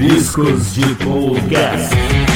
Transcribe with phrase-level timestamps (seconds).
[0.00, 2.29] Rabiscos de Podcast.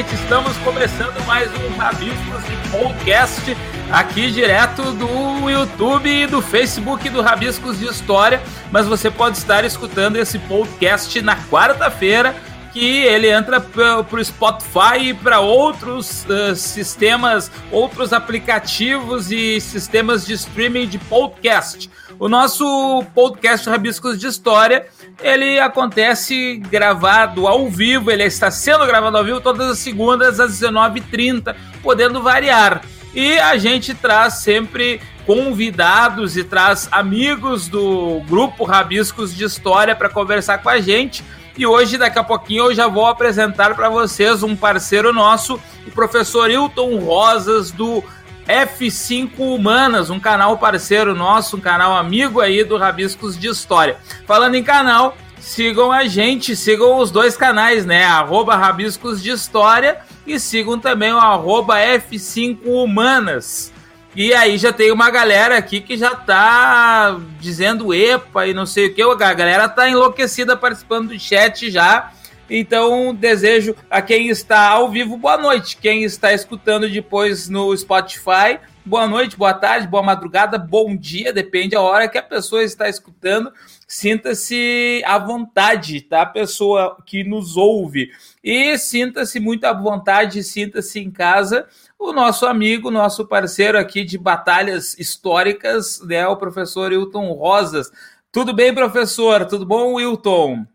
[0.00, 3.56] Gente, estamos começando mais um Rabiscos de Podcast
[3.92, 8.40] aqui direto do YouTube do Facebook do Rabiscos de História,
[8.72, 12.34] mas você pode estar escutando esse podcast na quarta-feira,
[12.72, 20.24] que ele entra para o Spotify e para outros uh, sistemas, outros aplicativos e sistemas
[20.24, 21.90] de streaming de podcast.
[22.20, 24.86] O nosso podcast Rabiscos de História
[25.22, 30.60] ele acontece gravado ao vivo, ele está sendo gravado ao vivo todas as segundas às
[30.60, 32.82] 19h30, podendo variar.
[33.14, 40.10] E a gente traz sempre convidados e traz amigos do grupo Rabiscos de História para
[40.10, 41.24] conversar com a gente.
[41.56, 45.90] E hoje, daqui a pouquinho, eu já vou apresentar para vocês um parceiro nosso, o
[45.90, 48.04] professor Hilton Rosas, do
[48.50, 53.96] F5 Humanas, um canal parceiro nosso, um canal amigo aí do Rabiscos de História.
[54.26, 58.04] Falando em canal, sigam a gente, sigam os dois canais, né?
[58.04, 63.72] Arroba Rabiscos de História e sigam também o arroba F5 Humanas.
[64.14, 68.86] E aí já tem uma galera aqui que já tá dizendo epa e não sei
[68.86, 69.02] o que.
[69.02, 72.10] A galera tá enlouquecida participando do chat já.
[72.52, 75.76] Então, desejo a quem está ao vivo boa noite.
[75.76, 81.76] Quem está escutando depois no Spotify, boa noite, boa tarde, boa madrugada, bom dia, depende
[81.76, 83.52] da hora que a pessoa está escutando.
[83.86, 86.22] Sinta-se à vontade, tá?
[86.22, 88.10] A pessoa que nos ouve.
[88.42, 91.68] E sinta-se muito à vontade, sinta-se em casa.
[91.96, 96.26] O nosso amigo, nosso parceiro aqui de batalhas históricas, né?
[96.26, 97.92] O professor Hilton Rosas.
[98.32, 99.46] Tudo bem, professor?
[99.46, 100.66] Tudo bom, Wilton?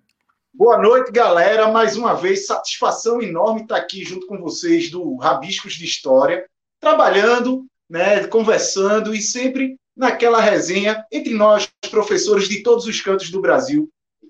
[0.58, 1.70] Boa noite, galera.
[1.70, 6.46] Mais uma vez, satisfação enorme estar aqui junto com vocês do Rabiscos de História,
[6.80, 13.42] trabalhando, né, conversando e sempre naquela resenha entre nós, professores de todos os cantos do
[13.42, 13.90] Brasil.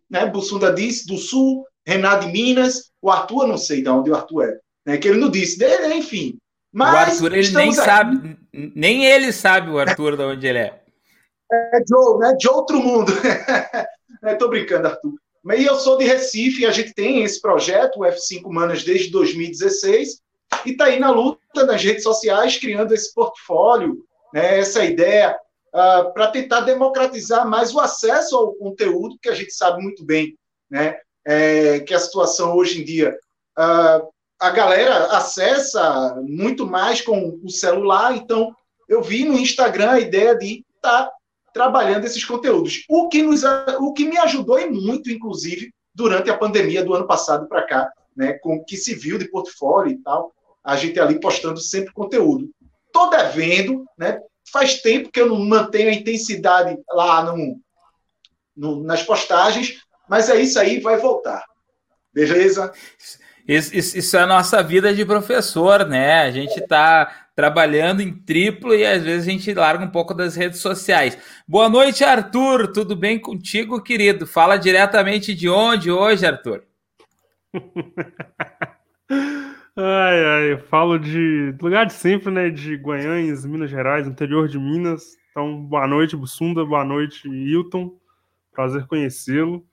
[0.10, 0.26] Né?
[0.26, 4.46] Bussunda disse, do Sul, Renato de Minas, o Arthur, não sei de onde o Arthur
[4.46, 4.98] é, né?
[4.98, 5.64] que ele não disse,
[5.94, 6.40] enfim.
[6.74, 7.76] Mas o Arthur, ele nem aqui.
[7.76, 10.82] sabe, nem ele sabe o Arthur de onde ele é.
[11.54, 12.34] É Joe, né?
[12.34, 13.14] De outro mundo.
[14.26, 15.14] Estou brincando, Arthur.
[15.54, 20.22] E eu sou de Recife, a gente tem esse projeto, o F5 Manas, desde 2016,
[20.66, 25.38] e está aí na luta nas redes sociais, criando esse portfólio, né, essa ideia,
[25.74, 30.04] uh, ah, para tentar democratizar mais o acesso ao conteúdo, que a gente sabe muito
[30.04, 30.36] bem
[30.70, 33.16] né, é, que a situação hoje em dia,
[33.58, 34.08] uh,
[34.40, 38.56] a galera acessa muito mais com o celular, então
[38.90, 41.14] eu vi no Instagram a ideia de estar tá
[41.56, 42.84] trabalhando esses conteúdos.
[42.90, 43.42] O que, nos,
[43.80, 47.90] o que me ajudou e muito, inclusive, durante a pandemia do ano passado para cá,
[48.14, 52.50] né, com que se viu de portfólio e tal, a gente ali postando sempre conteúdo.
[52.88, 54.20] Estou devendo, né,
[54.52, 57.58] faz tempo que eu não mantenho a intensidade lá no,
[58.54, 59.80] no, nas postagens,
[60.10, 61.42] mas é isso aí, vai voltar.
[62.14, 62.74] Beleza?
[63.48, 66.24] Isso, isso, isso, é a nossa vida de professor, né?
[66.24, 70.36] A gente está trabalhando em triplo e às vezes a gente larga um pouco das
[70.36, 71.18] redes sociais.
[71.48, 72.72] Boa noite, Arthur.
[72.72, 74.26] Tudo bem contigo, querido?
[74.26, 76.64] Fala diretamente de onde hoje, Arthur?
[79.76, 82.50] ai, ai, falo de lugar de sempre, né?
[82.50, 85.04] De Guanhães, Minas Gerais, interior de Minas.
[85.30, 86.66] Então, boa noite, Bussunda.
[86.66, 87.94] Boa noite, Hilton.
[88.54, 89.66] Prazer conhecê-lo.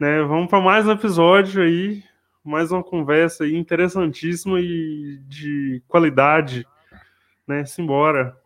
[0.00, 2.02] Né, vamos para mais um episódio aí,
[2.42, 6.66] mais uma conversa interessantíssima e de qualidade
[7.50, 7.64] né?
[7.64, 8.36] Simbora.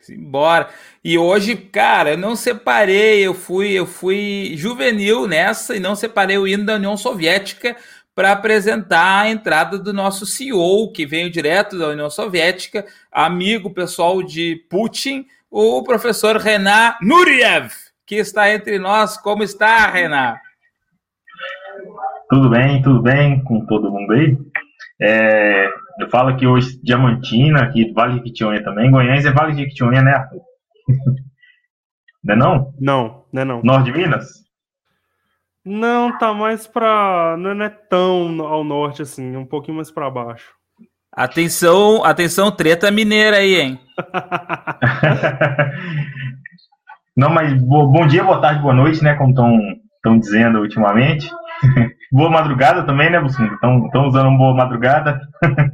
[0.00, 0.70] Simbora.
[1.04, 6.38] E hoje, cara, eu não separei, eu fui, eu fui juvenil nessa e não separei
[6.38, 7.76] o hino da União Soviética
[8.14, 14.22] para apresentar a entrada do nosso CEO, que veio direto da União Soviética, amigo pessoal
[14.22, 17.70] de Putin, o professor Renan Nuriev,
[18.06, 19.16] que está entre nós.
[19.16, 20.34] Como está, Renan?
[22.28, 24.38] Tudo bem, tudo bem com todo mundo aí?
[25.00, 25.68] É,
[26.04, 28.90] eu falo aqui hoje Diamantina, aqui Vale de Jequitinhonha também.
[28.90, 30.40] Goiânia é Vale de Jequitinhonha, né, Arthur?
[32.24, 32.74] não é não?
[32.80, 33.62] Não, não é não.
[33.62, 34.28] Norte de Minas?
[35.64, 37.36] Não, tá mais pra...
[37.38, 40.52] Não é tão ao norte assim, um pouquinho mais pra baixo.
[41.12, 43.80] Atenção, atenção, treta mineira aí, hein?
[47.16, 51.28] não, mas bom dia, boa tarde, boa noite, né, como estão dizendo ultimamente.
[52.12, 53.54] boa madrugada também, né, Bussunda?
[53.54, 55.20] Estão usando uma boa madrugada.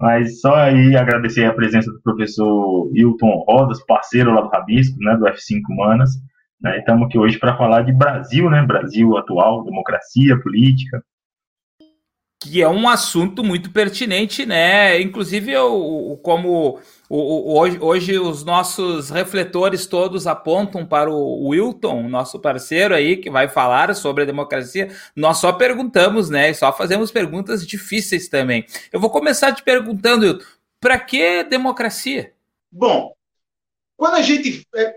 [0.00, 5.16] Mas só aí agradecer a presença do professor Hilton Rodas, parceiro lá do Rabisco, né,
[5.16, 6.10] do F5 Humanas.
[6.62, 11.02] Né, estamos aqui hoje para falar de Brasil, né, Brasil atual, democracia, política,
[12.40, 15.00] que é um assunto muito pertinente, né?
[15.00, 16.78] Inclusive, eu, como
[17.10, 23.48] hoje, hoje, os nossos refletores todos apontam para o Wilton, nosso parceiro aí, que vai
[23.48, 26.54] falar sobre a democracia, nós só perguntamos, né?
[26.54, 28.64] Só fazemos perguntas difíceis também.
[28.92, 30.44] Eu vou começar te perguntando, Wilton,
[30.80, 32.32] para que democracia?
[32.70, 33.12] Bom,
[33.96, 34.64] quando a gente.
[34.76, 34.94] É,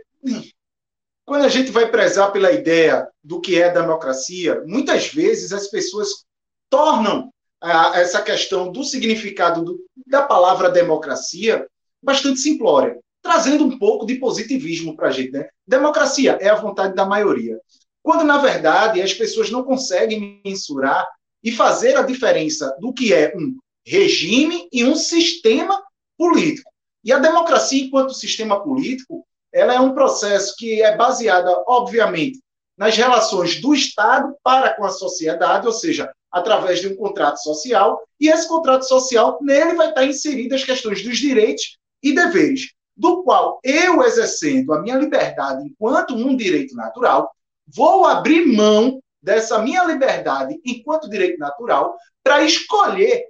[1.26, 6.26] quando a gente vai prezar pela ideia do que é democracia, muitas vezes as pessoas
[6.70, 7.31] tornam
[7.64, 11.68] essa questão do significado do, da palavra democracia
[12.02, 15.32] bastante simplória, trazendo um pouco de positivismo para a gente.
[15.32, 15.48] Né?
[15.68, 17.60] Democracia é a vontade da maioria.
[18.02, 21.08] Quando, na verdade, as pessoas não conseguem mensurar
[21.44, 25.82] e fazer a diferença do que é um regime e um sistema
[26.18, 26.72] político.
[27.04, 32.40] E a democracia, enquanto sistema político, ela é um processo que é baseada, obviamente,
[32.78, 38.02] nas relações do Estado para com a sociedade, ou seja, através de um contrato social,
[38.20, 43.24] e esse contrato social, nele vai estar inseridas as questões dos direitos e deveres, do
[43.24, 47.30] qual eu, exercendo a minha liberdade enquanto um direito natural,
[47.68, 53.26] vou abrir mão dessa minha liberdade enquanto direito natural para escolher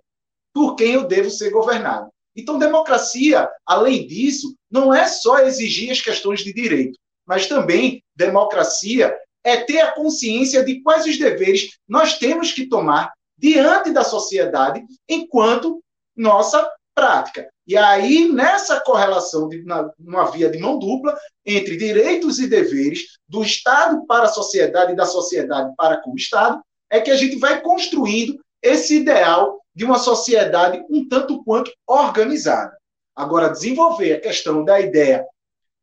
[0.53, 2.09] por quem eu devo ser governado.
[2.35, 9.15] Então, democracia, além disso, não é só exigir as questões de direito, mas também democracia
[9.43, 14.83] é ter a consciência de quais os deveres nós temos que tomar diante da sociedade
[15.09, 15.81] enquanto
[16.15, 17.49] nossa prática.
[17.65, 19.63] E aí, nessa correlação, de,
[19.99, 24.95] numa via de mão dupla, entre direitos e deveres do Estado para a sociedade e
[24.95, 29.85] da sociedade para com o Estado, é que a gente vai construindo esse ideal de
[29.85, 32.77] uma sociedade um tanto quanto organizada.
[33.15, 35.25] Agora, desenvolver a questão da ideia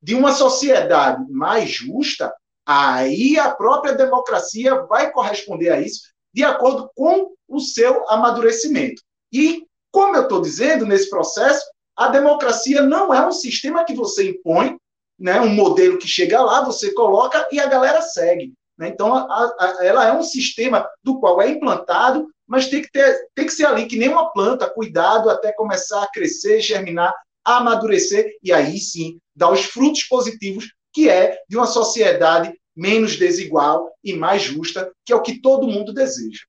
[0.00, 2.32] de uma sociedade mais justa
[2.70, 6.02] Aí a própria democracia vai corresponder a isso
[6.34, 9.00] de acordo com o seu amadurecimento.
[9.32, 11.64] E, como eu estou dizendo, nesse processo,
[11.96, 14.76] a democracia não é um sistema que você impõe,
[15.18, 18.52] né, um modelo que chega lá, você coloca e a galera segue.
[18.76, 18.88] Né?
[18.88, 19.24] Então, a,
[19.58, 23.52] a, ela é um sistema do qual é implantado, mas tem que, ter, tem que
[23.52, 28.78] ser ali que nem uma planta, cuidado até começar a crescer, germinar, amadurecer, e aí
[28.78, 34.90] sim dar os frutos positivos que é de uma sociedade menos desigual e mais justa,
[35.04, 36.40] que é o que todo mundo deseja.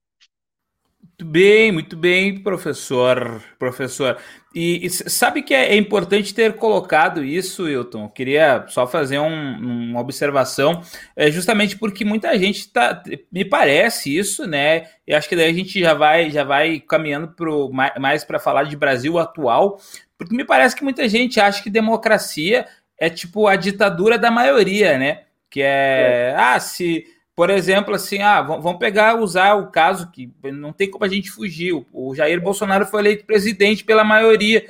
[1.19, 4.17] Muito bem, muito bem, professor, professor.
[4.55, 8.05] E, e sabe que é, é, importante ter colocado isso, Wilton?
[8.05, 10.81] Eu queria só fazer um, uma observação,
[11.17, 14.87] é justamente porque muita gente tá, me parece isso, né?
[15.05, 17.69] E acho que daí a gente já vai, já vai caminhando pro,
[17.99, 19.77] mais para falar de Brasil atual,
[20.17, 22.65] porque me parece que muita gente acha que democracia
[22.99, 25.23] é tipo a ditadura da maioria, né?
[25.49, 26.35] Que é, é.
[26.37, 27.05] ah, se,
[27.35, 31.31] por exemplo, assim, ah, vamos pegar, usar o caso que não tem como a gente
[31.31, 31.73] fugir.
[31.93, 34.65] O Jair Bolsonaro foi eleito presidente pela maioria.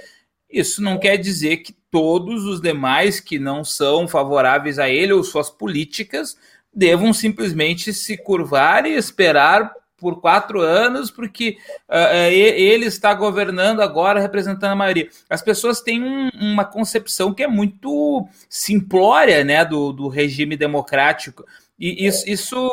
[0.49, 5.23] Isso não quer dizer que todos os demais que não são favoráveis a ele ou
[5.23, 6.37] suas políticas
[6.73, 11.57] devam simplesmente se curvar e esperar por quatro anos, porque
[11.89, 15.09] uh, ele está governando agora, representando a maioria.
[15.29, 21.45] As pessoas têm um, uma concepção que é muito simplória né, do, do regime democrático.
[21.77, 22.69] E isso, isso,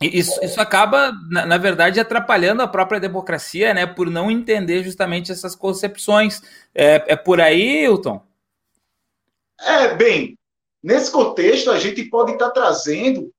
[0.00, 5.32] isso, isso acaba, na, na, verdade, atrapalhando a própria democracia, né, por não entender justamente
[5.32, 6.42] essas concepções.
[6.74, 8.22] É, é por aí, Hilton?
[9.60, 10.38] É, bem,
[10.82, 13.32] nesse contexto, a gente pode estar trazendo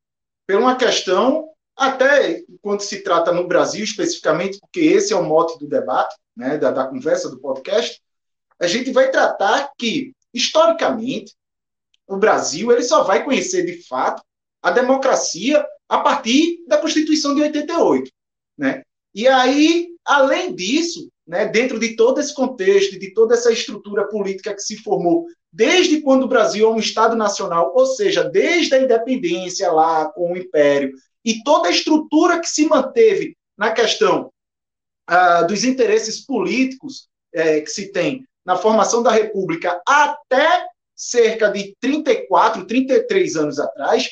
[0.48, 1.50] por uma questão
[1.80, 6.58] até quando se trata no Brasil especificamente, porque esse é o mote do debate, né,
[6.58, 8.02] da, da conversa do podcast,
[8.60, 11.34] a gente vai tratar que, historicamente,
[12.06, 14.22] o Brasil ele só vai conhecer de fato
[14.62, 18.12] a democracia a partir da Constituição de 88.
[18.58, 18.84] Né?
[19.16, 24.54] E aí, além disso, né, dentro de todo esse contexto, de toda essa estrutura política
[24.54, 28.82] que se formou desde quando o Brasil é um Estado nacional, ou seja, desde a
[28.82, 34.32] independência lá com o Império, e toda a estrutura que se manteve na questão
[35.08, 41.76] ah, dos interesses políticos eh, que se tem na formação da República até cerca de
[41.80, 44.10] 34, 33 anos atrás,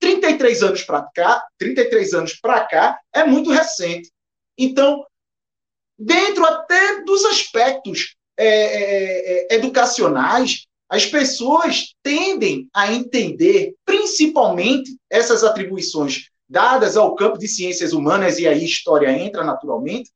[0.00, 4.10] 33 anos para cá, 33 anos para cá é muito recente.
[4.58, 5.04] Então,
[5.98, 16.28] dentro até dos aspectos é, é, educacionais, as pessoas tendem a entender, principalmente, essas atribuições
[16.48, 20.10] dadas ao campo de ciências humanas, e aí história entra naturalmente,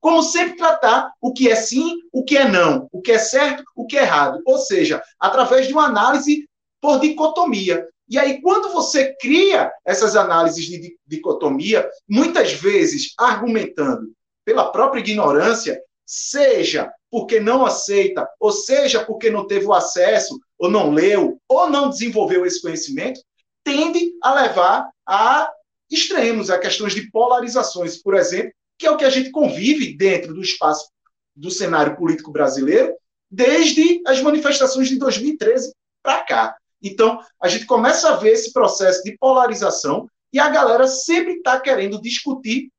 [0.00, 3.64] como sempre tratar o que é sim, o que é não, o que é certo,
[3.74, 4.40] o que é errado.
[4.46, 6.48] Ou seja, através de uma análise
[6.80, 7.86] por dicotomia.
[8.08, 14.12] E aí, quando você cria essas análises de dicotomia, muitas vezes argumentando
[14.44, 20.70] pela própria ignorância, seja porque não aceita, ou seja porque não teve o acesso, ou
[20.70, 23.20] não leu, ou não desenvolveu esse conhecimento,
[23.62, 25.50] tende a levar a
[25.90, 30.32] extremos, a questões de polarizações, por exemplo, que é o que a gente convive dentro
[30.32, 30.88] do espaço
[31.34, 32.94] do cenário político brasileiro
[33.30, 36.56] desde as manifestações de 2013 para cá.
[36.82, 41.60] Então, a gente começa a ver esse processo de polarização e a galera sempre está
[41.60, 42.70] querendo discutir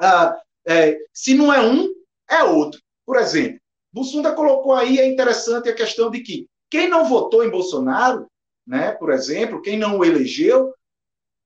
[0.00, 1.88] ah, é, se não é um,
[2.28, 2.80] é outro.
[3.06, 3.60] Por exemplo,
[3.92, 8.26] Bussunda colocou aí, é interessante a questão de que quem não votou em Bolsonaro,
[8.66, 10.74] né, por exemplo, quem não o elegeu,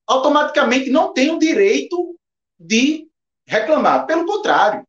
[0.08, 2.16] automaticamente não tem o direito
[2.58, 3.06] de
[3.46, 4.06] reclamar.
[4.06, 4.82] Pelo contrário.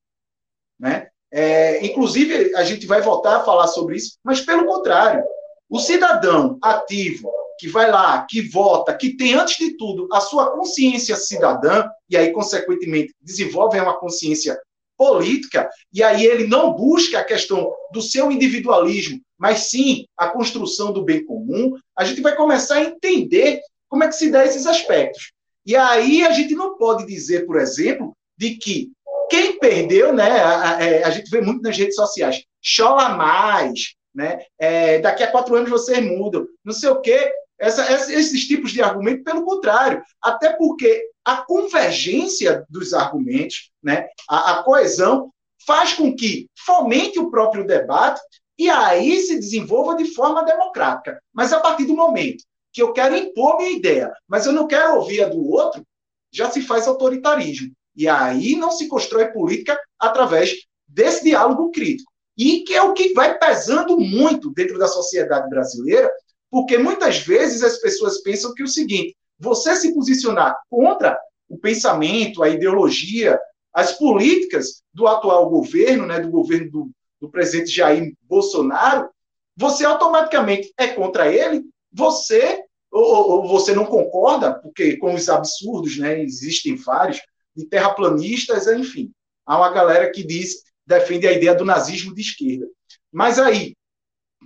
[0.79, 1.09] Né?
[1.31, 5.23] É, inclusive, a gente vai voltar a falar sobre isso, mas pelo contrário.
[5.69, 10.51] O cidadão ativo, que vai lá, que vota, que tem, antes de tudo, a sua
[10.51, 14.59] consciência cidadã, e aí, consequentemente, desenvolve uma consciência
[14.97, 20.91] política, e aí ele não busca a questão do seu individualismo, mas sim a construção
[20.91, 24.65] do bem comum, a gente vai começar a entender como é que se dá esses
[24.65, 25.31] aspectos.
[25.65, 28.91] E aí a gente não pode dizer, por exemplo, de que
[29.29, 33.93] quem perdeu, né, a, a, é, a gente vê muito nas redes sociais, chola mais,
[34.13, 38.71] né, é, daqui a quatro anos vocês mudam, não sei o quê, essa, esses tipos
[38.71, 45.31] de argumento, pelo contrário, até porque a convergência dos argumentos, né, a, a coesão,
[45.67, 48.21] faz com que fomente o próprio debate
[48.57, 51.21] e aí se desenvolva de forma democrática.
[51.33, 54.95] Mas a partir do momento que eu quero impor minha ideia, mas eu não quero
[54.95, 55.83] ouvir a do outro,
[56.31, 57.71] já se faz autoritarismo.
[57.95, 60.55] E aí não se constrói política através
[60.87, 62.11] desse diálogo crítico.
[62.37, 66.09] E que é o que vai pesando muito dentro da sociedade brasileira,
[66.49, 72.41] porque muitas vezes as pessoas pensam que o seguinte: você se posicionar contra o pensamento,
[72.41, 73.39] a ideologia,
[73.73, 79.09] as políticas do atual governo, né, do governo do, do presidente Jair Bolsonaro,
[79.55, 86.21] você automaticamente é contra ele, você ou, você não concorda, porque com os absurdos, né,
[86.21, 87.21] existem vários,
[87.55, 89.11] de terraplanistas, enfim.
[89.45, 92.67] Há uma galera que diz, defende a ideia do nazismo de esquerda.
[93.11, 93.75] Mas aí,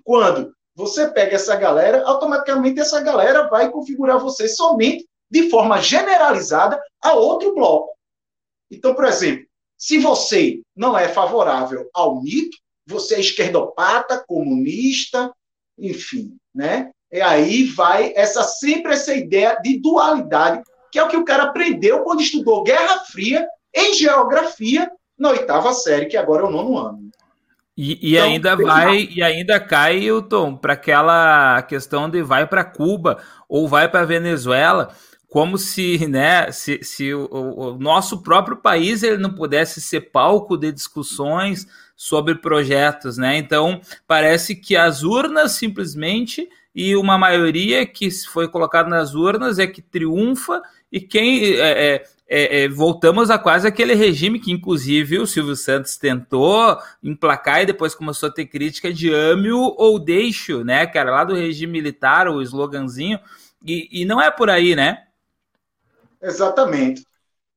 [0.03, 6.81] quando você pega essa galera, automaticamente essa galera vai configurar você somente de forma generalizada
[7.01, 7.93] a outro bloco.
[8.71, 9.45] Então, por exemplo,
[9.77, 15.31] se você não é favorável ao mito, você é esquerdopata, comunista,
[15.77, 16.91] enfim, né?
[17.13, 21.43] E aí vai essa sempre essa ideia de dualidade que é o que o cara
[21.43, 26.77] aprendeu quando estudou Guerra Fria em geografia na oitava série, que agora é o nono
[26.77, 27.10] ano.
[27.75, 32.46] E, e então, ainda vai e ainda cai o Tom para aquela questão de vai
[32.46, 33.17] para Cuba
[33.50, 34.96] ou vai para Venezuela
[35.27, 40.55] como se, né, se, se o, o, nosso próprio país ele não pudesse ser palco
[40.55, 41.65] de discussões
[41.96, 43.36] sobre projetos, né?
[43.38, 49.68] Então parece que as urnas simplesmente e uma maioria que foi colocada nas urnas é
[49.68, 50.62] que triunfa
[50.92, 55.56] e quem é, é, é, é, voltamos a quase aquele regime que, inclusive, o Silvio
[55.56, 60.89] Santos tentou emplacar e depois começou a ter crítica de ame-o ou deixe-o, né?
[60.94, 63.20] Era lá do regime militar, o sloganzinho,
[63.63, 65.03] e, e não é por aí, né?
[66.22, 67.06] Exatamente.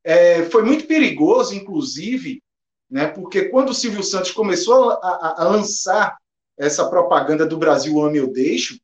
[0.04, 2.42] É, foi muito perigoso, inclusive,
[2.90, 3.06] né?
[3.06, 6.16] Porque quando o Silvio Santos começou a, a, a lançar
[6.58, 8.78] essa propaganda do Brasil ame ou deixo,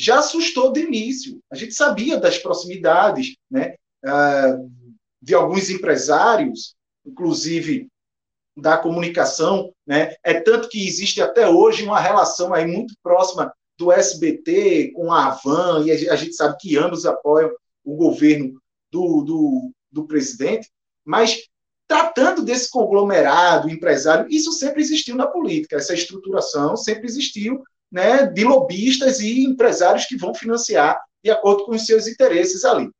[0.00, 1.40] já assustou de início.
[1.50, 3.74] A gente sabia das proximidades, né?
[4.04, 4.70] uh,
[5.20, 7.86] de alguns empresários, inclusive
[8.56, 10.14] da comunicação, né?
[10.24, 15.28] É tanto que existe até hoje uma relação aí muito próxima do SBT com a
[15.28, 17.50] Avan, e a gente sabe que ambos apoiam
[17.84, 20.68] o governo do, do, do presidente,
[21.04, 21.42] mas
[21.86, 28.44] tratando desse conglomerado empresário, isso sempre existiu na política, essa estruturação sempre existiu, né, de
[28.44, 32.90] lobistas e empresários que vão financiar de acordo com os seus interesses ali.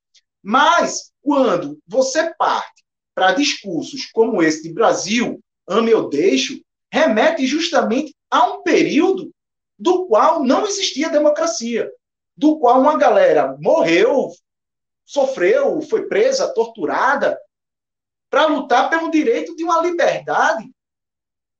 [0.43, 6.61] Mas, quando você parte para discursos como esse de Brasil, ame ou deixo,
[6.93, 9.31] remete justamente a um período
[9.79, 11.91] do qual não existia democracia,
[12.37, 14.31] do qual uma galera morreu,
[15.05, 17.39] sofreu, foi presa, torturada,
[18.31, 20.71] para lutar pelo direito de uma liberdade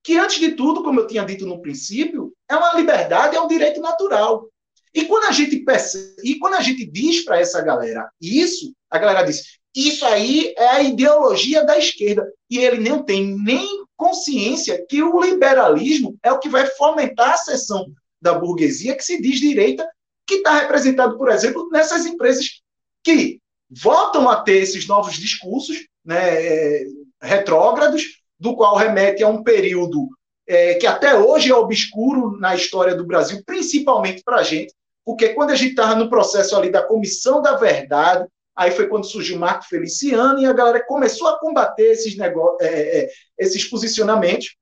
[0.03, 3.49] que, antes de tudo, como eu tinha dito no princípio, é uma liberdade, é um
[3.49, 4.47] direito natural.
[4.93, 8.99] E quando a gente percebe, e quando a gente diz para essa galera isso, a
[8.99, 12.31] galera diz: isso aí é a ideologia da esquerda.
[12.51, 13.67] E ele não tem nem
[13.97, 17.87] consciência que o liberalismo é o que vai fomentar a seção
[18.21, 19.89] da burguesia que se diz direita,
[20.27, 22.61] que está representado, por exemplo, nessas empresas
[23.03, 23.39] que
[23.71, 26.85] voltam a ter esses novos discursos né,
[27.23, 30.09] retrógrados, do qual remete a um período
[30.51, 35.29] é, que até hoje é obscuro na história do Brasil, principalmente para a gente, porque
[35.29, 38.27] quando a gente estava no processo ali da Comissão da Verdade,
[38.57, 42.99] aí foi quando surgiu Marco Feliciano e a galera começou a combater esses, negócios, é,
[42.99, 44.57] é, esses posicionamentos,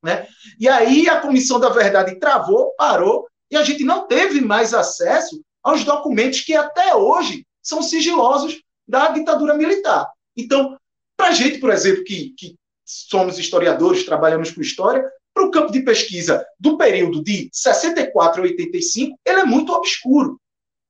[0.00, 0.28] né?
[0.60, 5.42] E aí a Comissão da Verdade travou, parou, e a gente não teve mais acesso
[5.64, 10.08] aos documentos que até hoje são sigilosos da ditadura militar.
[10.36, 10.78] Então,
[11.16, 15.72] para a gente, por exemplo, que, que somos historiadores, trabalhamos com história, para o campo
[15.72, 20.40] de pesquisa do período de 64 a 85, ele é muito obscuro.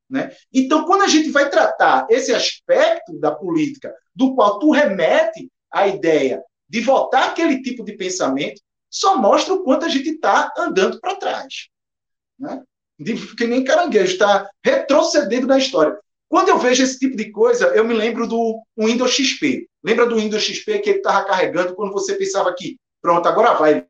[0.08, 0.30] Né?
[0.52, 5.88] Então, quando a gente vai tratar esse aspecto da política, do qual tu remete a
[5.88, 8.60] ideia de votar aquele tipo de pensamento,
[8.90, 11.68] só mostra o quanto a gente está andando para trás.
[12.38, 12.62] Né?
[12.98, 15.98] De, que nem caranguejo, está retrocedendo na história.
[16.28, 19.68] Quando eu vejo esse tipo de coisa, eu me lembro do Windows XP.
[19.82, 23.86] Lembra do Windows XP que ele estava carregando quando você pensava que, pronto, agora vai,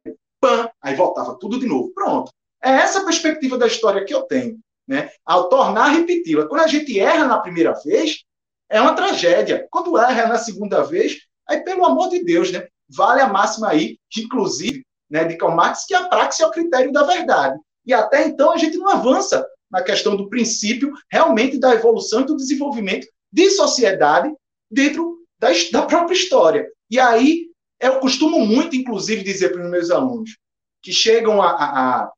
[0.82, 1.92] aí voltava tudo de novo.
[1.94, 2.32] Pronto.
[2.62, 4.58] É essa perspectiva da história que eu tenho.
[4.86, 5.10] Né?
[5.24, 6.46] Ao tornar repeti-la.
[6.46, 8.22] Quando a gente erra na primeira vez,
[8.68, 9.66] é uma tragédia.
[9.70, 12.66] Quando erra na segunda vez, aí, pelo amor de Deus, né?
[12.88, 16.92] vale a máxima aí, inclusive, né, de Karl Marx, que a praxis é o critério
[16.92, 17.58] da verdade.
[17.86, 22.26] E até então a gente não avança na questão do princípio realmente da evolução e
[22.26, 24.32] do desenvolvimento de sociedade
[24.70, 26.68] dentro da, da própria história.
[26.90, 27.48] E aí
[27.86, 30.36] eu costumo muito, inclusive, dizer para os meus alunos
[30.82, 32.12] que chegam a, a,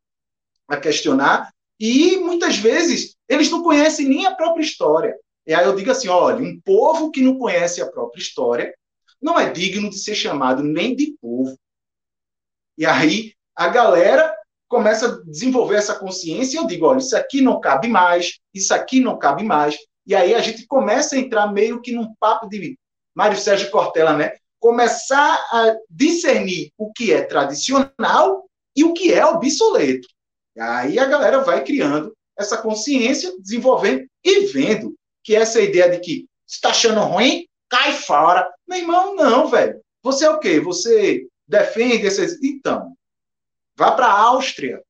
[0.68, 5.16] a questionar e muitas vezes eles não conhecem nem a própria história.
[5.46, 8.74] E aí eu digo assim: olha, um povo que não conhece a própria história
[9.20, 11.56] não é digno de ser chamado nem de povo.
[12.76, 14.34] E aí a galera
[14.68, 18.74] começa a desenvolver essa consciência e eu digo, olha, isso aqui não cabe mais, isso
[18.74, 19.76] aqui não cabe mais.
[20.06, 22.78] E aí a gente começa a entrar meio que num papo de
[23.14, 24.32] Mário Sérgio Cortella, né?
[24.60, 30.08] Começar a discernir o que é tradicional e o que é obsoleto.
[30.58, 36.26] Aí a galera vai criando essa consciência, desenvolvendo e vendo que essa ideia de que
[36.46, 38.48] está achando ruim, cai fora.
[38.66, 39.80] Meu irmão, não, velho.
[40.02, 40.60] Você é o quê?
[40.60, 42.42] Você defende esses.
[42.42, 42.96] Então,
[43.76, 44.82] vá para a Áustria,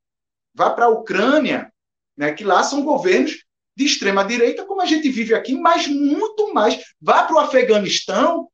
[0.55, 1.72] vá para a Ucrânia,
[2.16, 3.44] né, que lá são governos
[3.76, 6.83] de extrema direita, como a gente vive aqui, mas muito mais.
[7.00, 8.48] Vá para o Afeganistão,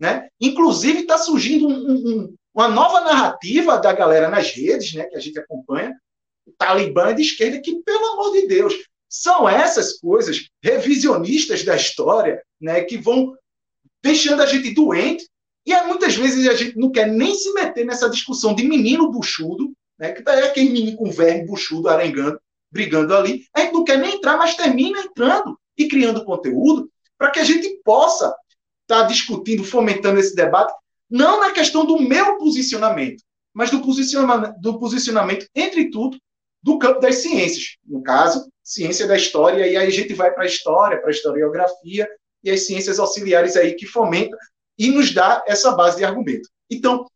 [0.00, 0.28] né?
[0.40, 5.20] Inclusive está surgindo um, um, uma nova narrativa da galera nas redes, né, que a
[5.20, 5.94] gente acompanha,
[6.46, 8.74] o Talibã de esquerda, que, pelo amor de Deus,
[9.08, 13.36] são essas coisas revisionistas da história, né, que vão
[14.02, 15.28] deixando a gente doente
[15.66, 19.72] e muitas vezes a gente não quer nem se meter nessa discussão de menino buchudo,
[19.98, 22.40] né, que aí aquele menino com verme buchudo arengando,
[22.72, 23.44] brigando ali.
[23.54, 27.44] A gente não quer nem entrar, mas termina entrando e criando conteúdo para que a
[27.44, 28.34] gente possa
[28.90, 30.72] estar tá discutindo, fomentando esse debate,
[31.08, 33.22] não na questão do meu posicionamento,
[33.54, 36.18] mas do posicionamento, do posicionamento entre tudo,
[36.62, 37.76] do campo das ciências.
[37.84, 41.12] No caso, ciência da história, e aí a gente vai para a história, para a
[41.12, 42.08] historiografia
[42.42, 44.38] e as ciências auxiliares aí que fomentam
[44.78, 46.48] e nos dá essa base de argumento.
[46.70, 47.06] Então,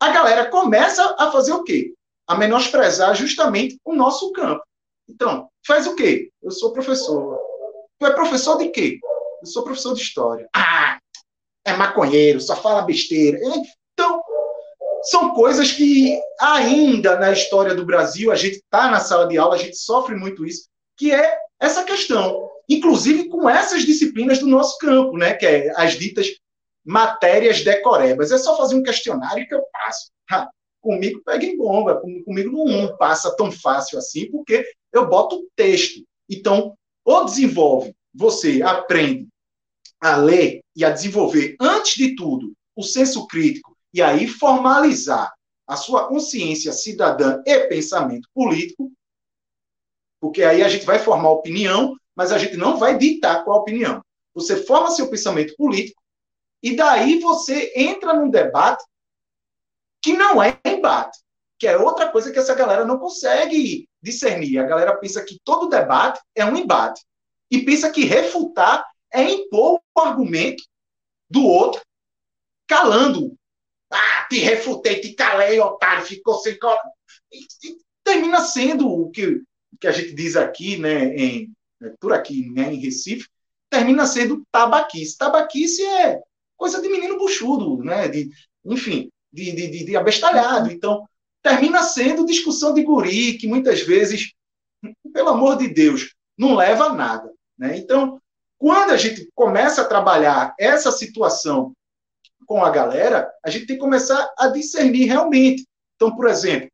[0.00, 1.94] a galera começa a fazer o quê?
[2.26, 4.62] A menosprezar justamente o nosso campo.
[5.08, 6.30] Então, faz o quê?
[6.42, 7.38] Eu sou professor.
[7.98, 8.98] Tu é professor de quê?
[9.40, 10.48] Eu sou professor de história.
[10.54, 10.98] Ah,
[11.68, 13.38] é maconheiro, só fala besteira.
[13.92, 14.22] Então,
[15.02, 19.54] são coisas que ainda na história do Brasil, a gente está na sala de aula,
[19.54, 22.48] a gente sofre muito isso, que é essa questão.
[22.68, 25.34] Inclusive com essas disciplinas do nosso campo, né?
[25.34, 26.28] Que é as ditas
[26.84, 28.30] matérias decorebas.
[28.30, 30.10] É só fazer um questionário que eu passo.
[30.30, 30.48] Ha,
[30.80, 36.02] comigo pega em bomba, comigo não passa tão fácil assim, porque eu boto texto.
[36.28, 39.28] Então, ou desenvolve, você aprende
[40.00, 45.32] a ler e a desenvolver, antes de tudo, o senso crítico, e aí formalizar
[45.66, 48.90] a sua consciência cidadã e pensamento político,
[50.20, 53.60] porque aí a gente vai formar opinião, mas a gente não vai ditar qual a
[53.60, 54.02] opinião.
[54.34, 56.00] Você forma seu pensamento político
[56.62, 58.84] e daí você entra num debate
[60.02, 61.18] que não é embate,
[61.58, 64.58] que é outra coisa que essa galera não consegue discernir.
[64.58, 67.04] A galera pensa que todo debate é um embate
[67.50, 70.62] e pensa que refutar é impor o argumento
[71.30, 71.80] do outro,
[72.66, 73.36] calando.
[73.90, 76.58] Ah, te refutei, te calei, otário, ficou sem.
[77.32, 79.42] E, e termina sendo o que,
[79.80, 83.28] que a gente diz aqui, né, em, né, por aqui, né, em Recife,
[83.70, 85.16] termina sendo tabaquice.
[85.16, 86.20] Tabaquice é
[86.56, 88.08] coisa de menino buchudo, né?
[88.08, 88.28] De,
[88.64, 90.70] enfim, de, de, de abestalhado.
[90.70, 91.06] Então,
[91.42, 94.32] termina sendo discussão de guri, que muitas vezes,
[95.12, 97.32] pelo amor de Deus, não leva a nada.
[97.56, 97.78] Né?
[97.78, 98.17] Então,
[98.58, 101.72] quando a gente começa a trabalhar essa situação
[102.46, 105.66] com a galera, a gente tem que começar a discernir realmente.
[105.94, 106.68] Então, por exemplo,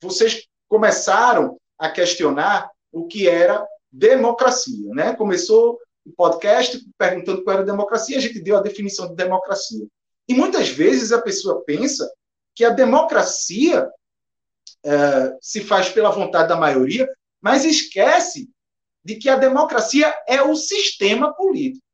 [0.00, 5.14] vocês começaram a questionar o que era democracia, né?
[5.14, 9.86] Começou o podcast perguntando qual era democracia, a gente deu a definição de democracia.
[10.28, 12.10] E muitas vezes a pessoa pensa
[12.54, 13.88] que a democracia
[14.84, 17.08] é, se faz pela vontade da maioria,
[17.40, 18.50] mas esquece
[19.04, 21.84] de que a democracia é o sistema político.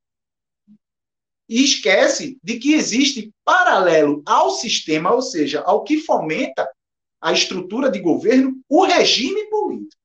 [1.49, 6.69] E esquece de que existe paralelo ao sistema, ou seja, ao que fomenta
[7.21, 9.97] a estrutura de governo, o regime político.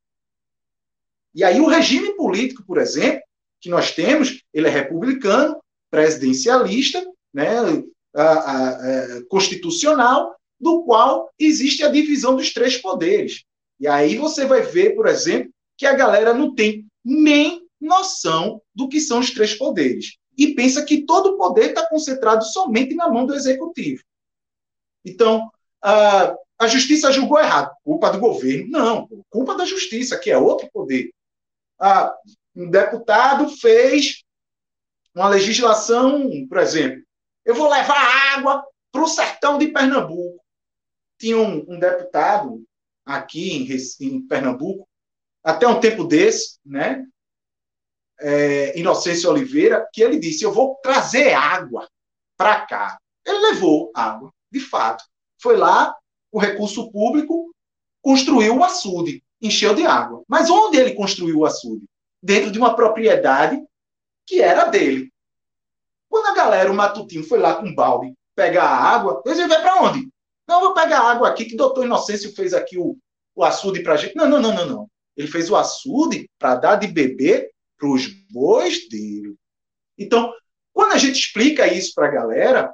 [1.35, 3.21] E aí o regime político, por exemplo,
[3.59, 7.47] que nós temos, ele é republicano, presidencialista, né,
[8.15, 13.43] a, a, a, constitucional, do qual existe a divisão dos três poderes.
[13.79, 18.87] E aí você vai ver, por exemplo, que a galera não tem nem noção do
[18.87, 20.17] que são os três poderes.
[20.37, 24.03] E pensa que todo o poder está concentrado somente na mão do executivo.
[25.05, 28.69] Então, a, a justiça julgou errado, culpa do governo.
[28.69, 31.11] Não, culpa da justiça, que é outro poder.
[31.79, 32.15] Ah,
[32.55, 34.23] um deputado fez
[35.13, 37.03] uma legislação, por exemplo,
[37.45, 40.41] eu vou levar água para o sertão de Pernambuco.
[41.19, 42.63] Tinha um, um deputado
[43.05, 43.67] aqui em,
[44.07, 44.87] em, Pernambuco,
[45.43, 47.05] até um tempo desse, né?
[48.19, 51.87] É, Inocêncio Oliveira, que ele disse: Eu vou trazer água
[52.37, 52.97] para cá.
[53.25, 55.03] Ele levou água, de fato.
[55.41, 55.93] Foi lá,
[56.31, 57.53] o recurso público
[58.01, 60.23] construiu o açude, encheu de água.
[60.27, 61.85] Mas onde ele construiu o açude?
[62.21, 63.61] Dentro de uma propriedade
[64.25, 65.11] que era dele.
[66.09, 69.61] Quando a galera, o Matutino, foi lá com um balde pegar a água, eles vai
[69.61, 70.09] para onde?
[70.47, 72.97] Não, vou pegar água aqui, que o doutor Inocêncio fez aqui o,
[73.35, 74.15] o açude para gente.
[74.15, 74.89] Não, não, não, não, não.
[75.15, 79.35] Ele fez o açude para dar de beber para os bois dele.
[79.97, 80.33] Então,
[80.71, 82.73] quando a gente explica isso para a galera,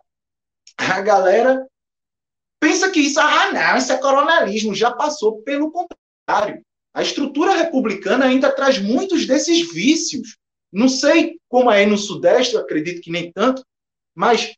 [0.77, 1.67] a galera
[2.59, 5.41] pensa que isso, ah, não, isso é coronelismo, já passou.
[5.41, 10.37] Pelo contrário, a estrutura republicana ainda traz muitos desses vícios.
[10.71, 13.65] Não sei como é no Sudeste, acredito que nem tanto,
[14.15, 14.53] mas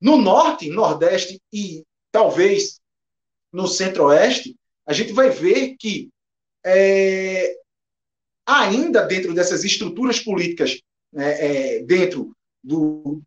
[0.00, 2.80] no Norte, Nordeste e talvez
[3.52, 4.56] no Centro-Oeste,
[4.86, 6.08] a gente vai ver que
[6.64, 7.56] é,
[8.46, 10.80] ainda dentro dessas estruturas políticas,
[11.14, 13.22] é, é, dentro do,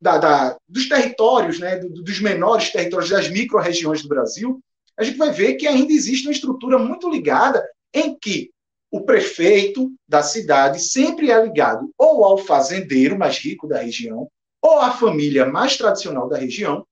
[0.00, 4.60] da, da, dos territórios, né, dos menores territórios, das micro-regiões do Brasil,
[4.96, 8.50] a gente vai ver que ainda existe uma estrutura muito ligada em que
[8.90, 14.28] o prefeito da cidade sempre é ligado ou ao fazendeiro mais rico da região,
[14.62, 16.86] ou à família mais tradicional da região,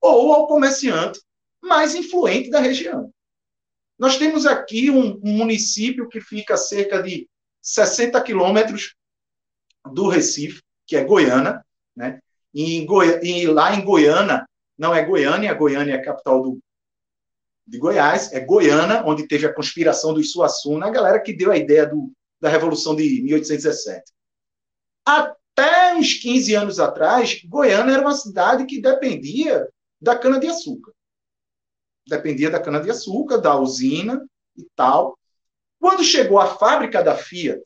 [0.00, 1.20] ou ao comerciante
[1.62, 3.12] mais influente da região.
[4.00, 7.28] Nós temos aqui um, um município que fica a cerca de
[7.60, 8.94] 60 quilômetros
[9.92, 11.62] do Recife, que é Goiânia,
[11.94, 12.18] né?
[12.54, 13.20] E, em Goi...
[13.22, 14.46] e lá em Goiânia,
[14.78, 16.58] não é Goiânia, Goiânia é a capital do,
[17.66, 21.58] de Goiás, é Goiânia, onde teve a conspiração do Suassuna, a galera que deu a
[21.58, 22.10] ideia do,
[22.40, 24.02] da Revolução de 1817.
[25.04, 29.68] Até uns 15 anos atrás, Goiânia era uma cidade que dependia
[30.00, 30.90] da cana-de-açúcar
[32.10, 35.18] dependia da cana-de-açúcar, da usina e tal.
[35.78, 37.62] Quando chegou a fábrica da Fiat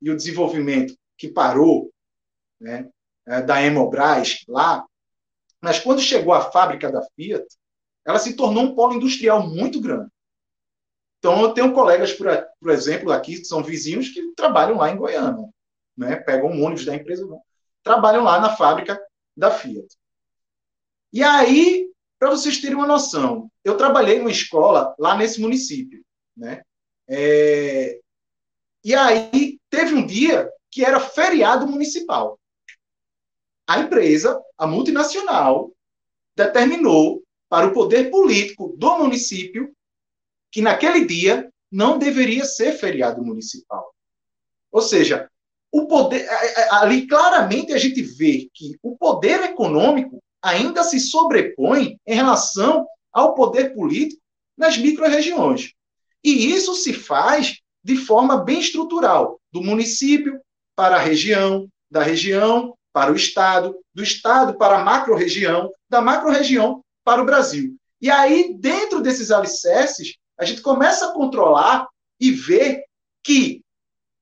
[0.00, 1.92] e o desenvolvimento que parou,
[2.58, 2.88] né,
[3.26, 4.86] é, da Hemobras lá,
[5.60, 7.44] mas quando chegou a fábrica da Fiat,
[8.04, 10.10] ela se tornou um polo industrial muito grande.
[11.18, 12.26] Então, eu tenho colegas, por,
[12.58, 15.50] por exemplo, aqui, que são vizinhos, que trabalham lá em Goiânia.
[15.94, 16.16] Né?
[16.16, 17.28] Pegam um ônibus da empresa,
[17.82, 18.98] trabalham lá na fábrica
[19.36, 19.86] da Fiat.
[21.12, 21.89] E aí,
[22.20, 26.04] para vocês terem uma noção, eu trabalhei numa escola lá nesse município,
[26.36, 26.62] né?
[27.08, 27.98] É...
[28.84, 32.38] E aí teve um dia que era feriado municipal.
[33.66, 35.72] A empresa, a multinacional,
[36.36, 39.74] determinou para o poder político do município
[40.52, 43.94] que naquele dia não deveria ser feriado municipal.
[44.70, 45.30] Ou seja,
[45.72, 46.28] o poder
[46.70, 53.34] ali claramente a gente vê que o poder econômico ainda se sobrepõe em relação ao
[53.34, 54.20] poder político
[54.56, 55.72] nas micro-regiões.
[56.22, 60.40] E isso se faz de forma bem estrutural, do município
[60.76, 66.82] para a região, da região para o Estado, do Estado para a macro-região, da macro-região
[67.04, 67.76] para o Brasil.
[68.00, 71.86] E aí, dentro desses alicerces, a gente começa a controlar
[72.18, 72.82] e ver
[73.22, 73.62] que,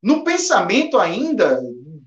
[0.03, 1.61] no pensamento ainda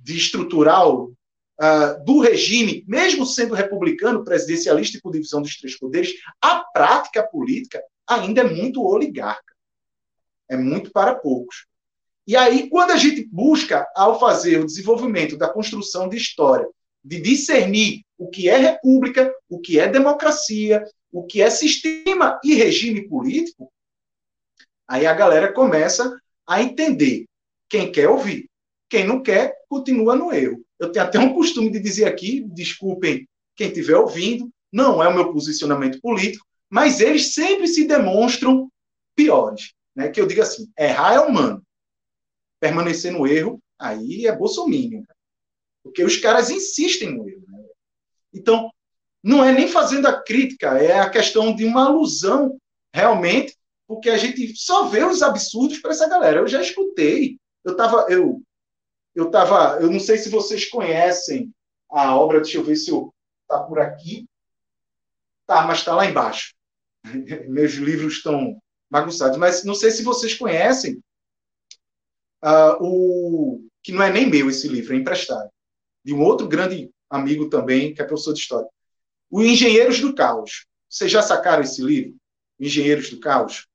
[0.03, 1.11] de estrutural
[1.59, 7.23] uh, do regime, mesmo sendo republicano, presidencialista e por divisão dos três poderes, a prática
[7.23, 9.53] política ainda é muito oligarca.
[10.49, 11.65] É muito para poucos.
[12.27, 16.67] E aí, quando a gente busca, ao fazer o desenvolvimento da construção de história,
[17.03, 22.53] de discernir o que é república, o que é democracia, o que é sistema e
[22.53, 23.71] regime político,
[24.87, 26.15] aí a galera começa
[26.47, 27.25] a entender.
[27.67, 28.50] Quem quer ouvir,
[28.91, 30.61] quem não quer, continua no erro.
[30.77, 33.25] Eu tenho até um costume de dizer aqui, desculpem
[33.55, 38.69] quem estiver ouvindo, não é o meu posicionamento político, mas eles sempre se demonstram
[39.15, 39.73] piores.
[39.95, 40.09] Né?
[40.09, 41.63] Que eu digo assim, errar é humano.
[42.59, 45.03] Permanecer no erro, aí é bolsominion.
[45.81, 47.45] Porque os caras insistem no erro.
[47.47, 47.63] Né?
[48.33, 48.69] Então,
[49.23, 52.57] não é nem fazendo a crítica, é a questão de uma alusão,
[52.93, 53.55] realmente,
[53.87, 56.39] porque a gente só vê os absurdos para essa galera.
[56.39, 58.41] Eu já escutei, eu estava, eu,
[59.13, 61.53] eu tava, eu não sei se vocês conhecem
[61.89, 63.13] a obra, deixa eu ver se eu
[63.47, 64.25] tá por aqui,
[65.45, 66.53] tá, mas está lá embaixo.
[67.49, 71.01] Meus livros estão bagunçados, mas não sei se vocês conhecem
[72.43, 75.49] uh, o que não é nem meu esse livro, é emprestado
[76.03, 78.67] de um outro grande amigo também, que é professor de história.
[79.29, 80.65] O Engenheiros do Caos.
[80.89, 82.15] Vocês já sacaram esse livro?
[82.59, 83.67] Engenheiros do Caos?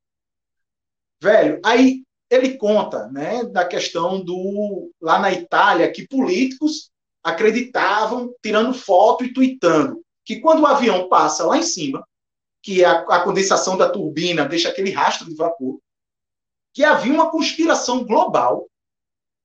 [1.21, 4.91] Velho, aí ele conta né, da questão do.
[5.01, 6.91] lá na Itália, que políticos
[7.23, 12.07] acreditavam, tirando foto e tweetando, que quando o avião passa lá em cima,
[12.63, 15.79] que a, a condensação da turbina deixa aquele rastro de vapor,
[16.73, 18.69] que havia uma conspiração global,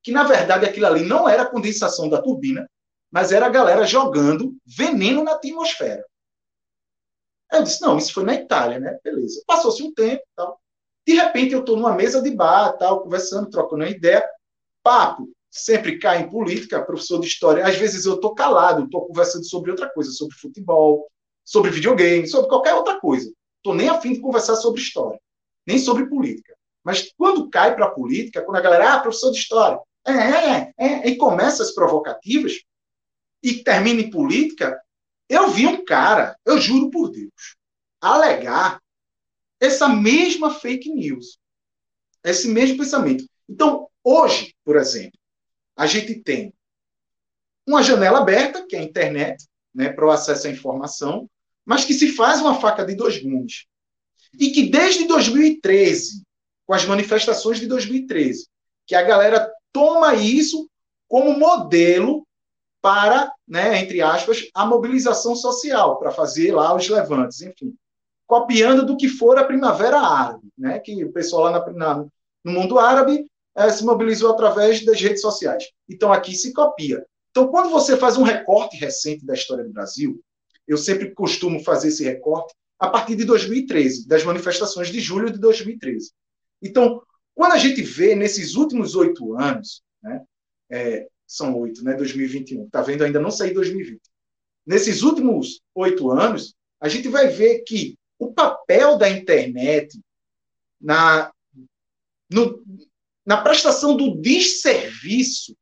[0.04, 2.68] que na verdade aquilo ali não era a condensação da turbina,
[3.12, 6.06] mas era a galera jogando veneno na atmosfera.
[7.52, 8.98] Eu disse, não, isso foi na Itália, né?
[9.04, 9.44] Beleza.
[9.46, 10.61] Passou-se um tempo tal.
[11.12, 14.26] De repente eu estou numa mesa de bar, tal, conversando, trocando uma ideia.
[14.82, 17.68] Papo, sempre cai em política, professor de história.
[17.68, 21.12] Às vezes eu estou calado, estou conversando sobre outra coisa, sobre futebol,
[21.44, 23.30] sobre videogame, sobre qualquer outra coisa.
[23.58, 25.20] Estou nem afim de conversar sobre história,
[25.68, 26.56] nem sobre política.
[26.82, 30.74] Mas quando cai para a política, quando a galera, ah, professor de história, é, é,
[30.78, 32.54] é, é, e começa as provocativas,
[33.44, 34.82] e termina em política,
[35.28, 37.58] eu vi um cara, eu juro por Deus,
[38.00, 38.80] alegar
[39.62, 41.40] essa mesma fake news,
[42.24, 43.24] esse mesmo pensamento.
[43.48, 45.18] Então, hoje, por exemplo,
[45.78, 46.54] a gente tem
[47.68, 51.30] uma janela aberta, que é a internet, né, para o acesso à informação,
[51.64, 53.66] mas que se faz uma faca de dois gumes.
[54.40, 56.24] E que desde 2013,
[56.66, 58.48] com as manifestações de 2013,
[58.88, 60.70] que a galera toma isso
[61.08, 62.26] como modelo
[62.82, 67.76] para, né, entre aspas, a mobilização social, para fazer lá os levantes, enfim.
[68.32, 72.06] Copiando do que for a Primavera Árabe, né, que o pessoal lá na, na,
[72.46, 75.66] no mundo árabe é, se mobilizou através das redes sociais.
[75.90, 77.06] Então, aqui se copia.
[77.30, 80.24] Então, quando você faz um recorte recente da história do Brasil,
[80.66, 85.38] eu sempre costumo fazer esse recorte a partir de 2013, das manifestações de julho de
[85.38, 86.14] 2013.
[86.62, 87.04] Então,
[87.36, 90.22] quando a gente vê nesses últimos oito anos, né,
[90.72, 91.96] é, são oito, né?
[91.96, 92.70] 2021.
[92.70, 93.04] Tá vendo?
[93.04, 94.00] Ainda não saí 2020.
[94.66, 100.00] Nesses últimos oito anos, a gente vai ver que o papel da internet
[100.80, 101.34] na,
[102.30, 102.64] no,
[103.26, 105.58] na prestação do desserviço,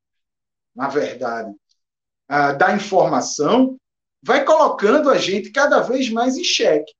[0.75, 1.55] na verdade,
[2.27, 3.79] da informação,
[4.21, 6.93] vai colocando a gente cada vez mais em xeque.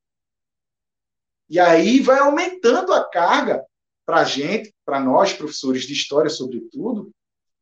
[1.46, 3.62] E aí vai aumentando a carga
[4.06, 7.10] para a gente, para nós, professores de história, sobretudo,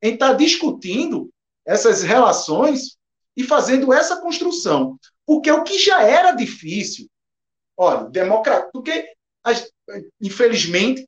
[0.00, 1.30] em estar tá discutindo
[1.66, 2.96] essas relações
[3.36, 4.96] e fazendo essa construção.
[5.26, 7.08] Porque o que já era difícil,
[7.78, 9.12] olha, democrata, porque,
[10.20, 11.06] infelizmente,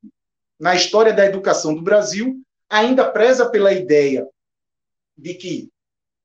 [0.59, 4.27] na história da educação do Brasil, ainda preza pela ideia
[5.19, 5.69] de que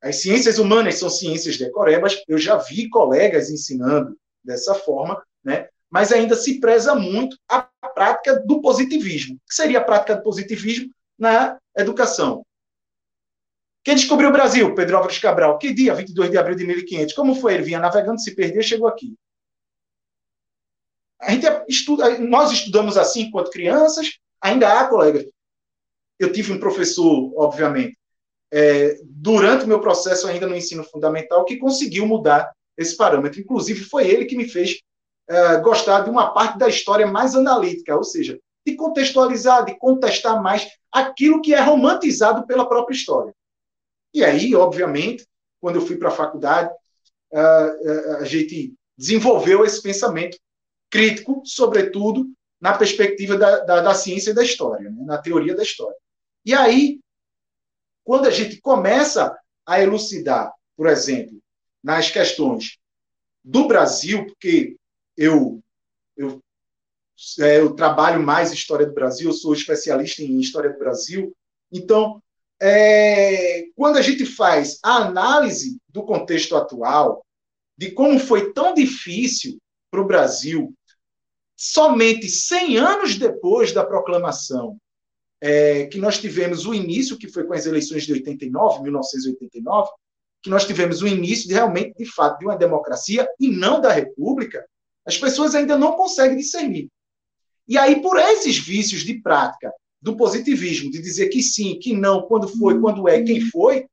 [0.02, 2.22] as ciências humanas são ciências decorebas.
[2.28, 5.68] Eu já vi colegas ensinando dessa forma, né?
[5.90, 7.64] mas ainda se preza muito a
[7.96, 9.36] prática do positivismo.
[9.36, 12.46] O que seria a prática do positivismo na educação?
[13.84, 14.76] Quem descobriu o Brasil?
[14.76, 15.58] Pedro Álvares Cabral.
[15.58, 15.94] Que dia?
[15.96, 17.14] 22 de abril de 1500.
[17.14, 17.56] Como foi?
[17.56, 19.16] Ele vinha navegando, se perdeu, chegou aqui.
[21.22, 24.18] A gente estuda, nós estudamos assim enquanto crianças.
[24.42, 25.26] Ainda há colegas.
[26.20, 27.98] Eu tive um professor, obviamente,
[28.52, 33.40] é, durante o meu processo ainda no ensino fundamental, que conseguiu mudar esse parâmetro.
[33.40, 34.80] Inclusive, foi ele que me fez
[35.28, 40.42] é, gostar de uma parte da história mais analítica, ou seja, de contextualizar, de contestar
[40.42, 43.34] mais aquilo que é romantizado pela própria história.
[44.14, 45.26] E aí, obviamente,
[45.60, 46.72] quando eu fui para a faculdade,
[47.34, 50.38] a gente desenvolveu esse pensamento
[50.96, 52.28] crítico, sobretudo
[52.60, 55.04] na perspectiva da, da, da ciência e da história, né?
[55.06, 55.98] na teoria da história.
[56.44, 57.00] E aí,
[58.04, 61.42] quando a gente começa a elucidar por exemplo,
[61.84, 62.78] nas questões
[63.44, 64.76] do Brasil, porque
[65.16, 65.62] eu,
[66.18, 66.42] eu,
[67.40, 71.36] é, eu trabalho mais história do Brasil, eu sou especialista em história do Brasil,
[71.72, 72.22] então,
[72.62, 77.26] é, quando a gente faz a análise do contexto atual,
[77.78, 79.58] de como foi tão difícil
[79.92, 80.74] para o Brasil,
[81.56, 84.78] somente 100 anos depois da proclamação,
[85.42, 89.90] é, que nós tivemos o início, que foi com as eleições de 89, 1989,
[90.42, 93.92] que nós tivemos o início de realmente, de fato, de uma democracia e não da
[93.92, 94.66] república,
[95.06, 96.90] as pessoas ainda não conseguem discernir.
[97.68, 102.24] E aí, por esses vícios de prática do positivismo, de dizer que sim, que não,
[102.24, 103.88] quando foi, quando é, quem foi,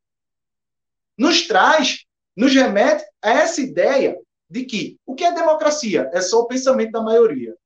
[1.16, 2.04] nos traz,
[2.36, 4.18] nos remete a essa ideia
[4.52, 6.10] de que o que é democracia?
[6.12, 7.56] É só o pensamento da maioria.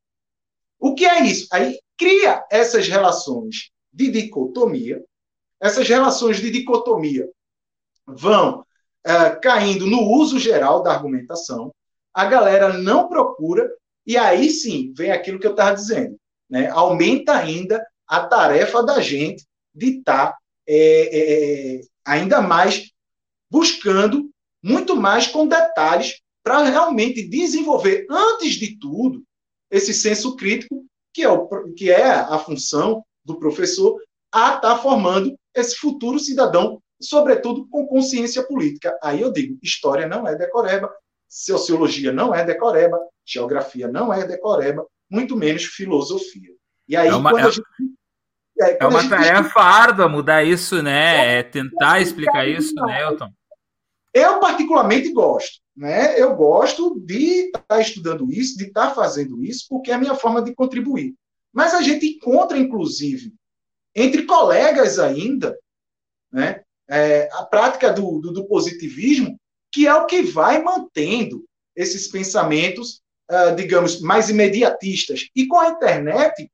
[0.78, 1.48] O que é isso?
[1.52, 5.04] Aí cria essas relações de dicotomia.
[5.60, 7.28] Essas relações de dicotomia
[8.06, 11.74] vão uh, caindo no uso geral da argumentação.
[12.14, 13.68] A galera não procura,
[14.06, 16.16] e aí sim vem aquilo que eu estava dizendo.
[16.48, 16.68] Né?
[16.68, 19.44] Aumenta ainda a tarefa da gente
[19.74, 22.92] de estar tá, é, é, ainda mais
[23.50, 24.30] buscando
[24.62, 29.20] muito mais com detalhes para realmente desenvolver, antes de tudo,
[29.68, 34.00] esse senso crítico, que é, o, que é a função do professor,
[34.32, 38.96] a estar tá formando esse futuro cidadão, sobretudo com consciência política.
[39.02, 40.88] Aí eu digo: história não é decoreba,
[41.28, 46.52] sociologia não é decoreba, geografia não é decoreba, muito menos filosofia.
[46.86, 47.66] E aí, é uma, quando é, a gente.
[48.60, 51.40] É, é uma tarefa árdua mudar isso, né?
[51.40, 53.32] É tentar explicar isso, né, Elton?
[54.16, 55.60] Eu, particularmente, gosto.
[55.76, 56.18] Né?
[56.18, 59.98] Eu gosto de estar tá estudando isso, de estar tá fazendo isso, porque é a
[59.98, 61.14] minha forma de contribuir.
[61.52, 63.34] Mas a gente encontra, inclusive,
[63.94, 65.54] entre colegas ainda,
[66.32, 69.38] né, é, a prática do, do, do, positivismo,
[69.70, 75.28] que é o que vai mantendo esses pensamentos, uh, digamos, mais imediatistas.
[75.36, 76.50] E com a internet,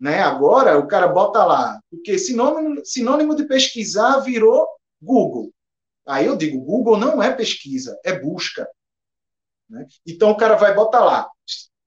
[0.00, 4.66] né, agora o cara bota lá, porque sinônimo, sinônimo de pesquisar virou
[5.00, 5.52] Google.
[6.06, 8.68] Aí eu digo, Google não é pesquisa, é busca.
[9.68, 9.86] Né?
[10.06, 11.28] Então o cara vai botar lá.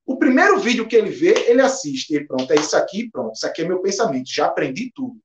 [0.05, 2.15] O primeiro vídeo que ele vê, ele assiste.
[2.15, 3.36] E pronto, é isso aqui, pronto.
[3.36, 4.29] Isso aqui é meu pensamento.
[4.29, 5.17] Já aprendi tudo.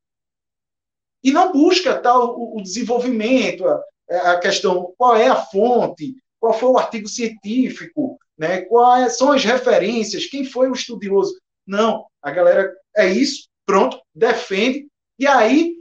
[1.22, 6.52] E não busca tal o, o desenvolvimento, a, a, questão qual é a fonte, qual
[6.52, 8.60] foi o artigo científico, né?
[8.62, 11.34] quais são as referências, quem foi o estudioso.
[11.66, 14.86] Não, a galera é isso, pronto, defende.
[15.18, 15.74] E aí,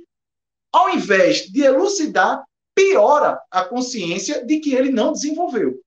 [0.72, 2.42] ao invés de elucidar,
[2.76, 5.80] piora a consciência de que ele não desenvolveu.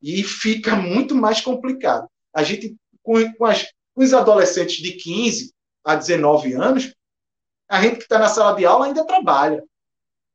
[0.00, 2.08] E fica muito mais complicado.
[2.34, 5.52] A gente, com, com, as, com os adolescentes de 15
[5.84, 6.94] a 19 anos,
[7.68, 9.62] a gente que está na sala de aula ainda trabalha.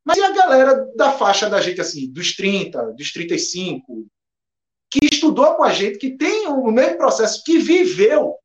[0.06, 4.08] Mas e a galera da faixa da gente, assim, dos 30, dos 35,
[4.89, 8.36] que estudou com a gente, que tem o mesmo processo, que viveu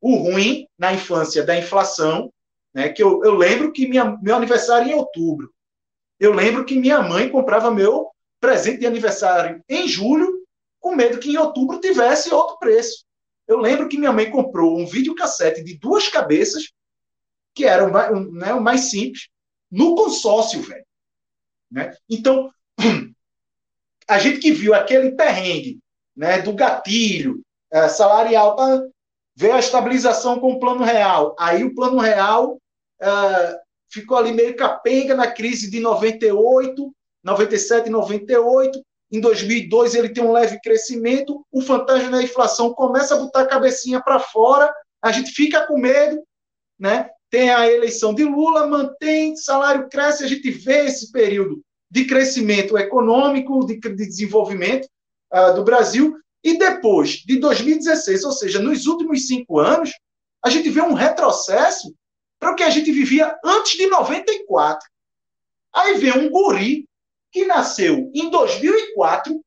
[0.00, 2.30] o ruim na infância da inflação,
[2.74, 2.90] né?
[2.90, 5.52] Que eu, eu lembro que minha, meu aniversário é em outubro.
[6.20, 10.46] Eu lembro que minha mãe comprava meu presente de aniversário em julho,
[10.78, 13.06] com medo que em outubro tivesse outro preço.
[13.48, 16.70] Eu lembro que minha mãe comprou um videocassete de duas cabeças,
[17.54, 19.28] que era o mais, né, o mais simples,
[19.70, 20.84] no consórcio, velho.
[21.70, 21.96] Né?
[22.08, 22.52] Então,
[24.06, 25.80] a gente que viu aquele perrengue
[26.14, 27.40] né, do gatilho
[27.72, 28.86] é, salarial para
[29.34, 31.34] ver a estabilização com o plano real.
[31.38, 32.60] Aí o plano real
[33.00, 38.80] é, ficou ali meio capenga na crise de 98, 97, 98.
[39.12, 43.46] Em 2002 ele tem um leve crescimento, o fantasma da inflação começa a botar a
[43.46, 44.72] cabecinha para fora,
[45.02, 46.22] a gente fica com medo,
[46.78, 47.10] né?
[47.28, 52.78] Tem a eleição de Lula, mantém, salário cresce, a gente vê esse período de crescimento
[52.78, 54.88] econômico, de, de desenvolvimento
[55.32, 59.90] uh, do Brasil, e depois de 2016, ou seja, nos últimos cinco anos,
[60.42, 61.92] a gente vê um retrocesso
[62.40, 64.88] para o que a gente vivia antes de 94.
[65.72, 66.88] Aí vem um guri
[67.30, 69.44] que nasceu em 2004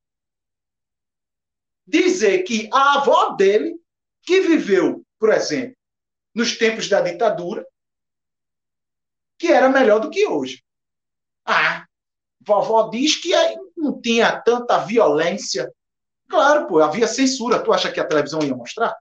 [1.86, 3.78] dizer que a avó dele,
[4.22, 5.76] que viveu, por exemplo,
[6.34, 7.66] nos tempos da ditadura,
[9.38, 10.64] que era melhor do que hoje.
[11.44, 11.84] Ah,
[12.40, 13.32] vovó diz que
[13.76, 15.70] não tinha tanta violência.
[16.28, 17.62] Claro, pô, havia censura.
[17.62, 18.96] Tu acha que a televisão ia mostrar?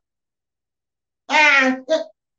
[1.30, 1.84] Ah, é,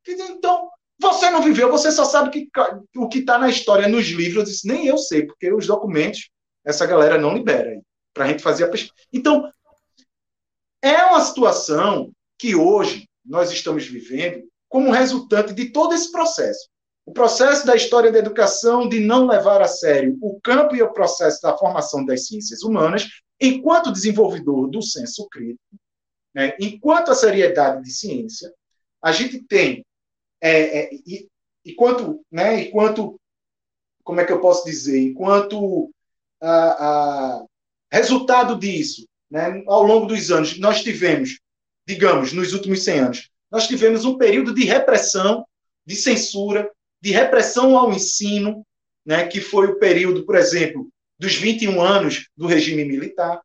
[0.06, 0.70] então,
[1.00, 2.48] você não viveu, você só sabe que,
[2.96, 6.30] o que está na história, nos livros, nem eu sei, porque os documentos
[6.64, 7.80] essa galera não libera
[8.14, 8.94] para a gente fazer a pesquisa.
[9.12, 9.50] Então,
[10.82, 16.68] é uma situação que hoje nós estamos vivendo como resultante de todo esse processo.
[17.06, 20.92] o processo da história da educação de não levar a sério o campo e o
[20.92, 23.06] processo da formação das ciências humanas,
[23.38, 25.60] enquanto desenvolvedor do senso crítico,
[26.34, 28.50] né, enquanto a seriedade de ciência,
[29.02, 29.84] a gente tem,
[30.40, 30.90] é, é,
[31.64, 33.18] enquanto, né, enquanto,
[34.02, 35.90] como é que eu posso dizer, enquanto
[36.40, 37.44] a, a
[37.90, 41.40] resultado disso, né, ao longo dos anos, nós tivemos,
[41.86, 45.46] digamos, nos últimos 100 anos, nós tivemos um período de repressão,
[45.86, 46.70] de censura,
[47.00, 48.66] de repressão ao ensino,
[49.04, 53.40] né, que foi o período, por exemplo, dos 21 anos do regime militar.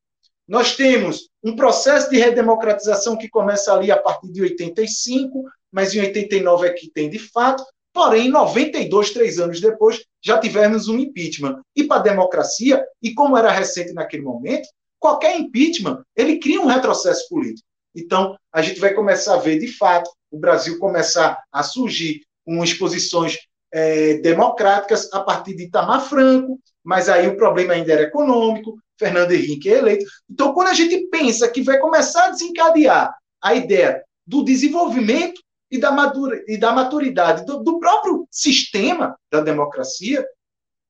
[0.47, 5.99] Nós temos um processo de redemocratização que começa ali a partir de 85, mas em
[5.99, 7.63] 89 é que tem de fato.
[7.93, 11.61] Porém, em 92, três anos depois, já tivemos um impeachment.
[11.75, 14.67] E para a democracia, e como era recente naquele momento,
[14.99, 17.67] qualquer impeachment ele cria um retrocesso político.
[17.95, 22.63] Então, a gente vai começar a ver, de fato, o Brasil começar a surgir com
[22.63, 23.37] exposições
[23.71, 29.31] é, democráticas a partir de Itamar Franco, mas aí o problema ainda era econômico, Fernando
[29.31, 30.05] Henrique é eleito.
[30.29, 35.41] Então, quando a gente pensa que vai começar a desencadear a ideia do desenvolvimento
[35.71, 40.25] e da, madura, e da maturidade do, do próprio sistema da democracia,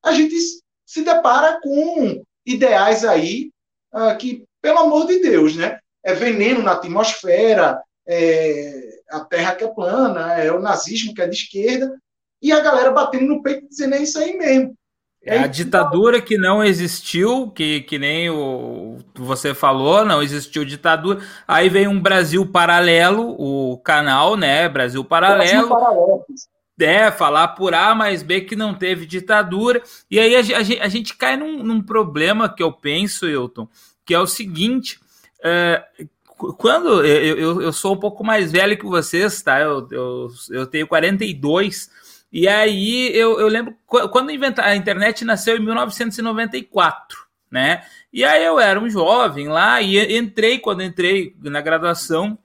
[0.02, 0.34] a gente
[0.86, 3.50] se depara com ideais aí
[3.92, 5.78] ah, que, pelo amor de Deus, né?
[6.02, 11.26] É veneno na atmosfera, é a terra que é plana, é o nazismo que é
[11.26, 11.94] de esquerda,
[12.40, 14.74] e a galera batendo no peito dizendo é isso aí mesmo.
[15.22, 21.20] É a ditadura que não existiu, que, que nem o você falou, não existiu ditadura.
[21.46, 24.66] Aí vem um Brasil paralelo, o canal, né?
[24.66, 25.68] Brasil paralelo.
[25.68, 26.24] Brasil paralelo.
[26.80, 29.82] É, falar por A mais B que não teve ditadura.
[30.10, 33.68] E aí a, a, a gente cai num, num, problema que eu penso, Hilton,
[34.06, 34.98] que é o seguinte:
[35.44, 35.84] é,
[36.56, 39.60] quando eu, eu, eu, sou um pouco mais velho que vocês, tá?
[39.60, 41.90] Eu, eu, eu tenho 42.
[42.32, 47.18] E aí eu, eu lembro quando a internet nasceu em 1994,
[47.50, 47.82] né?
[48.12, 52.38] E aí eu era um jovem lá e entrei quando entrei na graduação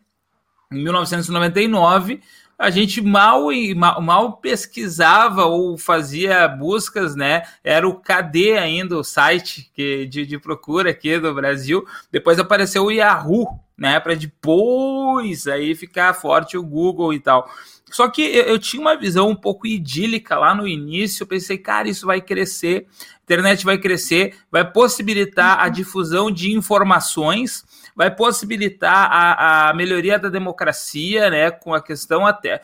[0.72, 2.22] em 1999
[2.58, 7.44] a gente mal, mal, mal, pesquisava ou fazia buscas, né?
[7.64, 11.86] Era o KD ainda, o site que, de, de procura aqui do Brasil.
[12.10, 14.00] Depois apareceu o Yahoo, né?
[14.00, 17.50] Para depois aí ficar forte o Google e tal.
[17.96, 21.24] Só que eu, eu, tinha uma visão um pouco idílica lá no início.
[21.24, 26.52] Eu pensei, cara, isso vai crescer, a internet vai crescer, vai possibilitar a difusão de
[26.52, 27.64] informações,
[27.96, 31.50] vai possibilitar a, a melhoria da democracia, né?
[31.50, 32.62] Com a questão até.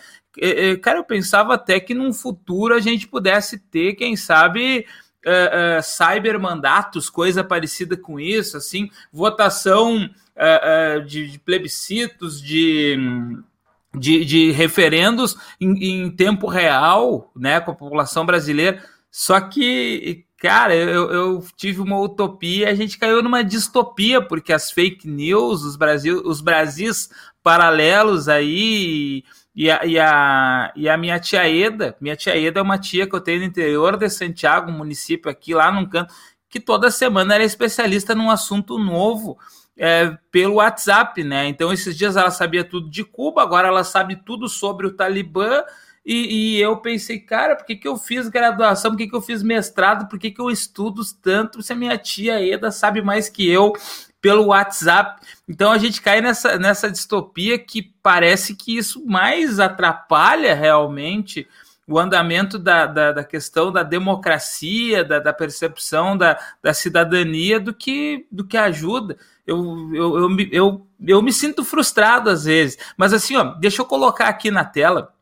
[0.81, 4.85] Cara, eu pensava até que num futuro a gente pudesse ter, quem sabe,
[5.23, 12.97] Uh, uh, cyber mandatos, coisa parecida com isso, assim, votação uh, de, de, plebiscitos, de,
[13.93, 18.83] de, de referendos em, em, tempo real, né, com a população brasileira.
[19.11, 24.71] Só que, cara, eu, eu tive uma utopia, a gente caiu numa distopia, porque as
[24.71, 27.09] fake news, os Brasil, os Brasis
[27.43, 29.23] paralelos aí,
[29.53, 33.05] e a, e, a, e a minha tia Eda, minha tia Eda é uma tia
[33.05, 36.13] que eu tenho no interior de Santiago, um município aqui, lá num canto,
[36.49, 39.37] que toda semana era especialista num assunto novo
[39.83, 41.47] é, pelo WhatsApp, né?
[41.47, 45.63] Então, esses dias ela sabia tudo de Cuba, agora ela sabe tudo sobre o Talibã.
[46.05, 48.91] E, e eu pensei, cara, por que, que eu fiz graduação?
[48.91, 50.07] Por que, que eu fiz mestrado?
[50.07, 53.73] Por que, que eu estudo tanto se a minha tia Eda sabe mais que eu
[54.21, 55.19] pelo WhatsApp?
[55.49, 61.47] Então a gente cai nessa, nessa distopia que parece que isso mais atrapalha realmente
[61.87, 67.73] o andamento da, da, da, questão da democracia, da, da percepção da, da cidadania do
[67.73, 72.77] que, do que ajuda eu, eu, eu, eu, eu me sinto frustrado às vezes.
[72.95, 75.13] Mas assim, ó, deixa eu colocar aqui na tela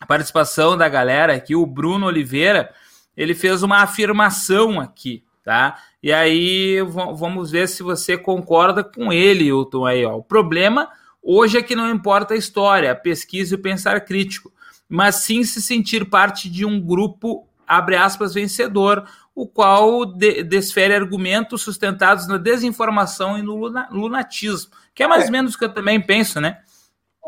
[0.00, 1.54] a participação da galera aqui.
[1.54, 2.72] O Bruno Oliveira,
[3.16, 5.78] ele fez uma afirmação aqui, tá?
[6.02, 9.86] E aí vamos ver se você concorda com ele, Hilton.
[9.86, 10.16] Aí, ó.
[10.16, 10.88] O problema
[11.22, 14.52] hoje é que não importa a história, a pesquisa e o pensar crítico,
[14.88, 19.04] mas sim se sentir parte de um grupo, abre aspas, vencedor,
[19.36, 25.24] o qual de, desfere argumentos sustentados na desinformação e no luna, lunatismo, que é mais
[25.24, 25.30] ou é.
[25.30, 26.64] menos o que eu também penso, né?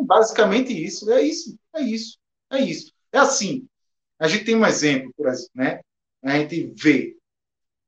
[0.00, 2.18] Basicamente isso, é isso, é isso,
[2.50, 2.94] é isso.
[3.12, 3.68] É assim,
[4.18, 5.80] a gente tem um exemplo, por exemplo, né?
[6.22, 7.14] A gente vê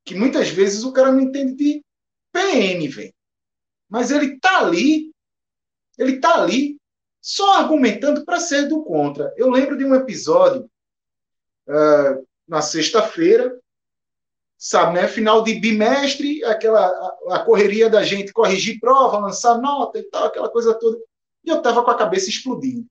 [0.05, 1.85] que muitas vezes o cara não entende de
[2.31, 3.15] PN, velho.
[3.89, 5.13] Mas ele tá ali,
[5.97, 6.77] ele tá ali
[7.23, 9.33] só argumentando para ser do contra.
[9.37, 10.71] Eu lembro de um episódio
[11.67, 13.59] uh, na sexta-feira
[14.61, 15.09] sabe, né?
[15.09, 16.87] Final de bimestre, aquela
[17.31, 20.99] a, correria da gente corrigir prova, lançar nota e tal, aquela coisa toda.
[21.43, 22.87] E eu tava com a cabeça explodindo,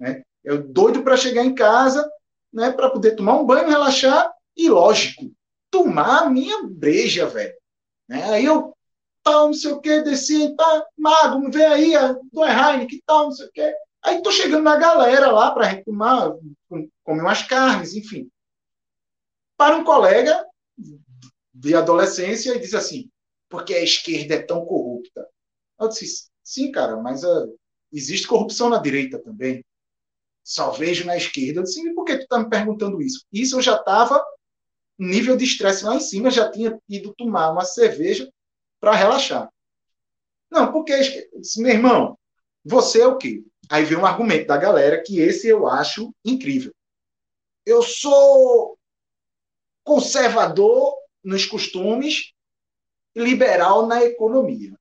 [0.00, 0.22] né?
[0.42, 2.10] Eu doido para chegar em casa
[2.52, 5.30] né, para poder tomar um banho, relaxar e, lógico,
[5.70, 7.54] tomar a minha breja, velho.
[8.08, 8.22] Né?
[8.30, 8.74] Aí eu,
[9.22, 11.92] tal, não sei o que, desci, tá, mago, vem aí,
[12.32, 13.74] do Heineken, que tal, não sei o que.
[14.02, 16.32] Aí tô chegando na galera lá para tomar,
[16.68, 18.30] comer umas carnes, enfim.
[19.56, 20.46] Para um colega
[21.54, 23.08] de adolescência e diz assim,
[23.48, 25.26] porque a esquerda é tão corrupta.
[25.78, 27.56] Eu disse, sim, cara, mas uh,
[27.92, 29.64] existe corrupção na direita também.
[30.42, 31.60] Só vejo na esquerda.
[31.60, 33.24] Eu disse, por que tu tá me perguntando isso?
[33.32, 34.22] Isso eu já estava
[34.98, 38.30] nível de estresse lá em cima, já tinha ido tomar uma cerveja
[38.80, 39.48] para relaxar.
[40.50, 42.18] Não, porque eu disse, meu irmão,
[42.64, 43.42] você é o quê?
[43.70, 46.72] Aí vem um argumento da galera que esse eu acho incrível.
[47.66, 48.78] Eu sou
[49.82, 50.94] conservador
[51.24, 52.32] nos costumes,
[53.14, 54.78] liberal na economia.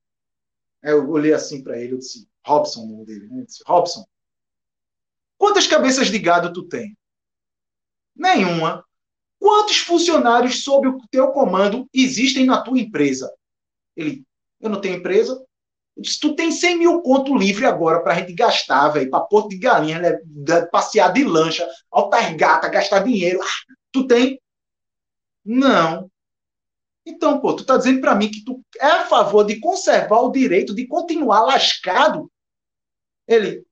[0.82, 3.42] Eu olhei assim para ele, eu disse, Robson, o nome dele, né?
[3.42, 4.06] Eu disse, Robson,
[5.38, 6.98] quantas cabeças de gado tu tem?
[8.16, 8.84] Nenhuma.
[9.40, 13.34] Quantos funcionários sob o teu comando existem na tua empresa?
[13.96, 14.26] Ele,
[14.60, 15.34] eu não tenho empresa.
[15.96, 19.24] Eu disse, tu tem 100 mil conto livre agora para a gente gastar, velho, para
[19.26, 20.66] Porto de Galinha, né?
[20.72, 23.42] passear de lancha, altas gastar dinheiro.
[23.42, 24.42] Ah, tu tem?
[25.46, 26.10] Não.
[27.06, 30.32] Então, pô, tu tá dizendo para mim que tu é a favor de conservar o
[30.32, 32.32] direito de continuar lascado?
[33.28, 33.66] Ele,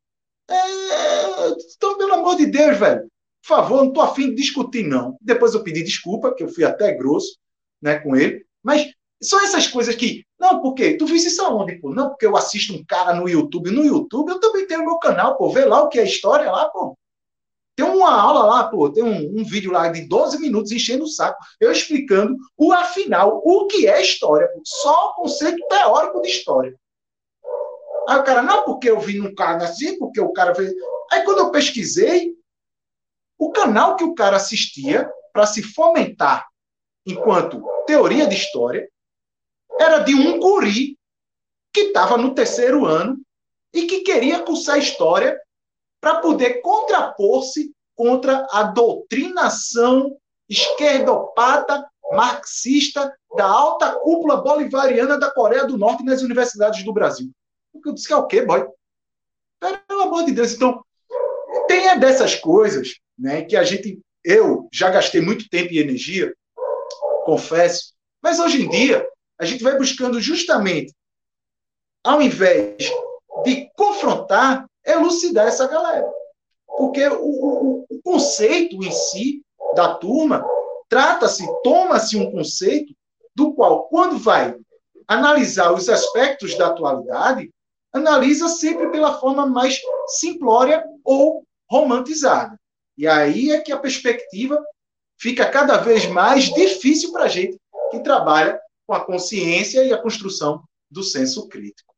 [0.49, 3.01] é, então, pelo amor de Deus, velho,
[3.41, 5.17] por favor, não tô afim de discutir, não.
[5.21, 7.37] Depois eu pedi desculpa, que eu fui até grosso,
[7.81, 11.93] né, com ele, mas são essas coisas que, não, porque tu viu isso aonde, pô?
[11.93, 15.37] Não, porque eu assisto um cara no YouTube, no YouTube eu também tenho meu canal,
[15.37, 16.97] pô, vê lá o que é história lá, pô.
[18.01, 21.37] Uma aula lá, pô, tem um, um, vídeo lá de 12 minutos enchendo o saco,
[21.59, 24.59] eu explicando o afinal, o que é história, pô.
[24.65, 26.75] só o conceito teórico de história.
[28.09, 30.73] Aí o cara, não, porque eu vi num cara assim, porque o cara fez.
[31.11, 32.33] Aí quando eu pesquisei,
[33.37, 36.47] o canal que o cara assistia para se fomentar
[37.05, 38.89] enquanto teoria de história
[39.79, 40.97] era de um guri
[41.71, 43.21] que estava no terceiro ano
[43.71, 45.39] e que queria cursar história
[46.01, 50.17] para poder contrapor-se contra a doutrinação
[50.49, 57.31] esquerdopata marxista da alta cúpula bolivariana da Coreia do Norte nas universidades do Brasil.
[57.85, 58.67] Eu disse que é o quê, boy?
[59.87, 60.53] Pelo amor de Deus.
[60.53, 60.83] Então,
[61.67, 66.33] tem dessas coisas né, que a gente, eu já gastei muito tempo e energia,
[67.23, 69.07] confesso, mas hoje em dia
[69.39, 70.93] a gente vai buscando justamente,
[72.03, 72.91] ao invés
[73.43, 76.09] de confrontar, elucidar essa galera.
[76.67, 79.43] Porque o, o, o conceito em si
[79.75, 80.45] da turma
[80.89, 82.93] trata-se, toma-se um conceito
[83.35, 84.55] do qual, quando vai
[85.07, 87.49] analisar os aspectos da atualidade,
[87.93, 92.59] analisa sempre pela forma mais simplória ou romantizada.
[92.97, 94.61] E aí é que a perspectiva
[95.17, 97.57] fica cada vez mais difícil para a gente
[97.89, 101.90] que trabalha com a consciência e a construção do senso crítico.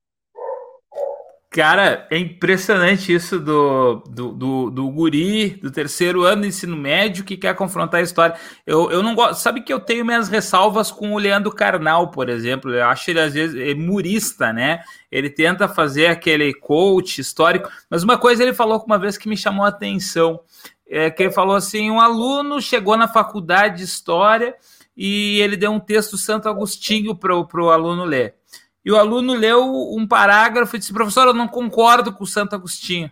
[1.54, 7.24] Cara, é impressionante isso do, do, do, do, guri do terceiro ano do ensino médio
[7.24, 8.36] que quer confrontar a história.
[8.66, 9.40] Eu, eu não gosto.
[9.40, 12.74] Sabe que eu tenho minhas ressalvas com o Leandro Carnal, por exemplo.
[12.74, 14.82] Eu acho ele, às vezes, é murista, né?
[15.12, 17.70] Ele tenta fazer aquele coach histórico.
[17.88, 20.40] Mas uma coisa ele falou uma vez que me chamou a atenção:
[20.88, 24.56] é que ele falou assim: um aluno chegou na faculdade de história
[24.98, 28.42] e ele deu um texto Santo Agostinho para o aluno ler
[28.86, 29.64] e o aluno leu
[29.96, 33.12] um parágrafo e disse: professor, eu não concordo com o Santo Agostinho.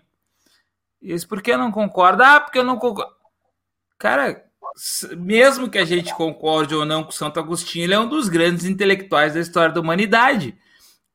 [1.02, 2.36] E disse: por que não concorda?
[2.36, 3.14] Ah, porque eu não concordo.
[3.98, 4.46] Cara,
[5.18, 8.28] mesmo que a gente concorde ou não com o Santo Agostinho, ele é um dos
[8.28, 10.58] grandes intelectuais da história da humanidade.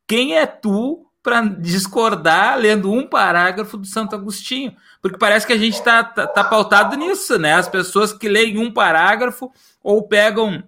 [0.07, 4.75] Quem é tu para discordar lendo um parágrafo do Santo Agostinho?
[5.03, 7.55] Porque parece que a gente está tá, tá pautado nisso, né?
[7.55, 9.53] As pessoas que leem um parágrafo
[9.83, 10.63] ou pegam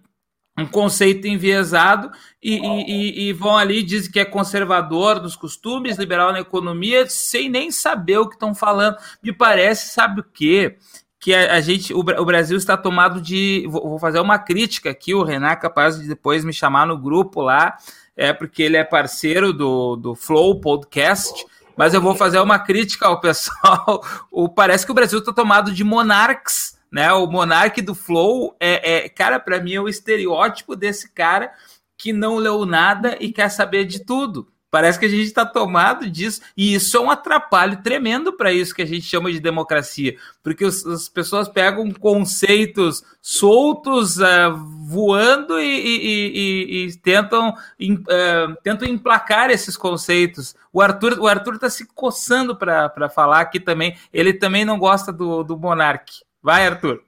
[0.58, 2.10] um conceito enviesado
[2.42, 7.48] e, e, e, vão ali dizem que é conservador dos costumes, liberal na economia, sem
[7.48, 8.96] nem saber o que estão falando.
[9.22, 10.76] Me parece, sabe o quê?
[11.20, 13.66] Que a, a gente, o, o, Brasil está tomado de.
[13.68, 16.98] Vou, vou, fazer uma crítica aqui, o Renan é capaz de depois me chamar no
[16.98, 17.76] grupo lá,
[18.16, 21.44] é porque ele é parceiro do, do Flow Podcast.
[21.76, 24.02] Mas eu vou fazer uma crítica ao pessoal.
[24.30, 27.12] O, parece que o Brasil está tomado de monarcas né?
[27.12, 31.52] O Monark do Flow é, é cara, para mim é o estereótipo desse cara
[31.96, 34.48] que não leu nada e quer saber de tudo.
[34.70, 38.74] Parece que a gente está tomado disso, e isso é um atrapalho tremendo para isso
[38.74, 45.58] que a gente chama de democracia, porque os, as pessoas pegam conceitos soltos, uh, voando
[45.58, 50.54] e, e, e, e tentam, uh, tentam emplacar esses conceitos.
[50.70, 55.10] O Arthur o Arthur está se coçando para falar aqui também, ele também não gosta
[55.10, 56.27] do, do Monark.
[56.48, 57.02] Vai, Arthur.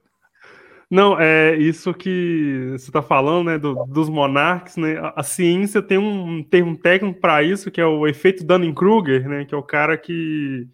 [0.90, 4.98] Não, é isso que você está falando, né, do, dos monarcas, né?
[4.98, 9.46] A, a, ciência tem um termo técnico para isso, que é o efeito Dunning-Kruger, né,
[9.46, 10.68] que é o cara que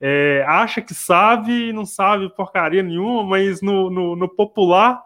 [0.00, 5.02] é, acha que sabe e não sabe porcaria nenhuma, mas no, no, no popular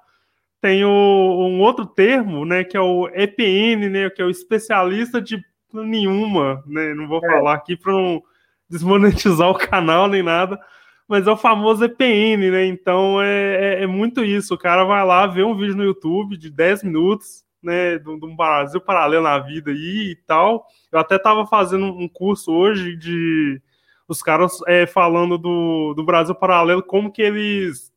[0.60, 5.18] tem o, um outro termo, né, que é o EPN, né, que é o especialista
[5.18, 5.42] de
[5.72, 6.92] nenhuma, né?
[6.92, 7.26] Não vou é.
[7.26, 8.22] falar aqui para não
[8.68, 10.60] desmonetizar o canal nem nada,
[11.08, 12.66] mas é o famoso EPN, né?
[12.66, 14.54] Então é, é, é, muito isso.
[14.54, 17.98] O cara vai lá ver um vídeo no YouTube de 10 minutos, né?
[17.98, 20.66] De, um Brasil paralelo na vida aí e tal.
[20.92, 23.60] Eu até estava fazendo um curso hoje de
[24.06, 27.92] os caras é, falando do, do Brasil paralelo, como que eles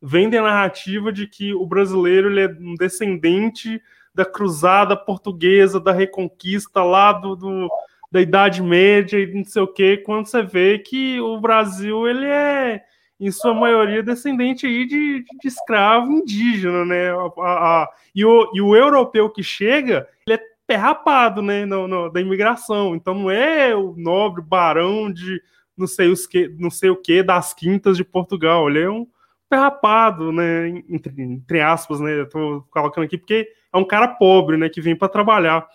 [0.00, 3.80] vendem a narrativa de que o brasileiro ele é um descendente
[4.14, 7.68] da cruzada portuguesa, da reconquista lá do, do
[8.10, 12.26] da Idade Média e não sei o que, quando você vê que o Brasil ele
[12.26, 12.82] é,
[13.18, 17.10] em sua maioria, descendente aí de, de escravo indígena, né?
[17.10, 21.64] A, a, a, e, o, e o europeu que chega, ele é perrapado, né?
[21.64, 22.94] No, no, da imigração.
[22.94, 25.40] Então não é o nobre barão de
[25.76, 28.68] não sei, os que, não sei o que das quintas de Portugal.
[28.68, 29.06] Ele é um
[29.48, 30.68] perrapado, né?
[30.88, 32.20] Entre, entre aspas, né?
[32.20, 34.68] Eu tô colocando aqui porque é um cara pobre, né?
[34.68, 35.66] Que vem para trabalhar.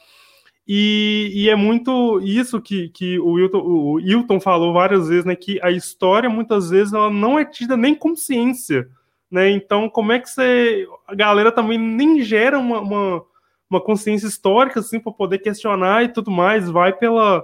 [0.72, 5.36] E, e, é muito isso que, que o, Wilton, o Wilton falou várias vezes, né?
[5.36, 8.88] Que a história, muitas vezes, ela não é tida nem como ciência.
[9.32, 9.50] Né?
[9.50, 10.88] Então, como é que você.
[11.08, 13.26] A galera também nem gera uma, uma,
[13.68, 17.44] uma consciência histórica assim, para poder questionar e tudo mais, vai pela,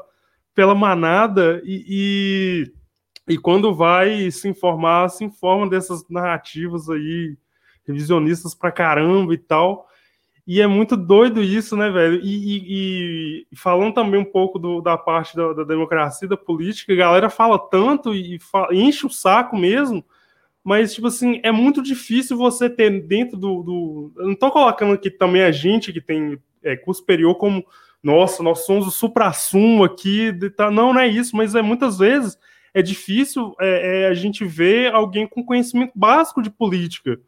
[0.53, 2.67] pela manada e,
[3.27, 7.35] e, e quando vai se informar, se informa dessas narrativas aí,
[7.87, 9.87] revisionistas pra caramba e tal.
[10.47, 12.21] E é muito doido isso, né, velho?
[12.23, 16.93] E, e, e falando também um pouco do, da parte da, da, democracia, da política,
[16.93, 20.05] a galera fala tanto e fala, enche o saco mesmo,
[20.63, 23.63] mas, tipo assim, é muito difícil você ter dentro do.
[23.63, 24.11] do...
[24.17, 27.65] Não tô colocando aqui também a gente que tem é, curso superior como,
[28.03, 30.69] nossa, nós somos o supra-sumo aqui, tá...
[30.69, 32.37] não, não é isso, mas é muitas vezes
[32.73, 37.19] é difícil é, é, a gente ver alguém com conhecimento básico de política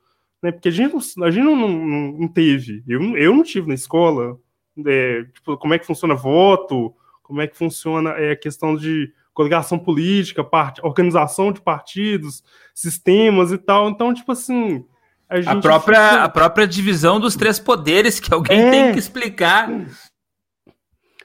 [0.41, 0.51] né?
[0.51, 3.73] Porque a gente, não, a gente não, não, não teve, eu, eu não tive na
[3.73, 4.37] escola,
[4.85, 9.11] é, tipo, como é que funciona voto, como é que funciona é, a questão de
[9.37, 13.87] coligação política, part, organização de partidos, sistemas e tal.
[13.87, 14.83] Então, tipo assim.
[15.29, 16.23] A, a própria, fica...
[16.23, 18.71] a própria divisão dos três poderes que alguém é...
[18.71, 19.69] tem que explicar.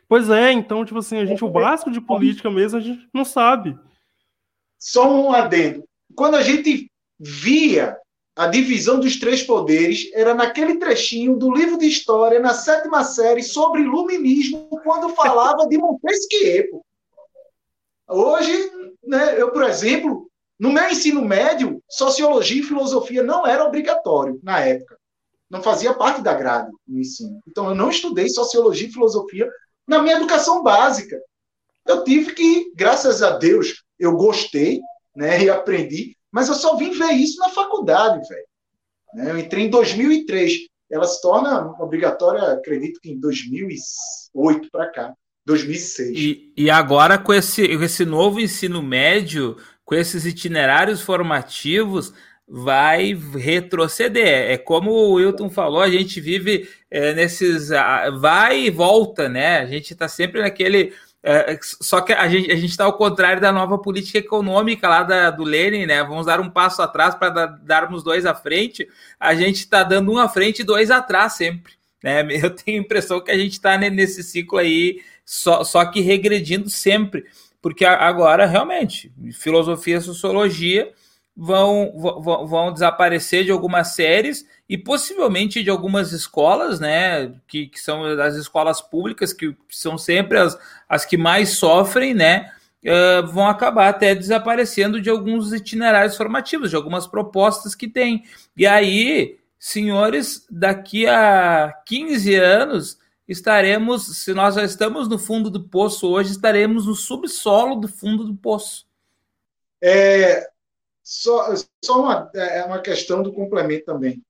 [0.06, 3.24] Pois é, então, tipo assim, a gente, o básico de política mesmo, a gente não
[3.24, 3.78] sabe.
[4.78, 5.82] Só um adendo.
[6.14, 7.96] Quando a gente via
[8.34, 13.42] a divisão dos três poderes era naquele trechinho do livro de história, na sétima série,
[13.42, 16.82] sobre iluminismo, quando falava de Montesquieu.
[18.08, 18.70] Hoje,
[19.04, 24.60] né, eu, por exemplo, no meu ensino médio, sociologia e filosofia não era obrigatório na
[24.60, 24.96] época.
[25.50, 27.38] Não fazia parte da grade no ensino.
[27.46, 29.50] Então, eu não estudei sociologia e filosofia
[29.86, 31.20] na minha educação básica.
[31.86, 34.80] Eu tive que, graças a Deus, eu gostei
[35.14, 38.46] né, e aprendi mas eu só vim ver isso na faculdade, velho.
[39.14, 39.30] Né?
[39.30, 40.52] Eu entrei em 2003.
[40.90, 45.14] Ela se torna obrigatória, acredito que em 2008 para cá.
[45.44, 46.18] 2006.
[46.18, 52.14] E, e agora, com esse, esse novo ensino médio, com esses itinerários formativos,
[52.46, 54.50] vai retroceder.
[54.50, 57.70] É como o Wilton falou, a gente vive é, nesses.
[58.20, 59.58] vai e volta, né?
[59.58, 60.92] A gente está sempre naquele
[61.24, 65.44] é, só que a gente está ao contrário da nova política econômica lá da, do
[65.44, 66.02] Lenin, né?
[66.02, 68.88] Vamos dar um passo atrás para dar, darmos dois à frente.
[69.20, 71.74] A gente está dando um à frente e dois atrás sempre.
[72.02, 72.26] Né?
[72.42, 76.68] Eu tenho a impressão que a gente está nesse ciclo aí, só, só que regredindo
[76.68, 77.24] sempre.
[77.60, 80.92] Porque agora, realmente, filosofia sociologia
[81.36, 87.80] vão, vão, vão desaparecer de algumas séries e possivelmente de algumas escolas, né, que, que
[87.80, 90.58] são as escolas públicas, que são sempre as,
[90.88, 92.52] as que mais sofrem, né,
[92.84, 98.24] uh, vão acabar até desaparecendo de alguns itinerários formativos, de algumas propostas que tem.
[98.56, 105.62] E aí, senhores, daqui a 15 anos, estaremos, se nós já estamos no fundo do
[105.62, 108.86] poço hoje, estaremos no subsolo do fundo do poço.
[109.80, 110.51] É,
[111.02, 114.22] só, só uma, é uma questão do complemento também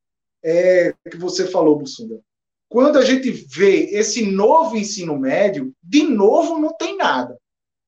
[0.42, 2.20] é, que você falou, Bussunda.
[2.68, 7.38] Quando a gente vê esse novo ensino médio, de novo não tem nada.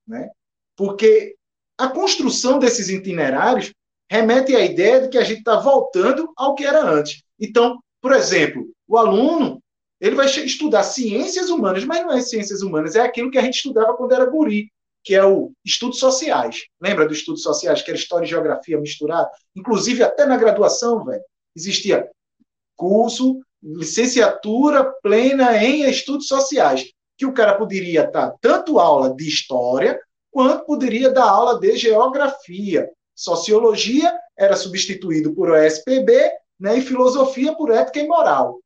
[0.06, 0.30] Né?
[0.76, 1.34] Porque
[1.78, 3.72] a construção desses itinerários
[4.10, 7.22] remete à ideia de que a gente está voltando ao que era antes.
[7.40, 9.60] Então, por exemplo, o aluno
[10.00, 13.56] ele vai estudar ciências humanas, mas não é ciências humanas, é aquilo que a gente
[13.56, 14.70] estudava quando era guri.
[15.04, 16.64] Que é o estudos sociais.
[16.80, 19.30] Lembra dos estudos sociais, que era história e geografia misturada?
[19.54, 21.22] Inclusive, até na graduação, velho,
[21.54, 22.08] existia
[22.74, 30.00] curso, licenciatura plena em estudos sociais, que o cara poderia dar tanto aula de história,
[30.30, 32.90] quanto poderia dar aula de geografia.
[33.14, 38.60] Sociologia era substituído por OSPB, né, e filosofia por ética e moral.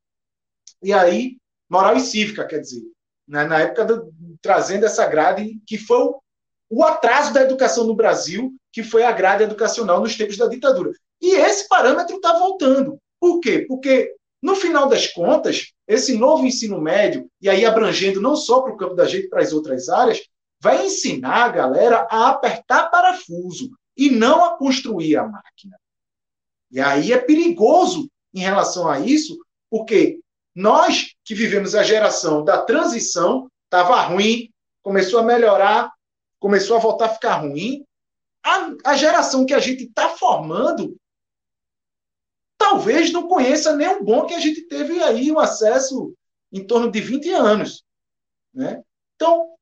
[0.81, 1.37] E aí,
[1.69, 2.83] moral e cívica, quer dizer,
[3.27, 6.21] né, na época do, trazendo essa grade que foi o,
[6.69, 10.91] o atraso da educação no Brasil, que foi a grade educacional nos tempos da ditadura.
[11.21, 12.97] E esse parâmetro está voltando.
[13.19, 13.65] Por quê?
[13.67, 18.73] Porque, no final das contas, esse novo ensino médio, e aí abrangendo não só para
[18.73, 20.21] o campo da gente, para as outras áreas,
[20.61, 25.77] vai ensinar a galera a apertar parafuso e não a construir a máquina.
[26.71, 29.37] E aí é perigoso em relação a isso,
[29.69, 30.19] porque
[30.55, 34.49] nós que vivemos a geração da transição, estava ruim,
[34.83, 35.91] começou a melhorar,
[36.39, 37.85] começou a voltar a ficar ruim.
[38.43, 40.95] A, a geração que a gente está formando
[42.57, 46.13] talvez não conheça nem o bom que a gente teve aí um acesso
[46.51, 47.83] em torno de 20 anos.
[48.53, 48.83] Né?
[49.15, 49.53] Então,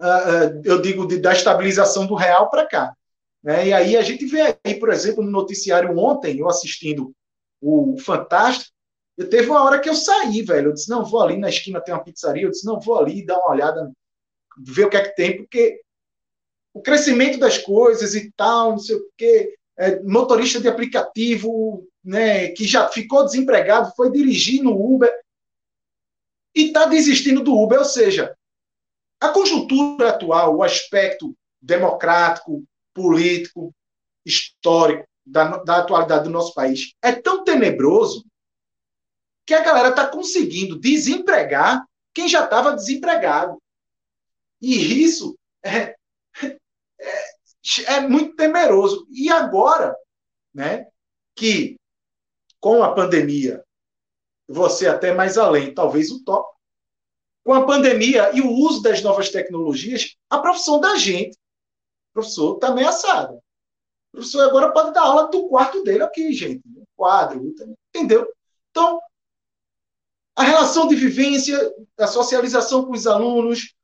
[0.00, 2.94] uh, uh, eu digo da estabilização do real para cá.
[3.42, 3.68] Né?
[3.68, 7.12] E aí a gente vê aí, por exemplo, no noticiário ontem, eu assistindo
[7.60, 8.70] o Fantástico,
[9.16, 10.68] eu teve uma hora que eu saí, velho.
[10.68, 12.42] Eu disse, não, vou ali na esquina, tem uma pizzaria.
[12.42, 13.90] Eu disse, não, vou ali dar uma olhada,
[14.56, 15.80] ver o que é que tem, porque
[16.74, 22.48] o crescimento das coisas e tal, não sei o quê, é, motorista de aplicativo, né,
[22.50, 25.12] que já ficou desempregado, foi dirigir no Uber
[26.54, 27.78] e está desistindo do Uber.
[27.78, 28.34] Ou seja,
[29.20, 33.74] a conjuntura atual, o aspecto democrático, político,
[34.24, 38.24] histórico da, da atualidade do nosso país é tão tenebroso
[39.46, 41.84] que a galera está conseguindo desempregar
[42.14, 43.58] quem já estava desempregado.
[44.60, 45.94] E isso é,
[46.42, 46.58] é,
[47.86, 49.06] é, muito temeroso.
[49.10, 49.94] E agora,
[50.54, 50.86] né,
[51.34, 51.76] que
[52.60, 53.64] com a pandemia,
[54.48, 56.48] você até mais além, talvez o top,
[57.44, 61.36] com a pandemia e o uso das novas tecnologias, a profissão da gente
[62.16, 63.34] professor está ameaçado.
[63.34, 66.62] O professor agora pode dar aula do quarto dele aqui, gente.
[66.96, 67.52] Quadro,
[67.94, 68.26] entendeu?
[68.70, 68.98] Então,
[70.34, 71.58] a relação de vivência,
[71.98, 73.74] a socialização com os alunos,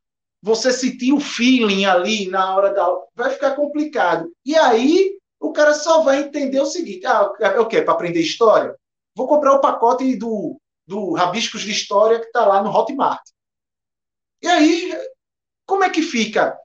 [0.43, 4.30] você sentir o feeling ali na hora da aula, vai ficar complicado.
[4.45, 7.82] E aí, o cara só vai entender o seguinte: ah, é o quê?
[7.82, 8.74] Para aprender história?
[9.14, 13.22] Vou comprar o pacote do, do Rabiscos de História que está lá no Hotmart.
[14.43, 14.93] E aí,
[15.66, 16.59] como é que fica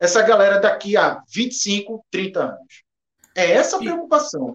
[0.00, 2.82] essa galera daqui a 25, 30 anos.
[3.36, 4.54] É essa a preocupação.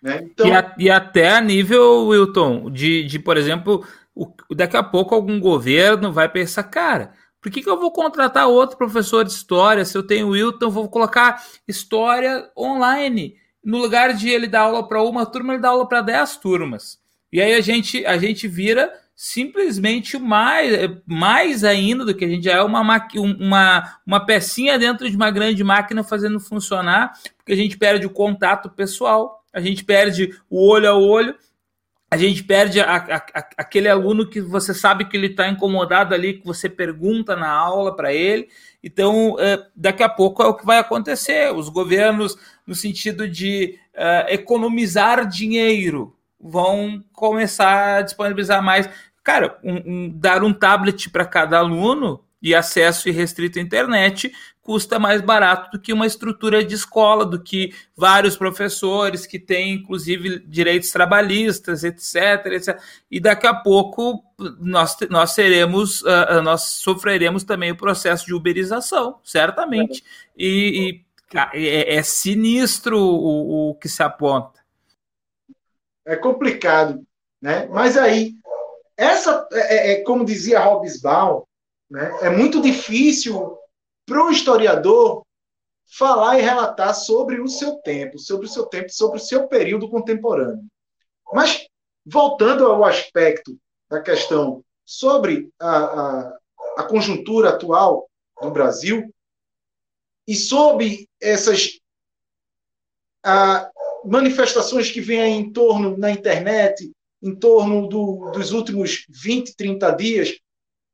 [0.00, 0.20] Né?
[0.22, 0.46] Então...
[0.46, 5.14] E, a, e, até a nível, Wilton, de, de por exemplo, o, daqui a pouco
[5.14, 7.12] algum governo vai pensar, cara,
[7.44, 9.84] por que, que eu vou contratar outro professor de história?
[9.84, 13.36] Se eu tenho Wilton, vou colocar história online.
[13.62, 16.98] No lugar de ele dar aula para uma turma, ele dá aula para 10 turmas.
[17.30, 20.70] E aí a gente, a gente vira simplesmente mais,
[21.04, 22.80] mais ainda do que a gente já é uma,
[23.14, 28.10] uma, uma pecinha dentro de uma grande máquina fazendo funcionar, porque a gente perde o
[28.10, 31.34] contato pessoal, a gente perde o olho a olho,
[32.14, 36.34] a gente perde a, a, aquele aluno que você sabe que ele está incomodado ali,
[36.34, 38.48] que você pergunta na aula para ele.
[38.84, 41.52] Então, é, daqui a pouco é o que vai acontecer.
[41.52, 48.88] Os governos, no sentido de uh, economizar dinheiro, vão começar a disponibilizar mais.
[49.24, 54.30] Cara, um, um, dar um tablet para cada aluno e acesso irrestrito à internet
[54.64, 59.74] custa mais barato do que uma estrutura de escola, do que vários professores que têm,
[59.74, 62.80] inclusive, direitos trabalhistas, etc, etc.
[63.10, 64.24] E daqui a pouco
[64.58, 70.02] nós, nós seremos, uh, nós sofreremos também o processo de uberização, certamente.
[70.36, 74.64] E, e é, é, sinistro o, o que se aponta
[76.06, 77.02] é complicado,
[77.40, 77.66] né?
[77.70, 78.34] Mas aí,
[78.96, 81.42] essa, é, é, é como dizia Hobbesbaum,
[81.90, 82.12] né?
[82.22, 83.56] É muito difícil
[84.06, 85.24] para o historiador
[85.86, 89.88] falar e relatar sobre o seu tempo, sobre o seu tempo, sobre o seu período
[89.88, 90.64] contemporâneo.
[91.32, 91.66] Mas
[92.04, 96.38] voltando ao aspecto da questão sobre a, a,
[96.78, 98.08] a conjuntura atual
[98.42, 99.12] do Brasil
[100.26, 101.78] e sobre essas
[103.24, 103.70] a,
[104.04, 106.90] manifestações que vêm em torno na internet,
[107.22, 110.38] em torno do, dos últimos 20, 30 dias,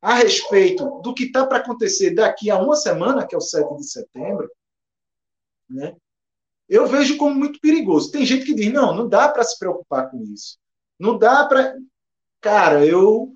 [0.00, 3.76] a respeito do que está para acontecer daqui a uma semana, que é o 7
[3.76, 4.50] de setembro,
[5.68, 5.94] né?
[6.70, 8.12] eu vejo como muito perigoso.
[8.12, 10.56] Tem gente que diz: não, não dá para se preocupar com isso.
[10.98, 11.76] Não dá para.
[12.40, 13.34] Cara, eu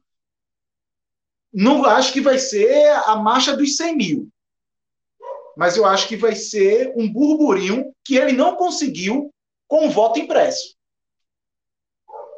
[1.53, 4.29] não acho que vai ser a marcha dos 100 mil.
[5.57, 9.33] mas eu acho que vai ser um burburinho que ele não conseguiu
[9.69, 10.75] com o voto impresso.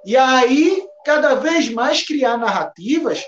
[0.05, 3.25] E aí, cada vez mais criar narrativas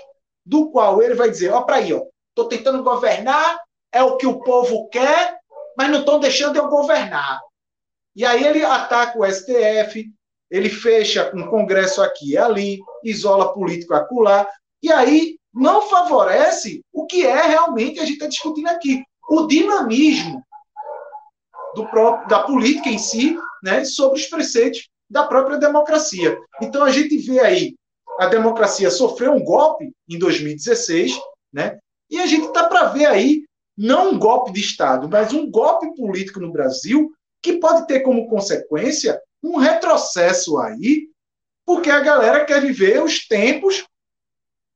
[0.49, 2.01] do qual ele vai dizer, ó, para aí, ó,
[2.33, 3.59] tô tentando governar,
[3.93, 5.37] é o que o povo quer,
[5.77, 7.39] mas não estão deixando eu governar.
[8.15, 10.11] E aí ele ataca o STF,
[10.49, 14.47] ele fecha um congresso aqui e ali, isola político acolá,
[14.81, 20.43] e aí não favorece o que é realmente a gente está discutindo aqui, o dinamismo
[21.75, 26.35] do próprio, da política em si, né, sobre os preceitos da própria democracia.
[26.59, 27.75] Então a gente vê aí
[28.19, 31.17] a democracia sofreu um golpe em 2016,
[31.53, 31.79] né?
[32.09, 33.45] E a gente está para ver aí
[33.77, 37.09] não um golpe de Estado, mas um golpe político no Brasil
[37.41, 41.07] que pode ter como consequência um retrocesso aí,
[41.65, 43.85] porque a galera quer viver os tempos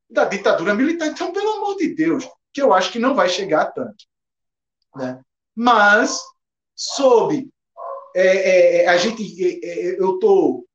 [0.10, 1.10] da ditadura militar.
[1.10, 4.06] Então, pelo amor de Deus, que eu acho que não vai chegar tanto.
[4.96, 5.20] Né?
[5.54, 6.18] Mas,
[6.74, 7.50] sob.
[8.16, 9.22] É, é, é a gente.
[9.44, 10.66] É, é eu tô,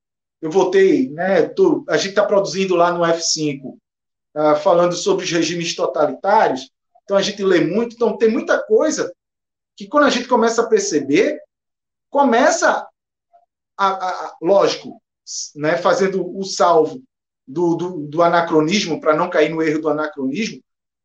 [0.41, 1.43] eu votei, né?
[1.43, 3.78] Tô, a gente está produzindo lá no F5, uh,
[4.34, 6.70] ah, falando sobre os regimes totalitários.
[7.03, 9.12] Então a gente lê muito, então tem muita coisa
[9.76, 11.41] que quando a gente começa a perceber,
[12.11, 12.86] começa
[13.76, 15.01] a, a, a lógico,
[15.57, 17.03] né, fazendo o salvo
[17.47, 20.61] do, do, do anacronismo, para não cair no erro do anacronismo,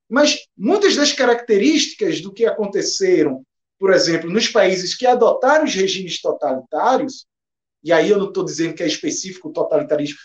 [0.09, 3.43] mas muitas das características do que aconteceram,
[3.79, 7.25] por exemplo, nos países que adotaram os regimes totalitários,
[7.83, 10.17] e aí eu não estou dizendo que é específico o totalitarismo,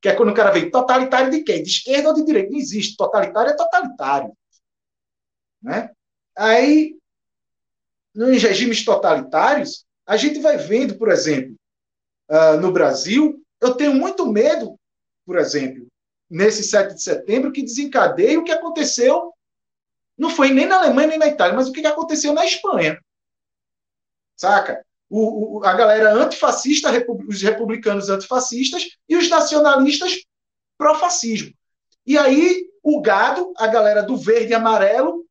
[0.00, 1.62] que é quando o cara vem totalitário de quem?
[1.62, 2.50] De esquerda ou de direita?
[2.50, 2.96] Não existe.
[2.96, 4.36] Totalitário é totalitário.
[5.62, 5.90] Né?
[6.36, 6.96] Aí,
[8.12, 11.54] nos regimes totalitários, a gente vai vendo, por exemplo,
[12.28, 14.76] uh, no Brasil, eu tenho muito medo,
[15.24, 15.86] por exemplo,
[16.28, 19.32] nesse 7 de setembro, que desencadeia o que aconteceu,
[20.18, 23.00] não foi nem na Alemanha nem na Itália, mas o que aconteceu na Espanha.
[24.36, 24.84] Saca?
[25.14, 26.90] O, o, a galera antifascista,
[27.28, 30.22] os republicanos antifascistas e os nacionalistas
[30.78, 31.52] pró-fascismo.
[32.06, 35.26] E aí, o gado, a galera do verde e amarelo,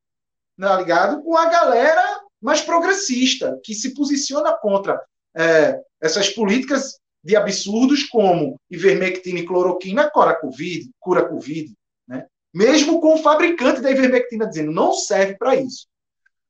[0.55, 1.23] tá ligado?
[1.23, 5.03] Com a galera mais progressista, que se posiciona contra
[5.35, 11.73] é, essas políticas de absurdos como ivermectina e cloroquina cura Covid, cura COVID,
[12.07, 12.27] né?
[12.53, 15.87] mesmo com o fabricante da ivermectina dizendo não serve para isso.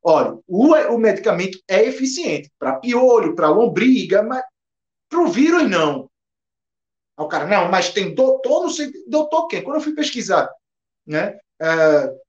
[0.03, 4.43] Olha, o, o medicamento é eficiente para piolho, para lombriga, mas
[5.07, 6.09] para o vírus não.
[7.17, 9.63] Aí o cara, não, mas tem doutor, não sei, doutor quem?
[9.63, 10.49] Quando eu fui pesquisar,
[11.05, 11.37] né?
[11.61, 12.19] Uh,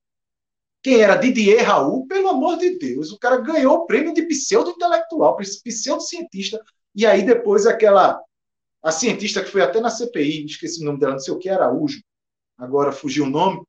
[0.83, 5.37] quem era Didier Raul, pelo amor de Deus, o cara ganhou o prêmio de pseudo-intelectual,
[5.37, 6.61] pseudo-cientista,
[6.95, 8.21] e aí depois aquela,
[8.83, 11.49] a cientista que foi até na CPI, esqueci o nome dela, não sei o que,
[11.49, 12.03] Araújo,
[12.59, 13.63] agora fugiu o nome,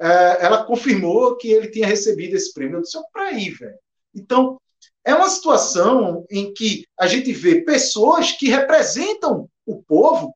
[0.00, 2.78] é, ela confirmou que ele tinha recebido esse prêmio.
[2.78, 3.78] Eu disse, para aí, velho.
[4.14, 4.58] Então,
[5.04, 10.34] é uma situação em que a gente vê pessoas que representam o povo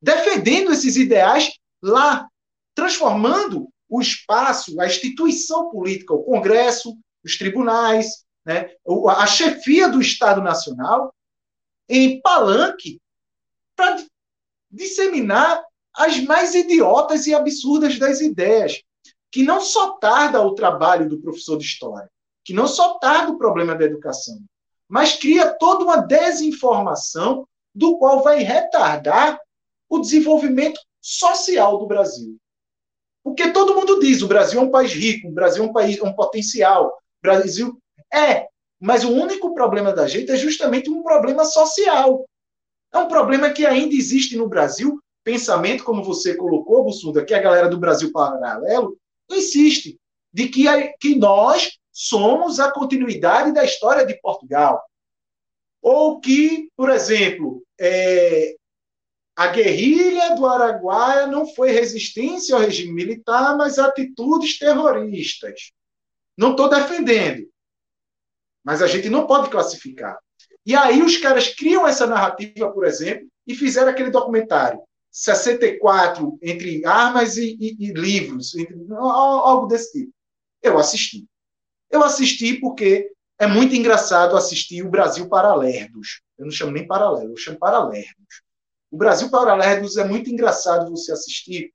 [0.00, 1.52] defendendo esses ideais
[1.82, 2.28] lá,
[2.74, 8.70] transformando o espaço, a instituição política, o Congresso, os tribunais, né,
[9.16, 11.12] a chefia do Estado Nacional,
[11.88, 13.00] em palanque
[13.74, 14.04] para
[14.70, 15.64] disseminar
[15.98, 18.82] as mais idiotas e absurdas das ideias,
[19.30, 22.08] que não só tarda o trabalho do professor de história,
[22.44, 24.38] que não só tarda o problema da educação,
[24.88, 29.38] mas cria toda uma desinformação do qual vai retardar
[29.88, 32.36] o desenvolvimento social do Brasil.
[33.22, 35.98] Porque todo mundo diz, o Brasil é um país rico, o Brasil é um país,
[35.98, 36.92] é um potencial, o
[37.22, 37.78] Brasil
[38.12, 38.46] é,
[38.80, 42.24] mas o único problema da gente é justamente um problema social.
[42.92, 44.98] É um problema que ainda existe no Brasil,
[45.28, 48.98] pensamento, como você colocou, Bussunda, que a galera do Brasil Paralelo
[49.30, 50.00] insiste,
[50.32, 50.64] de que,
[50.98, 54.82] que nós somos a continuidade da história de Portugal.
[55.82, 58.56] Ou que, por exemplo, é,
[59.36, 65.72] a guerrilha do Araguaia não foi resistência ao regime militar, mas atitudes terroristas.
[66.38, 67.46] Não estou defendendo,
[68.64, 70.18] mas a gente não pode classificar.
[70.64, 76.84] E aí os caras criam essa narrativa, por exemplo, e fizeram aquele documentário 64 entre
[76.84, 80.12] armas e, e, e livros, entre, algo desse tipo.
[80.62, 81.26] Eu assisti.
[81.90, 86.20] Eu assisti porque é muito engraçado assistir o Brasil Paralerdos.
[86.36, 88.42] Eu não chamo nem paralelo, eu chamo Paralerdos.
[88.90, 91.72] O Brasil Paralelos é muito engraçado você assistir,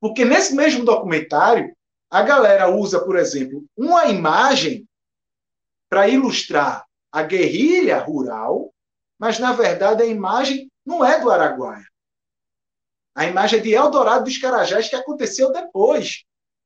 [0.00, 1.74] porque nesse mesmo documentário,
[2.10, 4.86] a galera usa, por exemplo, uma imagem
[5.88, 8.72] para ilustrar a guerrilha rural,
[9.18, 11.86] mas na verdade a imagem não é do Araguaia.
[13.14, 16.24] A imagem de Eldorado dos Carajás, que aconteceu depois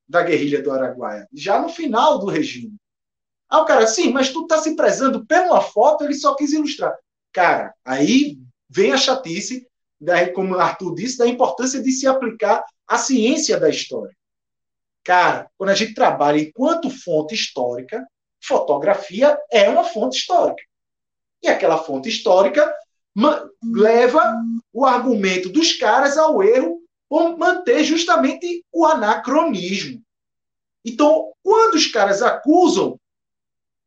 [0.09, 2.75] da guerrilha do Araguaia, já no final do regime.
[3.49, 6.97] Ah, o cara, sim, mas tu tá se prezando pela foto, ele só quis ilustrar.
[7.33, 8.39] Cara, aí
[8.69, 9.67] vem a chatice,
[10.01, 14.17] da, como o Arthur disse, da importância de se aplicar a ciência da história.
[15.05, 18.07] Cara, quando a gente trabalha enquanto fonte histórica,
[18.41, 20.63] fotografia é uma fonte histórica.
[21.43, 22.75] E aquela fonte histórica
[23.63, 24.23] leva
[24.73, 30.03] o argumento dos caras ao erro por manter justamente o anacronismo.
[30.85, 32.99] Então, quando os caras acusam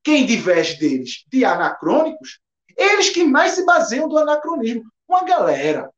[0.03, 2.39] quem diverge deles de anacrônicos,
[2.75, 4.91] eles que mais se baseiam do anacronismo.
[5.07, 5.89] Uma galera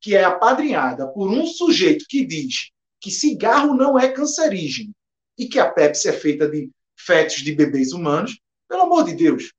[0.00, 2.70] que é apadrinhada por um sujeito que diz
[3.00, 4.92] que cigarro não é cancerígeno
[5.36, 8.38] e que a Pepsi é feita de fetos de bebês humanos,
[8.68, 9.52] pelo amor de Deus,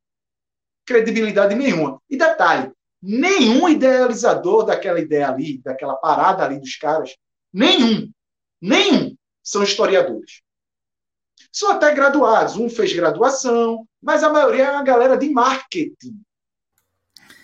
[0.85, 1.99] credibilidade nenhuma.
[2.09, 2.71] E detalhe,
[3.01, 7.15] nenhum idealizador daquela ideia ali, daquela parada ali dos caras,
[7.51, 8.11] nenhum,
[8.61, 10.41] nenhum são historiadores.
[11.51, 12.55] São até graduados.
[12.55, 16.21] Um fez graduação, mas a maioria é uma galera de marketing.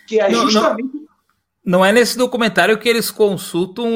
[0.08, 0.94] Que é justamente.
[0.94, 1.08] Não,
[1.66, 3.90] não é nesse documentário que eles consultam.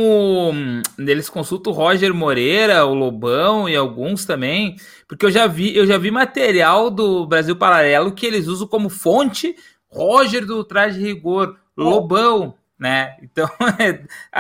[0.97, 4.75] Eles consultam o Roger Moreira, o Lobão e alguns também.
[5.07, 8.89] Porque eu já vi, eu já vi material do Brasil Paralelo que eles usam como
[8.89, 9.55] fonte
[9.91, 13.15] Roger do Traje Rigor, Lobão, né?
[13.21, 13.47] Então,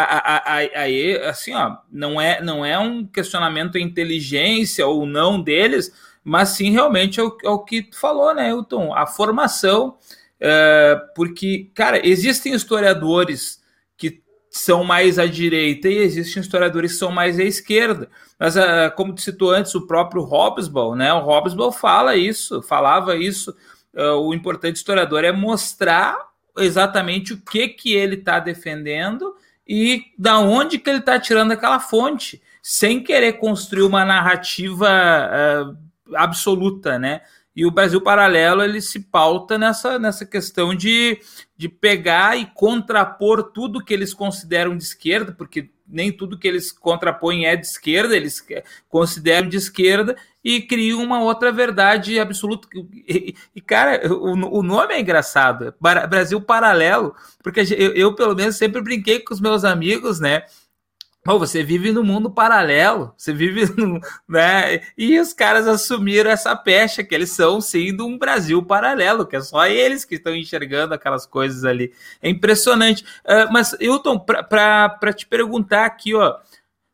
[0.75, 5.93] aí, assim, ó, não é, não é um questionamento à inteligência ou não deles,
[6.23, 8.95] mas sim realmente é o, é o que tu falou, né, Hilton?
[8.95, 9.95] A formação,
[10.39, 13.61] é, porque, cara, existem historiadores
[13.95, 18.09] que são mais à direita e existem historiadores que são mais à esquerda.
[18.39, 21.13] Mas, é, como tu citou antes, o próprio Hobsbawm, né?
[21.13, 23.55] O Hobsbawm fala isso, falava isso.
[23.93, 26.17] É, o importante historiador é mostrar
[26.57, 29.35] exatamente o que que ele está defendendo
[29.67, 35.77] e da onde que ele está tirando aquela fonte, sem querer construir uma narrativa uh,
[36.15, 37.21] absoluta, né?
[37.55, 41.19] E o Brasil Paralelo ele se pauta nessa, nessa questão de,
[41.57, 46.71] de pegar e contrapor tudo que eles consideram de esquerda, porque nem tudo que eles
[46.71, 48.45] contrapõem é de esquerda, eles
[48.87, 52.67] consideram de esquerda e criam uma outra verdade absoluta.
[53.07, 58.55] E, e cara, o, o, nome é engraçado, Brasil Paralelo, porque eu, eu, pelo menos,
[58.55, 60.43] sempre brinquei com os meus amigos, né?
[61.27, 63.65] Oh, você vive no mundo paralelo, você vive
[64.27, 64.81] né?
[64.97, 69.35] E os caras assumiram essa pecha que eles são sim de um Brasil paralelo, que
[69.35, 71.93] é só eles que estão enxergando aquelas coisas ali.
[72.23, 73.03] É impressionante.
[73.23, 76.37] Uh, mas, Hilton, para te perguntar aqui, ó,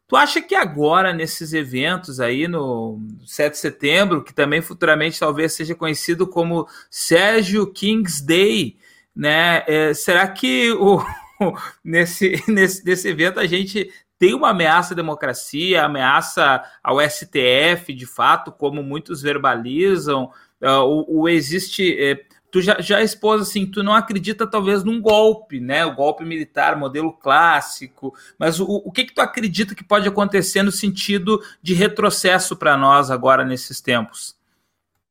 [0.07, 5.53] tu acha que agora, nesses eventos aí no 7 de setembro, que também futuramente talvez
[5.53, 8.77] seja conhecido como Sérgio King's Day,
[9.15, 9.63] né?
[9.67, 11.03] É, será que o
[11.83, 18.05] nesse, nesse, nesse evento a gente tem uma ameaça à democracia, ameaça ao STF, de
[18.05, 20.31] fato, como muitos verbalizam,
[20.61, 21.95] uh, existe.
[21.99, 25.85] Eh, tu já, já expôs assim, tu não acredita talvez num golpe, né?
[25.85, 30.63] O golpe militar, modelo clássico, mas o, o que, que tu acredita que pode acontecer
[30.63, 34.35] no sentido de retrocesso para nós agora nesses tempos?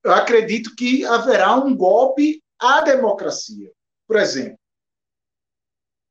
[0.02, 3.70] Eu acredito que haverá um golpe à democracia.
[4.06, 4.58] Por exemplo,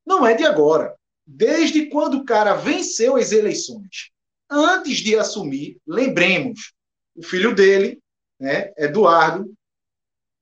[0.06, 0.96] não é de agora
[1.26, 4.12] desde quando o cara venceu as eleições.
[4.50, 6.74] Antes de assumir, lembremos,
[7.16, 8.00] o filho dele,
[8.40, 9.55] né, Eduardo,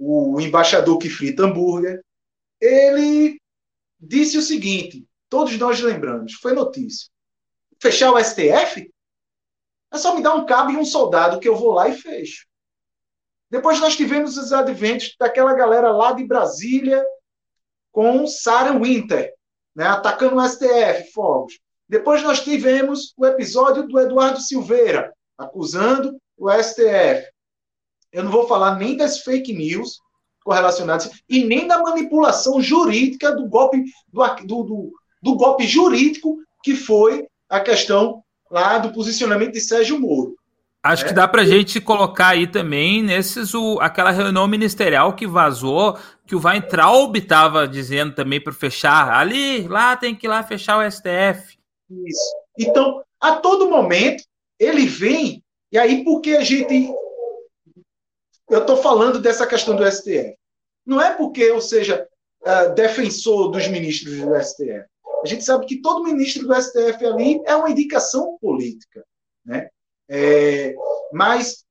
[0.03, 2.03] o embaixador que frita hambúrguer,
[2.59, 3.39] ele
[3.99, 7.09] disse o seguinte: todos nós lembramos, foi notícia.
[7.81, 8.91] Fechar o STF?
[9.91, 12.45] É só me dar um cabo e um soldado que eu vou lá e fecho.
[13.49, 17.05] Depois nós tivemos os adventos daquela galera lá de Brasília
[17.91, 19.31] com Sarah Winter,
[19.75, 21.59] né, atacando o STF, fogos.
[21.87, 27.32] Depois nós tivemos o episódio do Eduardo Silveira, acusando o STF.
[28.13, 29.99] Eu não vou falar nem das fake news
[30.43, 34.91] correlacionadas e nem da manipulação jurídica do golpe do, do, do,
[35.21, 40.35] do golpe jurídico que foi a questão lá do posicionamento de Sérgio Moro.
[40.83, 41.07] Acho é.
[41.07, 45.97] que dá para a gente colocar aí também nesses o, aquela reunião ministerial que vazou,
[46.27, 49.09] que o Weintraub estava dizendo também para fechar.
[49.09, 51.57] Ali, lá tem que ir lá fechar o STF.
[51.89, 52.35] Isso.
[52.59, 54.23] Então, a todo momento,
[54.59, 55.41] ele vem,
[55.71, 56.93] e aí porque a gente.
[58.53, 60.37] Eu estou falando dessa questão do STF.
[60.85, 62.07] Não é porque eu seja
[62.41, 64.85] uh, defensor dos ministros do STF.
[65.23, 69.03] A gente sabe que todo ministro do STF ali é uma indicação política.
[69.43, 69.69] Né?
[70.07, 70.75] É,
[71.11, 71.65] mas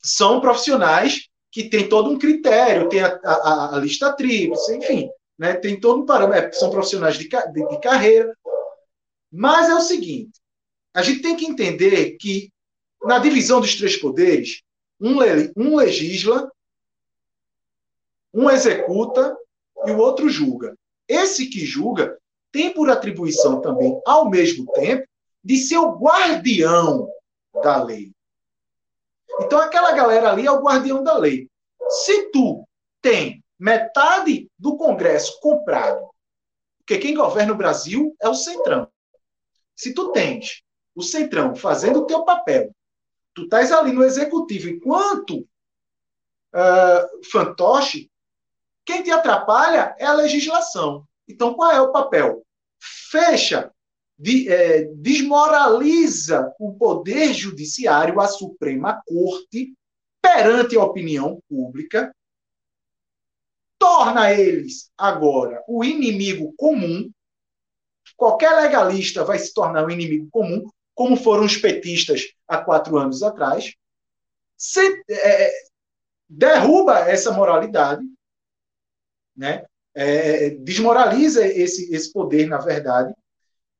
[0.00, 5.54] são profissionais que têm todo um critério, tem a, a, a lista tríplice, enfim, né,
[5.54, 8.32] tem todo um parâmetro, é, são profissionais de, de, de carreira.
[9.32, 10.38] Mas é o seguinte:
[10.94, 12.52] a gente tem que entender que
[13.02, 14.62] na divisão dos três poderes,
[15.00, 15.18] um,
[15.56, 16.50] um legisla
[18.32, 19.36] Um executa
[19.86, 20.76] e o outro julga.
[21.06, 22.18] Esse que julga
[22.52, 25.06] tem por atribuição também, ao mesmo tempo,
[25.42, 27.08] de ser o guardião
[27.62, 28.12] da lei.
[29.40, 31.48] Então, aquela galera ali é o guardião da lei.
[31.88, 32.66] Se tu
[33.00, 36.08] tem metade do Congresso comprado,
[36.78, 38.88] porque quem governa o Brasil é o Centrão.
[39.76, 40.62] Se tu tens
[40.94, 42.74] o Centrão fazendo o teu papel,
[43.38, 45.46] tu estás ali no Executivo, enquanto
[46.52, 48.10] uh, fantoche,
[48.84, 51.06] quem te atrapalha é a legislação.
[51.28, 52.44] Então, qual é o papel?
[52.80, 53.72] Fecha,
[54.18, 59.74] de, é, desmoraliza o poder judiciário, a Suprema Corte,
[60.20, 62.12] perante a opinião pública,
[63.78, 67.08] torna eles agora o inimigo comum.
[68.16, 73.22] Qualquer legalista vai se tornar um inimigo comum, como foram os petistas há quatro anos
[73.22, 73.74] atrás.
[74.56, 75.52] Se, é,
[76.28, 78.04] derruba essa moralidade,
[79.36, 79.64] né?
[79.94, 83.12] É, desmoraliza esse, esse poder, na verdade.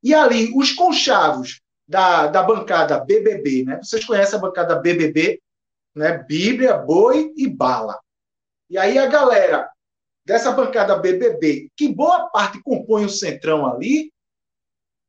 [0.02, 3.80] E ali, os conchavos da, da bancada BBB, né?
[3.82, 5.40] Vocês conhecem a bancada BBB?
[5.94, 6.18] Né?
[6.18, 7.98] Bíblia, boi e bala.
[8.70, 9.70] E aí a galera
[10.24, 14.12] dessa bancada BBB, que boa parte compõe o centrão ali,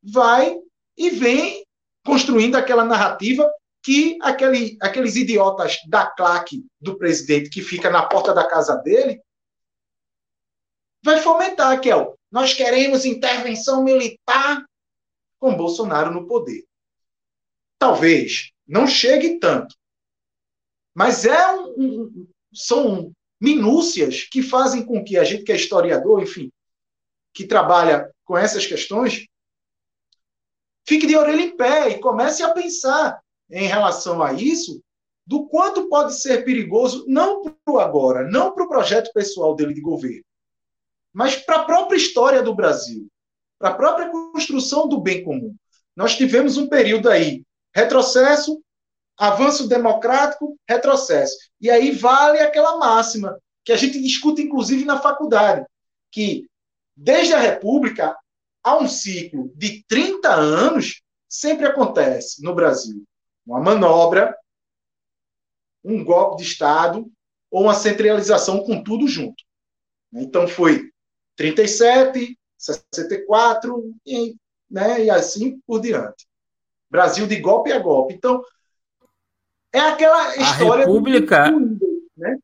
[0.02, 0.56] vai
[0.98, 1.66] e vem
[2.06, 3.50] construindo aquela narrativa
[3.82, 9.22] que aquele, aqueles idiotas da claque do presidente que fica na porta da casa dele
[11.04, 14.64] vai fomentar, que é o nós queremos intervenção militar
[15.40, 16.64] com Bolsonaro no poder.
[17.80, 19.76] Talvez não chegue tanto,
[20.94, 26.22] mas é um, um, são minúcias que fazem com que a gente que é historiador,
[26.22, 26.52] enfim,
[27.34, 29.26] que trabalha com essas questões,
[30.90, 34.82] fique de orelha em pé e comece a pensar em relação a isso,
[35.26, 39.76] do quanto pode ser perigoso, não para o agora, não para o projeto pessoal dele
[39.76, 40.26] de governo,
[41.14, 43.08] mas para a própria história do Brasil,
[43.60, 45.56] para a própria construção do bem comum.
[45.96, 47.44] Nós tivemos um período aí,
[47.76, 48.60] retrocesso,
[49.16, 51.38] avanço democrático, retrocesso.
[51.62, 55.64] E aí vale aquela máxima que a gente discute, inclusive, na faculdade,
[56.12, 56.48] que
[56.96, 58.18] desde a República
[58.64, 63.04] há um ciclo de 30 anos, sempre acontece no Brasil
[63.46, 64.38] uma manobra,
[65.84, 67.10] um golpe de Estado
[67.50, 69.44] ou uma centralização com tudo junto.
[70.14, 70.92] Então foi
[71.36, 74.36] 37, 64 e,
[74.70, 76.28] né, e assim por diante.
[76.90, 78.14] Brasil de golpe a golpe.
[78.14, 78.44] Então,
[79.72, 80.84] é aquela história.
[80.84, 81.52] A República.
[81.52, 82.10] Do...
[82.18, 82.38] Né?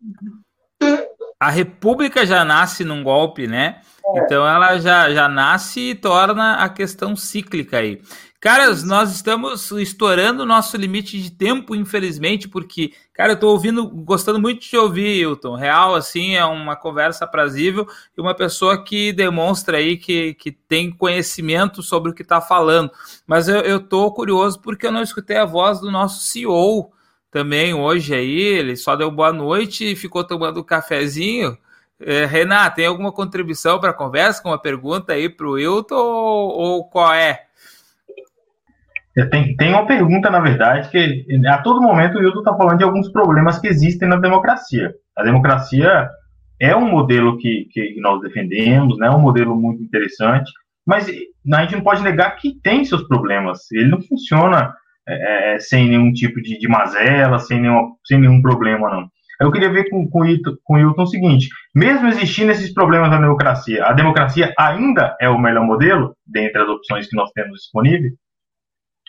[1.40, 3.82] A República já nasce num golpe, né?
[4.06, 4.20] É.
[4.20, 8.02] Então ela já, já nasce e torna a questão cíclica aí.
[8.46, 13.90] Caras, nós estamos estourando o nosso limite de tempo, infelizmente, porque, cara, eu tô ouvindo,
[13.90, 15.56] gostando muito de ouvir, Hilton.
[15.56, 20.92] Real, assim, é uma conversa aprazível e uma pessoa que demonstra aí que, que tem
[20.92, 22.92] conhecimento sobre o que está falando.
[23.26, 26.92] Mas eu, eu tô curioso porque eu não escutei a voz do nosso CEO
[27.36, 28.40] também hoje aí.
[28.40, 31.58] Ele só deu boa noite e ficou tomando um cafezinho.
[32.00, 35.96] É, Renato, tem alguma contribuição para a conversa, com uma pergunta aí para o Hilton
[35.96, 37.42] ou, ou qual é?
[39.30, 42.86] Tem, tem uma pergunta, na verdade, que a todo momento o Hilton está falando de
[42.86, 44.94] alguns problemas que existem na democracia.
[45.18, 46.10] A democracia
[46.58, 50.50] é um modelo que, que nós defendemos, né, é um modelo muito interessante,
[50.86, 51.10] mas
[51.54, 53.70] a gente não pode negar que tem seus problemas.
[53.74, 54.74] Ele não funciona
[55.08, 59.08] é, é sem nenhum tipo de, de mazela, sem, nenhum, sem nenhum problema, não.
[59.42, 60.22] Eu queria ver com, com,
[60.64, 65.30] com o Hilton o seguinte: mesmo existindo esses problemas na democracia, a democracia ainda é
[65.30, 68.14] o melhor modelo dentre as opções que nós temos disponíveis?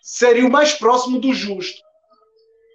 [0.06, 1.82] seria o mais próximo do justo.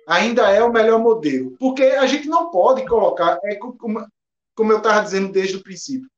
[0.06, 1.56] Ainda é o melhor modelo.
[1.58, 4.06] Porque a gente não pode colocar, é como,
[4.54, 6.10] como eu estava dizendo desde o princípio,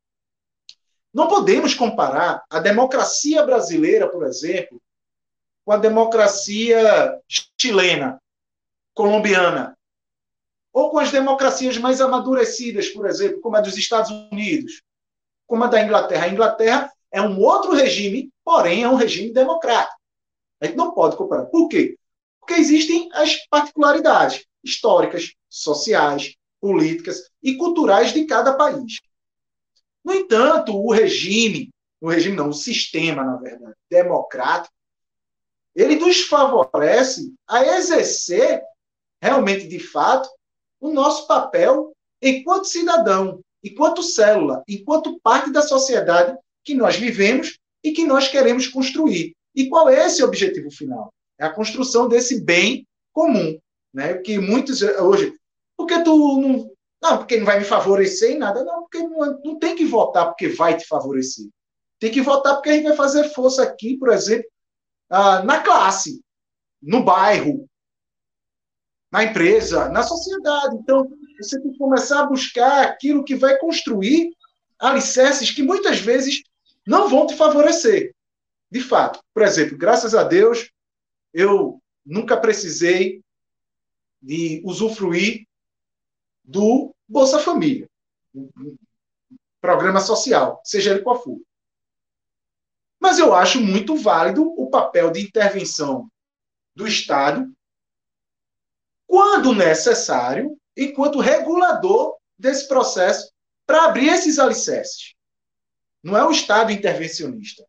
[1.13, 4.81] não podemos comparar a democracia brasileira, por exemplo,
[5.65, 7.19] com a democracia
[7.57, 8.22] chilena,
[8.94, 9.77] colombiana,
[10.72, 14.81] ou com as democracias mais amadurecidas, por exemplo, como a dos Estados Unidos,
[15.45, 16.26] como a da Inglaterra.
[16.26, 19.95] A Inglaterra é um outro regime, porém é um regime democrático.
[20.60, 21.45] A gente não pode comparar.
[21.45, 21.98] Por quê?
[22.40, 28.99] Porque existem as particularidades históricas, sociais, políticas e culturais de cada país.
[30.03, 31.69] No entanto, o regime,
[32.02, 34.73] o regime não, o sistema, na verdade, democrático,
[35.75, 38.61] ele nos favorece a exercer
[39.21, 40.29] realmente, de fato,
[40.79, 47.91] o nosso papel enquanto cidadão, enquanto célula, enquanto parte da sociedade que nós vivemos e
[47.91, 49.33] que nós queremos construir.
[49.55, 51.13] E qual é esse objetivo final?
[51.39, 53.57] É a construção desse bem comum,
[53.93, 54.15] né?
[54.15, 55.33] Que muitos hoje,
[55.77, 56.71] porque tu não,
[57.01, 58.63] Não, porque não vai me favorecer em nada.
[58.63, 61.47] Não, porque não, não tem que votar porque vai te favorecer.
[61.99, 64.45] Tem que votar porque a gente vai fazer força aqui, por exemplo,
[65.14, 66.23] ah, na classe,
[66.81, 67.69] no bairro,
[69.11, 70.76] na empresa, na sociedade.
[70.77, 71.07] Então,
[71.40, 74.35] você tem que começar a buscar aquilo que vai construir
[74.80, 76.41] alicerces que muitas vezes
[76.85, 78.15] não vão te favorecer.
[78.72, 79.19] De fato.
[79.35, 80.72] Por exemplo, graças a Deus,
[81.31, 83.22] eu nunca precisei
[84.19, 85.45] de usufruir
[86.44, 87.88] do Bolsa Família,
[89.61, 91.40] programa social, seja ele qual for.
[93.03, 96.09] Mas eu acho muito válido o papel de intervenção
[96.73, 97.53] do Estado,
[99.05, 103.30] quando necessário, enquanto regulador desse processo,
[103.67, 105.15] para abrir esses alicerces.
[106.01, 107.67] Não é o Estado intervencionista.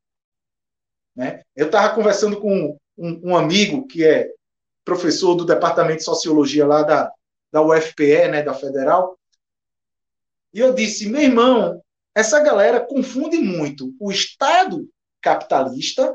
[1.17, 1.43] Né?
[1.57, 4.33] Eu estava conversando com um, um, amigo que é
[4.85, 7.13] professor do Departamento de Sociologia lá da,
[7.51, 9.19] da UFPE, né, da Federal,
[10.53, 11.83] e eu disse, meu irmão,
[12.15, 14.89] essa galera confunde muito o Estado
[15.25, 16.15] capitalista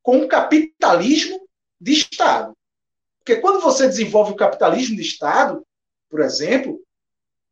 [0.00, 1.48] com o capitalismo
[1.80, 2.56] de Estado.
[3.18, 5.66] Porque quando você desenvolve o capitalismo de Estado,
[6.08, 6.80] por exemplo,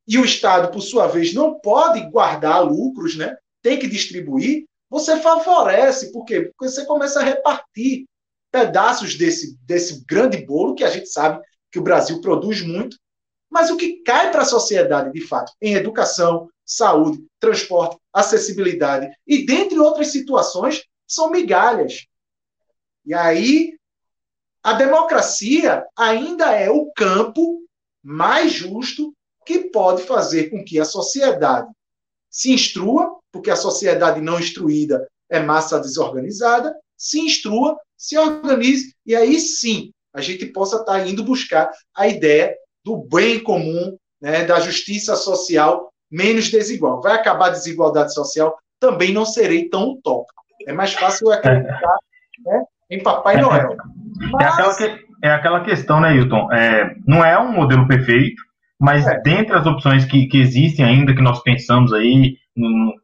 [0.07, 3.37] e o Estado, por sua vez, não pode guardar lucros, né?
[3.63, 6.13] tem que distribuir, você favorece.
[6.13, 6.43] Por quê?
[6.43, 8.07] Porque você começa a repartir
[8.51, 11.41] pedaços desse, desse grande bolo que a gente sabe
[11.71, 12.97] que o Brasil produz muito,
[13.49, 19.45] mas o que cai para a sociedade, de fato, em educação, saúde, transporte, acessibilidade e
[19.45, 22.07] dentre outras situações, são migalhas.
[23.05, 23.77] E aí,
[24.63, 27.63] a democracia ainda é o campo
[28.03, 29.15] mais justo
[29.45, 31.69] que pode fazer com que a sociedade
[32.29, 39.17] se instrua, porque a sociedade não instruída é massa desorganizada, se instrua, se organize, e
[39.17, 42.55] aí sim a gente possa estar tá indo buscar a ideia
[42.85, 47.01] do bem comum, né, da justiça social menos desigual.
[47.01, 50.41] Vai acabar a desigualdade social, também não serei tão utópico.
[50.67, 51.97] É mais fácil acreditar
[52.45, 53.77] né, em Papai Noel.
[54.33, 54.43] Mas...
[54.43, 56.53] É, aquela que, é aquela questão, né, Hilton?
[56.53, 58.43] É, não é um modelo perfeito,
[58.81, 59.21] mas é.
[59.21, 62.37] dentre as opções que, que existem ainda, que nós pensamos aí,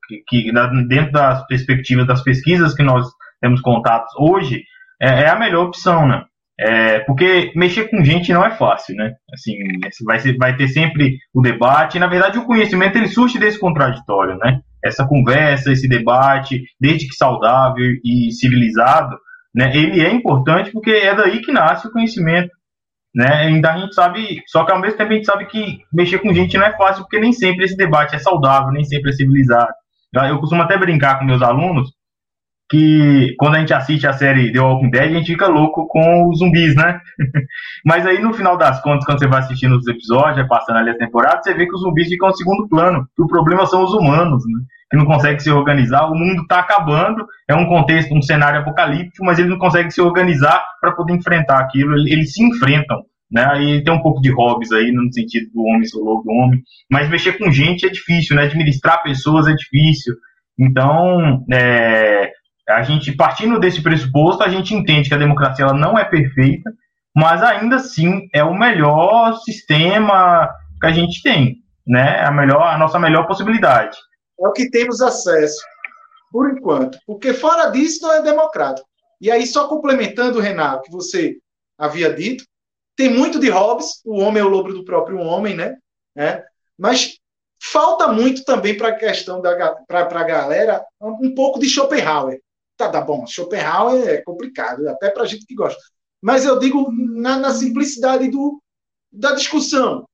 [0.09, 0.53] que, que,
[0.89, 3.07] dentro das perspectivas das pesquisas que nós
[3.41, 4.65] temos contatos hoje,
[5.01, 6.25] é, é a melhor opção, né?
[6.59, 9.13] É, porque mexer com gente não é fácil, né?
[9.33, 9.57] Assim,
[10.05, 11.99] vai, ser, vai ter sempre o debate.
[11.99, 14.61] Na verdade, o conhecimento ele surge desse contraditório, né?
[14.83, 19.17] Essa conversa, esse debate, desde que saudável e civilizado,
[19.55, 19.71] né?
[19.77, 22.51] Ele é importante porque é daí que nasce o conhecimento,
[23.15, 23.29] né?
[23.45, 26.33] Ainda a gente sabe, só que ao mesmo tempo a gente sabe que mexer com
[26.33, 29.73] gente não é fácil porque nem sempre esse debate é saudável, nem sempre é civilizado.
[30.27, 31.91] Eu costumo até brincar com meus alunos
[32.69, 36.29] que quando a gente assiste a série The Walking Dead, a gente fica louco com
[36.29, 37.01] os zumbis, né?
[37.85, 40.99] Mas aí no final das contas, quando você vai assistindo os episódios, passando ali a
[40.99, 43.93] temporada, você vê que os zumbis ficam em segundo plano, que o problema são os
[43.93, 44.61] humanos, né?
[44.91, 49.25] Que não conseguem se organizar, o mundo está acabando, é um contexto, um cenário apocalíptico,
[49.25, 53.03] mas eles não conseguem se organizar para poder enfrentar aquilo, eles se enfrentam.
[53.31, 53.45] Né?
[53.45, 56.31] Aí tem um pouco de hobbies aí, no sentido do homem ser o lobo do
[56.31, 56.61] homem,
[56.91, 58.45] mas mexer com gente é difícil, né?
[58.45, 60.15] Administrar pessoas é difícil.
[60.59, 62.31] Então, é,
[62.69, 66.73] a gente, partindo desse pressuposto, a gente entende que a democracia ela não é perfeita,
[67.15, 72.21] mas ainda assim é o melhor sistema que a gente tem, né?
[72.25, 73.97] A melhor, a nossa melhor possibilidade.
[74.39, 75.65] É o que temos acesso,
[76.31, 78.87] por enquanto, porque fora disso não é democrático.
[79.21, 81.37] E aí só complementando, Renato, que você
[81.79, 82.45] havia dito,
[82.97, 85.77] tem muito de Hobbes, o homem é o lobo do próprio homem, né?
[86.17, 86.43] É,
[86.79, 87.19] mas
[87.63, 92.41] falta muito também para a questão da para a galera um pouco de Schopenhauer.
[92.77, 95.81] Tá, tá bom, Schopenhauer é complicado, até para gente que gosta.
[96.21, 98.63] Mas eu digo na, na simplicidade do,
[99.11, 100.07] da discussão.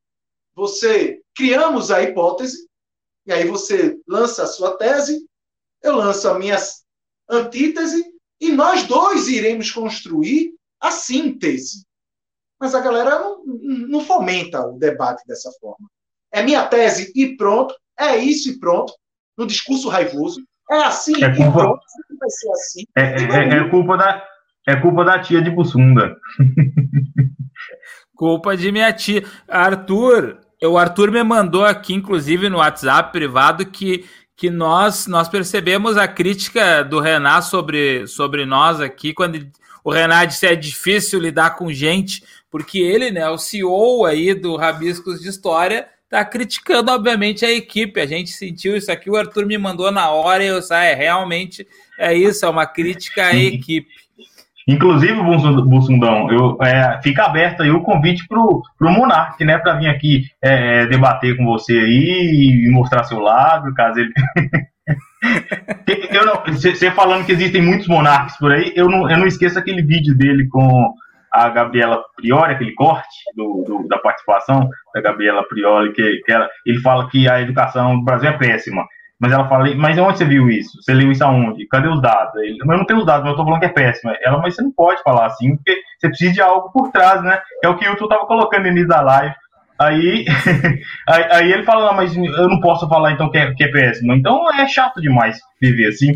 [0.54, 2.68] Você criamos a hipótese,
[3.26, 5.26] e aí você lança a sua tese,
[5.82, 6.56] eu lanço a minha
[7.28, 8.04] antítese,
[8.40, 11.84] e nós dois iremos construir a síntese.
[12.60, 15.88] Mas a galera não, não fomenta o debate dessa forma.
[16.30, 18.94] É minha tese e pronto, é isso e pronto,
[19.36, 20.44] no discurso raivoso.
[20.72, 21.80] É assim, é culpa, pronto,
[22.18, 22.84] vai ser assim.
[22.96, 24.24] É, é, é, culpa da,
[24.66, 26.16] é culpa da tia de Bussunda.
[28.16, 29.22] culpa de minha tia.
[29.46, 35.98] Arthur, o Arthur me mandou aqui, inclusive, no WhatsApp privado, que, que nós, nós percebemos
[35.98, 39.46] a crítica do Renan sobre, sobre nós aqui, quando
[39.84, 44.56] o Renan disse é difícil lidar com gente, porque ele, né, o CEO aí do
[44.56, 47.98] Rabiscos de História, tá criticando, obviamente, a equipe.
[47.98, 50.94] A gente sentiu isso aqui, o Arthur me mandou na hora e eu sei, é,
[50.94, 51.66] realmente
[51.98, 53.88] é isso, é uma crítica à equipe.
[54.68, 55.14] E Inclusive,
[55.64, 60.26] Bussundão, eu, é, fica aberto aí o convite pro, pro Monark, né, para vir aqui
[60.42, 64.12] é, debater com você aí e mostrar seu lado, caso ele.
[66.48, 70.16] Você falando que existem muitos monarcas por aí, eu não, eu não esqueço aquele vídeo
[70.16, 70.92] dele com
[71.32, 76.48] a Gabriela Priori, aquele corte do, do, da participação da Gabriela Priori, que, que ela,
[76.66, 78.86] ele fala que a educação do Brasil é péssima.
[79.18, 80.82] Mas ela fala, mas onde você viu isso?
[80.82, 81.66] Você leu isso aonde?
[81.68, 82.34] Cadê os dados?
[82.42, 84.16] Ele, eu não tenho os dados, mas eu tô falando que é péssima.
[84.20, 87.40] Ela, mas você não pode falar assim, porque você precisa de algo por trás, né?
[87.62, 89.34] É o que o YouTube tava colocando no início da live.
[89.78, 90.24] Aí,
[91.08, 93.68] aí, aí, ele fala, não, mas eu não posso falar então que é, que é
[93.68, 94.12] péssimo.
[94.12, 96.12] Então é chato demais viver assim.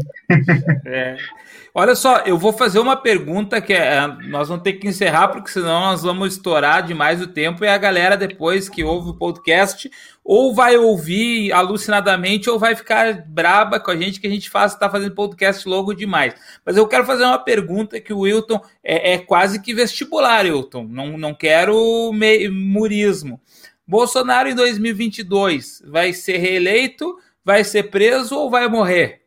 [0.84, 1.16] É.
[1.78, 5.51] Olha só, eu vou fazer uma pergunta que é, nós vamos ter que encerrar, porque
[5.51, 9.90] senão nós vamos estourar demais o tempo e a galera depois que ouve o podcast
[10.24, 14.73] ou vai ouvir alucinadamente ou vai ficar braba com a gente que a gente faz,
[14.73, 16.35] está fazendo podcast logo demais.
[16.65, 20.85] Mas eu quero fazer uma pergunta que o Wilton é, é quase que vestibular, Wilton.
[20.85, 22.11] Não, não quero
[22.51, 23.39] murismo.
[23.86, 29.26] Bolsonaro em 2022 vai ser reeleito, vai ser preso ou vai morrer?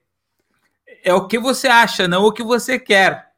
[1.03, 3.29] É o que você acha, não o que você quer.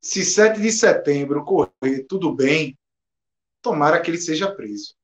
[0.00, 2.78] Se 7 de setembro correr tudo bem,
[3.60, 4.94] tomara que ele seja preso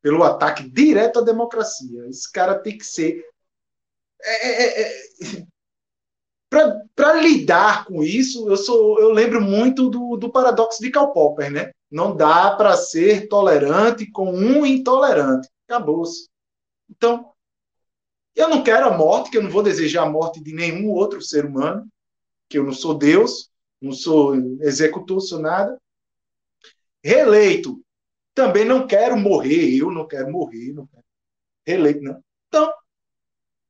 [0.00, 2.06] pelo ataque direto à democracia.
[2.08, 3.24] Esse cara tem que ser.
[4.22, 4.82] É, é, é...
[4.82, 5.46] é
[6.94, 11.50] Para lidar com isso, eu, sou, eu lembro muito do, do paradoxo de Karl Popper,
[11.50, 11.72] né?
[11.90, 15.48] Não dá para ser tolerante com um intolerante.
[15.68, 16.28] Acabou-se.
[16.88, 17.30] Então,
[18.38, 21.20] eu não quero a morte, que eu não vou desejar a morte de nenhum outro
[21.20, 21.90] ser humano,
[22.48, 23.50] que eu não sou Deus,
[23.82, 25.76] não sou executor, sou nada.
[27.02, 27.82] Reeleito,
[28.32, 31.04] também não quero morrer, eu não quero morrer, não quero
[31.66, 32.22] reeleito, não.
[32.46, 32.72] Então,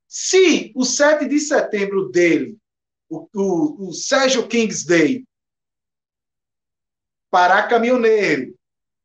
[0.06, 2.58] se o 7 de setembro dele,
[3.08, 4.46] o, o, o Sérgio
[7.30, 8.54] parar caminhoneiro,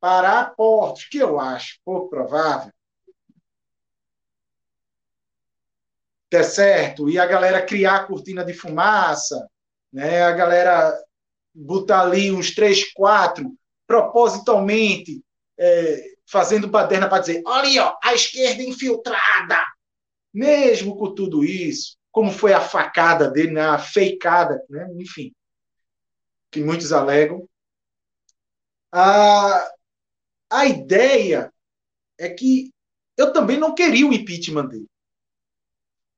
[0.01, 2.72] parar portos, que eu acho pouco provável,
[6.33, 9.47] der certo, e a galera criar a cortina de fumaça,
[9.91, 10.99] né, a galera
[11.53, 13.55] botar ali uns três, quatro,
[13.85, 15.23] propositalmente,
[15.59, 19.63] é, fazendo baderna para dizer: olha ó, a esquerda infiltrada.
[20.33, 25.31] Mesmo com tudo isso, como foi a facada dele, né, a feicada, né, enfim,
[26.49, 27.47] que muitos alegam,
[28.91, 29.71] a,
[30.49, 31.53] a ideia
[32.17, 32.71] é que
[33.15, 34.87] eu também não queria o impeachment dele.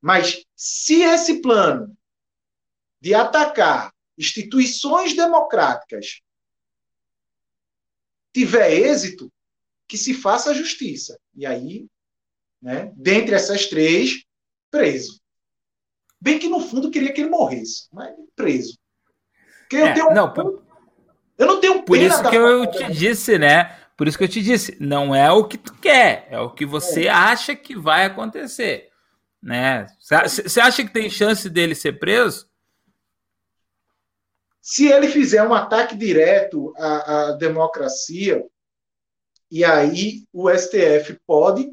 [0.06, 1.98] Mas se esse plano
[3.00, 6.20] de atacar instituições democráticas
[8.32, 9.32] tiver êxito,
[9.88, 11.18] que se faça justiça.
[11.34, 11.88] E aí,
[12.62, 14.22] né, dentre essas três,
[14.70, 15.20] preso.
[16.20, 18.78] Bem que no fundo queria que ele morresse, mas preso.
[19.62, 20.62] Porque eu é, tenho não, por,
[21.36, 23.76] eu não tenho Por isso que eu te disse, né?
[23.96, 26.64] Por isso que eu te disse, não é o que tu quer, é o que
[26.64, 27.10] você é.
[27.10, 28.92] acha que vai acontecer,
[29.46, 29.86] né?
[30.00, 32.50] Você acha que tem chance dele ser preso?
[34.60, 38.44] Se ele fizer um ataque direto à, à democracia,
[39.48, 41.72] e aí o STF pode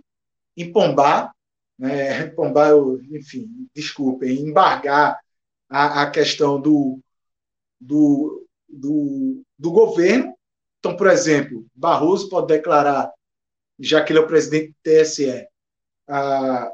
[0.56, 1.34] empombar,
[1.78, 2.74] né, empombar,
[3.10, 5.20] enfim, desculpem, embargar
[5.68, 7.00] a, a questão do,
[7.82, 10.38] do, do, do governo.
[10.78, 13.12] Então, por exemplo, Barroso pode declarar,
[13.80, 15.48] já que ele é o presidente do TSE,
[16.08, 16.72] a,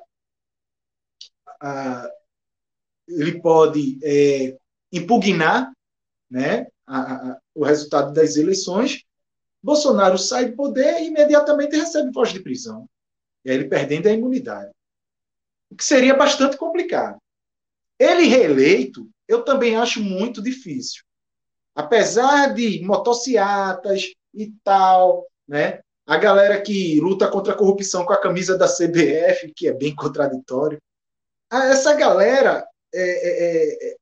[3.08, 4.58] ele pode é,
[4.92, 5.72] impugnar
[6.30, 9.04] né, a, a, o resultado das eleições,
[9.62, 12.88] Bolsonaro sai do poder e imediatamente recebe voz de prisão.
[13.44, 14.72] E aí ele perdendo a imunidade.
[15.70, 17.18] O que seria bastante complicado.
[18.00, 21.04] Ele reeleito, eu também acho muito difícil.
[21.76, 25.82] Apesar de motociatas e tal, né?
[26.08, 29.94] A galera que luta contra a corrupção com a camisa da CBF, que é bem
[29.94, 30.82] contraditório.
[31.52, 33.96] Essa galera, é, é, é,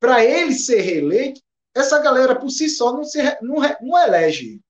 [0.00, 1.40] para ele ser reeleito,
[1.74, 4.60] essa galera por si só não, se, não, não elege.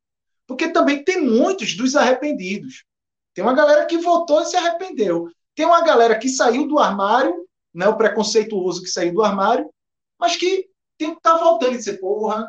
[0.46, 2.84] Porque também tem muitos dos arrependidos.
[3.34, 5.30] Tem uma galera que votou e se arrependeu.
[5.54, 9.68] Tem uma galera que saiu do armário, né, o preconceituoso que saiu do armário,
[10.18, 12.46] mas que tem que estar tá voltando e dizer, porra,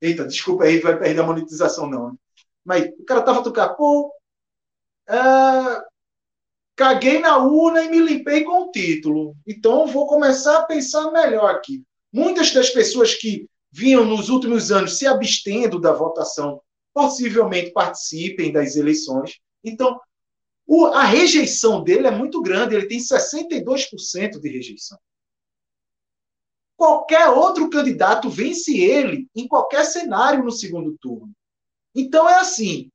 [0.00, 2.18] eita, desculpa aí, vai perder a monetização, não.
[2.64, 4.12] Mas o cara tava tocando, pô,
[5.08, 5.14] é,
[6.78, 9.36] caguei na urna e me limpei com o título.
[9.44, 11.82] Então vou começar a pensar melhor aqui.
[12.12, 16.62] Muitas das pessoas que vinham nos últimos anos se abstendo da votação,
[16.94, 19.40] possivelmente participem das eleições.
[19.62, 20.00] Então,
[20.64, 24.98] o, a rejeição dele é muito grande, ele tem 62% de rejeição.
[26.76, 31.32] qualquer outro candidato vence ele em qualquer cenário no segundo turno.
[31.92, 32.88] Então é assim,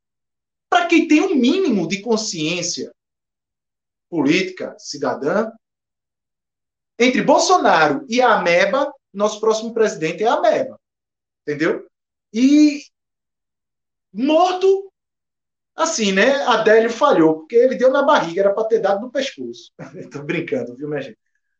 [0.69, 2.93] para quem tem um mínimo de consciência
[4.13, 5.51] política cidadã,
[6.99, 10.79] entre Bolsonaro e a Ameba, nosso próximo presidente é a Ameba.
[11.41, 11.87] Entendeu?
[12.31, 12.83] E
[14.13, 14.93] morto,
[15.75, 16.43] assim, né?
[16.43, 19.71] Adélio falhou, porque ele deu na barriga, era para ter dado no pescoço.
[19.97, 21.17] Estou brincando, viu, minha gente?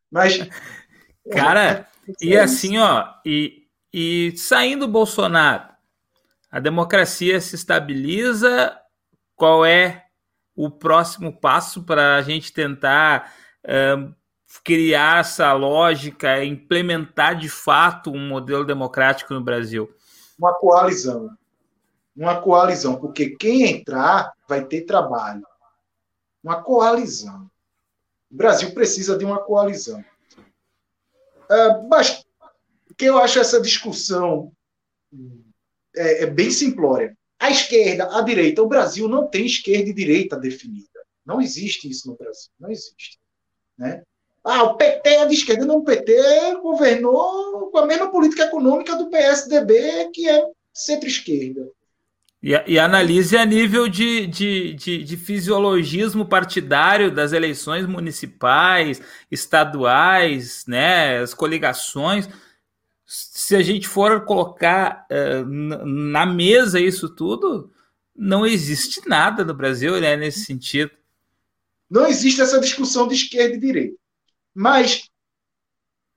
[0.08, 0.38] Mas.
[1.32, 1.88] Cara,
[2.20, 5.74] e assim, ó, e, e saindo Bolsonaro,
[6.48, 8.78] a democracia se estabiliza.
[9.34, 10.03] Qual é
[10.54, 13.32] o próximo passo para a gente tentar
[13.64, 14.14] uh,
[14.62, 19.92] criar essa lógica, implementar de fato um modelo democrático no Brasil?
[20.38, 21.30] Uma coalizão.
[22.16, 25.42] Uma coalizão, porque quem entrar vai ter trabalho.
[26.42, 27.50] Uma coalizão.
[28.30, 30.04] O Brasil precisa de uma coalizão.
[31.50, 32.24] Uh, mas
[32.96, 34.52] que eu acho essa discussão
[35.96, 37.16] é, é bem simplória.
[37.44, 40.88] A esquerda, a direita, o Brasil não tem esquerda e direita definida.
[41.26, 42.50] Não existe isso no Brasil.
[42.58, 43.18] Não existe.
[43.76, 44.02] Né?
[44.42, 45.66] Ah, o PT é de esquerda.
[45.66, 50.42] Não, o PT governou com a mesma política econômica do PSDB, que é
[50.72, 51.68] centro-esquerda.
[52.42, 60.64] E, e, analise a nível de, de, de, de, fisiologismo partidário das eleições municipais, estaduais,
[60.66, 62.26] né, as coligações.
[63.06, 65.44] Se a gente for colocar uh,
[65.84, 67.70] na mesa isso tudo,
[68.14, 70.90] não existe nada no Brasil né, nesse sentido.
[71.90, 73.96] Não existe essa discussão de esquerda e direita.
[74.54, 75.10] Mas,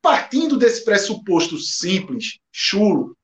[0.01, 3.17] partindo desse pressuposto simples, chulo,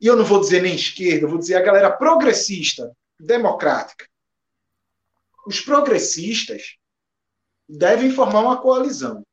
[0.00, 4.08] e eu não vou dizer nem esquerda, vou dizer a galera progressista, democrática.
[5.46, 6.76] Os progressistas
[7.68, 9.26] devem formar uma coalizão.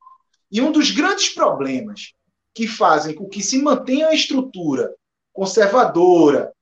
[0.51, 2.13] E um dos grandes problemas
[2.55, 4.95] que fazem com que se mantenha a estrutura
[5.33, 6.53] conservadora,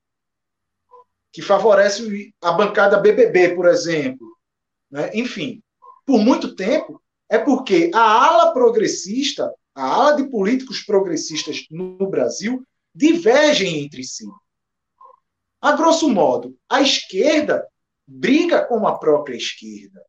[1.31, 4.27] que favorece a bancada BBB, por exemplo,
[4.89, 5.11] né?
[5.13, 5.61] enfim,
[6.03, 6.99] por muito tempo,
[7.29, 14.25] é porque a ala progressista, a ala de políticos progressistas no Brasil, divergem entre si.
[15.61, 17.67] A grosso modo, a esquerda
[18.05, 20.03] briga com a própria esquerda.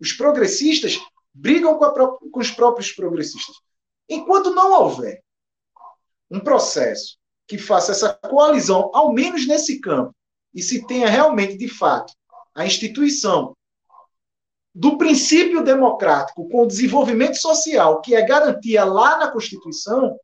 [0.00, 0.98] Os progressistas
[1.32, 3.56] brigam com, com os próprios progressistas.
[4.08, 5.22] Enquanto não houver
[6.30, 10.14] um processo que faça essa coalizão, ao menos nesse campo,
[10.54, 12.12] e se tenha realmente, de fato,
[12.54, 13.56] a instituição
[14.74, 20.18] do princípio democrático com o desenvolvimento social, que é garantia lá na Constituição,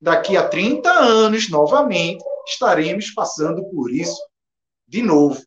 [0.00, 4.20] daqui a 30 anos, novamente, estaremos passando por isso
[4.86, 5.42] de novo.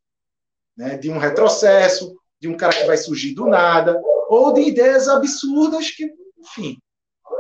[0.75, 0.97] Né?
[0.97, 5.91] De um retrocesso, de um cara que vai surgir do nada, ou de ideias absurdas
[5.91, 6.77] que, enfim,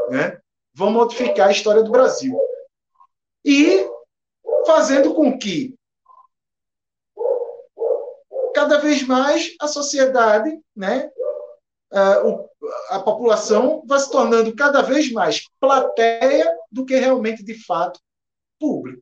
[0.09, 0.39] né?
[0.73, 2.39] vão modificar a história do Brasil.
[3.43, 3.85] E
[4.65, 5.75] fazendo com que
[8.53, 11.09] cada vez mais a sociedade, né,
[12.89, 17.99] a, população vai se tornando cada vez mais plateia do que realmente, de fato,
[18.59, 19.01] público.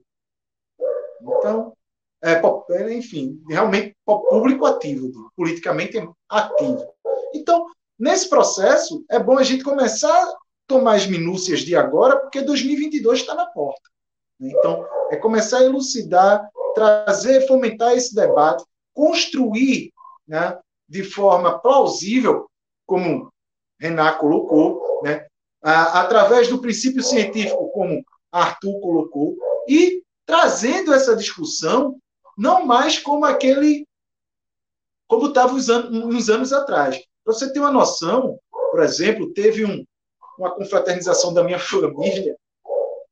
[1.22, 1.74] Então,
[2.24, 5.98] é, é enfim, realmente público ativo, politicamente
[6.30, 6.94] ativo.
[7.34, 7.68] Então,
[8.00, 10.34] nesse processo, é bom a gente começar
[10.68, 13.90] tomar as minúcias de agora, porque 2022 está na porta.
[14.40, 18.64] Então, é começar a elucidar, trazer, fomentar esse debate,
[18.94, 19.92] construir
[20.28, 22.50] né, de forma plausível,
[22.86, 23.32] como
[23.80, 25.26] Renan colocou, né,
[25.62, 29.36] através do princípio científico, como Arthur colocou,
[29.68, 31.98] e trazendo essa discussão
[32.38, 33.88] não mais como aquele
[35.08, 36.98] como estava uns anos atrás.
[37.24, 39.86] Para você ter uma noção, por exemplo, teve um,
[40.38, 42.38] uma confraternização da minha família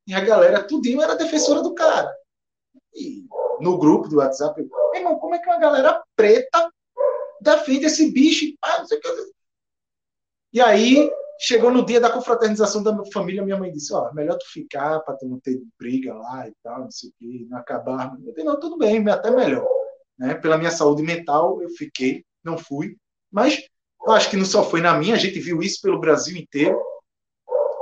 [0.07, 2.13] e a galera tudinho era defensora do cara.
[2.93, 3.25] E
[3.59, 6.71] no grupo do WhatsApp, irmão, como é que uma galera preta
[7.41, 8.45] defende esse bicho?
[10.53, 14.37] E aí, chegou no dia da confraternização da minha família, minha mãe disse, ó, melhor
[14.37, 17.57] tu ficar para tu não ter briga lá e tal, não sei o quê, não
[17.57, 18.15] acabar.
[18.23, 19.67] Eu disse, não, tudo bem, até melhor.
[20.17, 20.35] Né?
[20.35, 22.95] Pela minha saúde mental, eu fiquei, não fui.
[23.31, 23.67] Mas
[24.05, 26.81] eu acho que não só foi na minha, a gente viu isso pelo Brasil inteiro,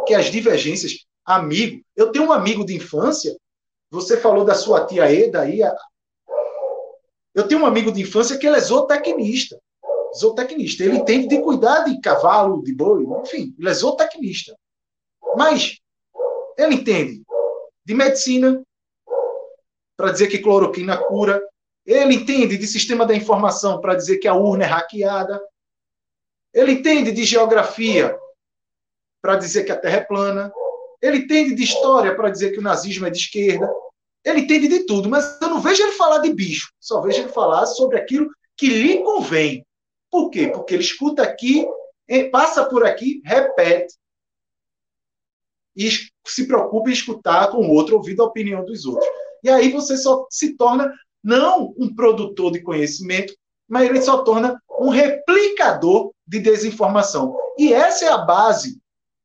[0.05, 3.35] que as divergências, amigo, eu tenho um amigo de infância
[3.93, 5.59] você falou da sua tia Eda aí.
[7.35, 9.61] Eu tenho um amigo de infância que ele é zootecnista.
[10.17, 10.83] Zootecnista.
[10.83, 14.57] Ele entende de cuidar de cavalo, de boi, enfim, ele é zootecnista.
[15.37, 15.79] Mas
[16.57, 17.21] ele entende
[17.85, 18.63] de medicina,
[19.95, 21.39] para dizer que cloroquina cura.
[21.85, 25.39] Ele entende de sistema da informação para dizer que a urna é hackeada.
[26.51, 28.17] Ele entende de geografia
[29.23, 30.51] para dizer que a Terra é plana,
[31.01, 33.73] ele entende de história para dizer que o nazismo é de esquerda,
[34.25, 37.29] ele entende de tudo, mas eu não vejo ele falar de bicho, só vejo ele
[37.29, 39.65] falar sobre aquilo que lhe convém.
[40.11, 40.49] Por quê?
[40.49, 41.65] Porque ele escuta aqui,
[42.33, 43.95] passa por aqui, repete,
[45.75, 45.89] e
[46.27, 49.07] se preocupa em escutar com o outro, ouvir a opinião dos outros.
[49.41, 50.93] E aí você só se torna
[51.23, 53.33] não um produtor de conhecimento,
[53.69, 57.37] mas ele só torna um replicador de desinformação.
[57.57, 58.82] E essa é a base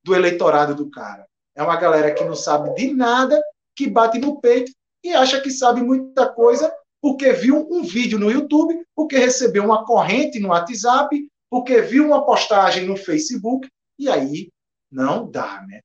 [0.08, 1.26] do eleitorado do cara.
[1.54, 3.40] É uma galera que não sabe de nada,
[3.76, 4.72] que bate no peito
[5.04, 9.84] e acha que sabe muita coisa porque viu um vídeo no YouTube, porque recebeu uma
[9.84, 11.16] corrente no WhatsApp,
[11.48, 13.68] porque viu uma postagem no Facebook,
[13.98, 14.48] e aí
[14.90, 15.80] não dá, né?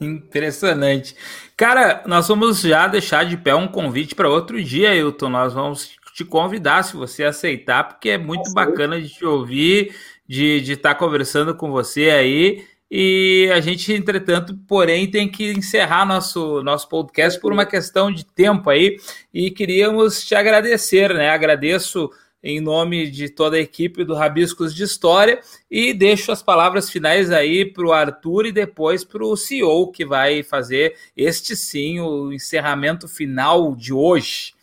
[0.00, 1.14] Impressionante.
[1.56, 5.28] Cara, nós vamos já deixar de pé um convite para outro dia, Hilton.
[5.28, 9.94] Nós vamos te convidar, se você aceitar, porque é muito Nossa, bacana de te ouvir,
[10.30, 12.64] de estar tá conversando com você aí.
[12.88, 18.24] E a gente, entretanto, porém, tem que encerrar nosso, nosso podcast por uma questão de
[18.24, 18.96] tempo aí.
[19.34, 21.30] E queríamos te agradecer, né?
[21.30, 22.10] Agradeço
[22.42, 27.32] em nome de toda a equipe do Rabiscos de História e deixo as palavras finais
[27.32, 32.32] aí para o Arthur e depois para o CEO que vai fazer este sim o
[32.32, 34.54] encerramento final de hoje.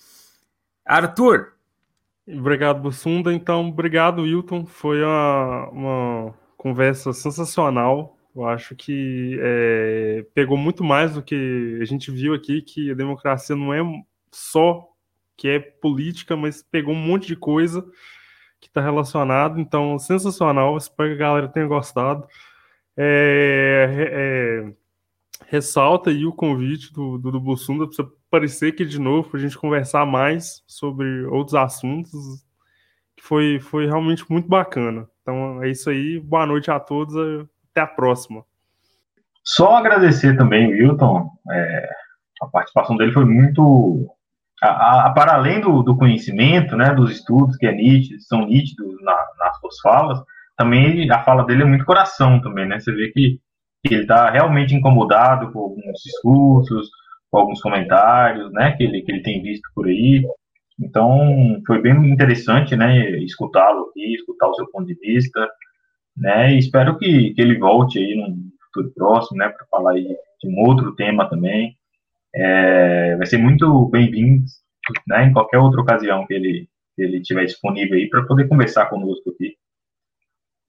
[0.85, 1.56] Arthur.
[2.27, 3.33] Obrigado, Bussunda.
[3.33, 4.65] Então, obrigado, Wilton.
[4.65, 8.17] Foi uma, uma conversa sensacional.
[8.35, 12.93] Eu acho que é, pegou muito mais do que a gente viu aqui, que a
[12.93, 13.79] democracia não é
[14.31, 14.87] só
[15.37, 17.81] que é política, mas pegou um monte de coisa
[18.59, 19.59] que está relacionado.
[19.59, 20.75] Então, sensacional.
[20.77, 22.27] Espero que a galera tenha gostado.
[22.97, 24.73] É, é,
[25.47, 29.39] ressalta aí o convite do, do, do Bussunda para você aparecer aqui de novo, para
[29.39, 32.11] a gente conversar mais sobre outros assuntos.
[33.21, 35.07] Foi, foi realmente muito bacana.
[35.21, 36.19] Então é isso aí.
[36.19, 37.15] Boa noite a todos.
[37.71, 38.43] Até a próxima.
[39.43, 41.29] Só agradecer também, Wilton.
[41.51, 41.89] É,
[42.41, 44.13] a participação dele foi muito.
[44.61, 48.95] A, a, para além do, do, conhecimento, né, dos estudos que é nítido, são nítidos
[49.03, 50.19] na, nas suas falas,
[50.57, 52.79] também a fala dele é muito coração também, né?
[52.79, 53.39] Você vê que
[53.85, 56.89] ele está realmente incomodado com alguns discursos,
[57.29, 60.23] com alguns comentários, né, que ele, que ele tem visto por aí.
[60.79, 65.47] Então, foi bem interessante, né, escutá-lo aqui, escutar o seu ponto de vista,
[66.15, 68.35] né, e espero que, que ele volte aí no
[68.65, 71.75] futuro próximo, né, para falar aí de um outro tema também.
[72.35, 74.45] É, vai ser muito bem-vindo,
[75.07, 78.87] né, em qualquer outra ocasião que ele, que ele estiver disponível aí para poder conversar
[78.87, 79.55] conosco aqui.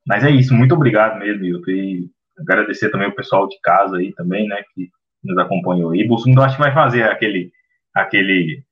[0.07, 4.13] Mas é isso, muito obrigado mesmo, Milton, e agradecer também o pessoal de casa aí
[4.15, 4.89] também, né, que
[5.23, 6.07] nos acompanhou aí.
[6.07, 7.51] Bolsonaro acho que vai fazer aquele
[7.95, 8.63] aquele.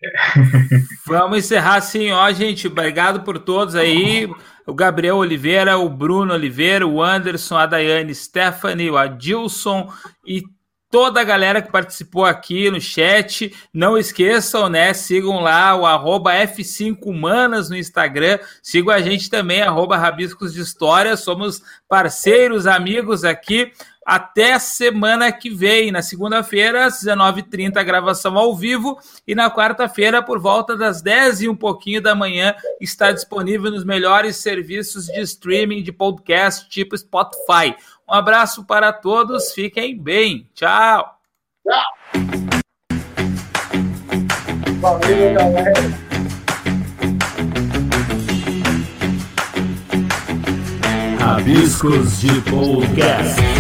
[1.07, 2.67] Vamos encerrar assim, ó, gente.
[2.67, 4.29] Obrigado por todos aí.
[4.67, 9.93] O Gabriel Oliveira, o Bruno Oliveira, o Anderson, a Daiane Stephanie, o Adilson
[10.27, 10.43] e
[10.91, 13.55] toda a galera que participou aqui no chat.
[13.73, 14.93] Não esqueçam, né?
[14.93, 18.39] Sigam lá o arroba F5 Humanas no Instagram.
[18.63, 21.17] Sigam a gente também, arroba Rabiscos de História.
[21.17, 23.73] Somos parceiros, amigos aqui.
[24.07, 28.97] Até semana que vem, na segunda-feira, às 19h30, gravação ao vivo.
[29.27, 33.85] E na quarta-feira, por volta das 10 e um pouquinho da manhã, está disponível nos
[33.85, 37.75] melhores serviços de streaming de podcast, tipo Spotify.
[38.09, 40.49] Um abraço para todos, fiquem bem.
[40.55, 41.19] Tchau.
[41.67, 42.63] Tchau.
[44.81, 46.07] Valeu, galera.
[51.19, 53.56] Rabiscos de Podcast.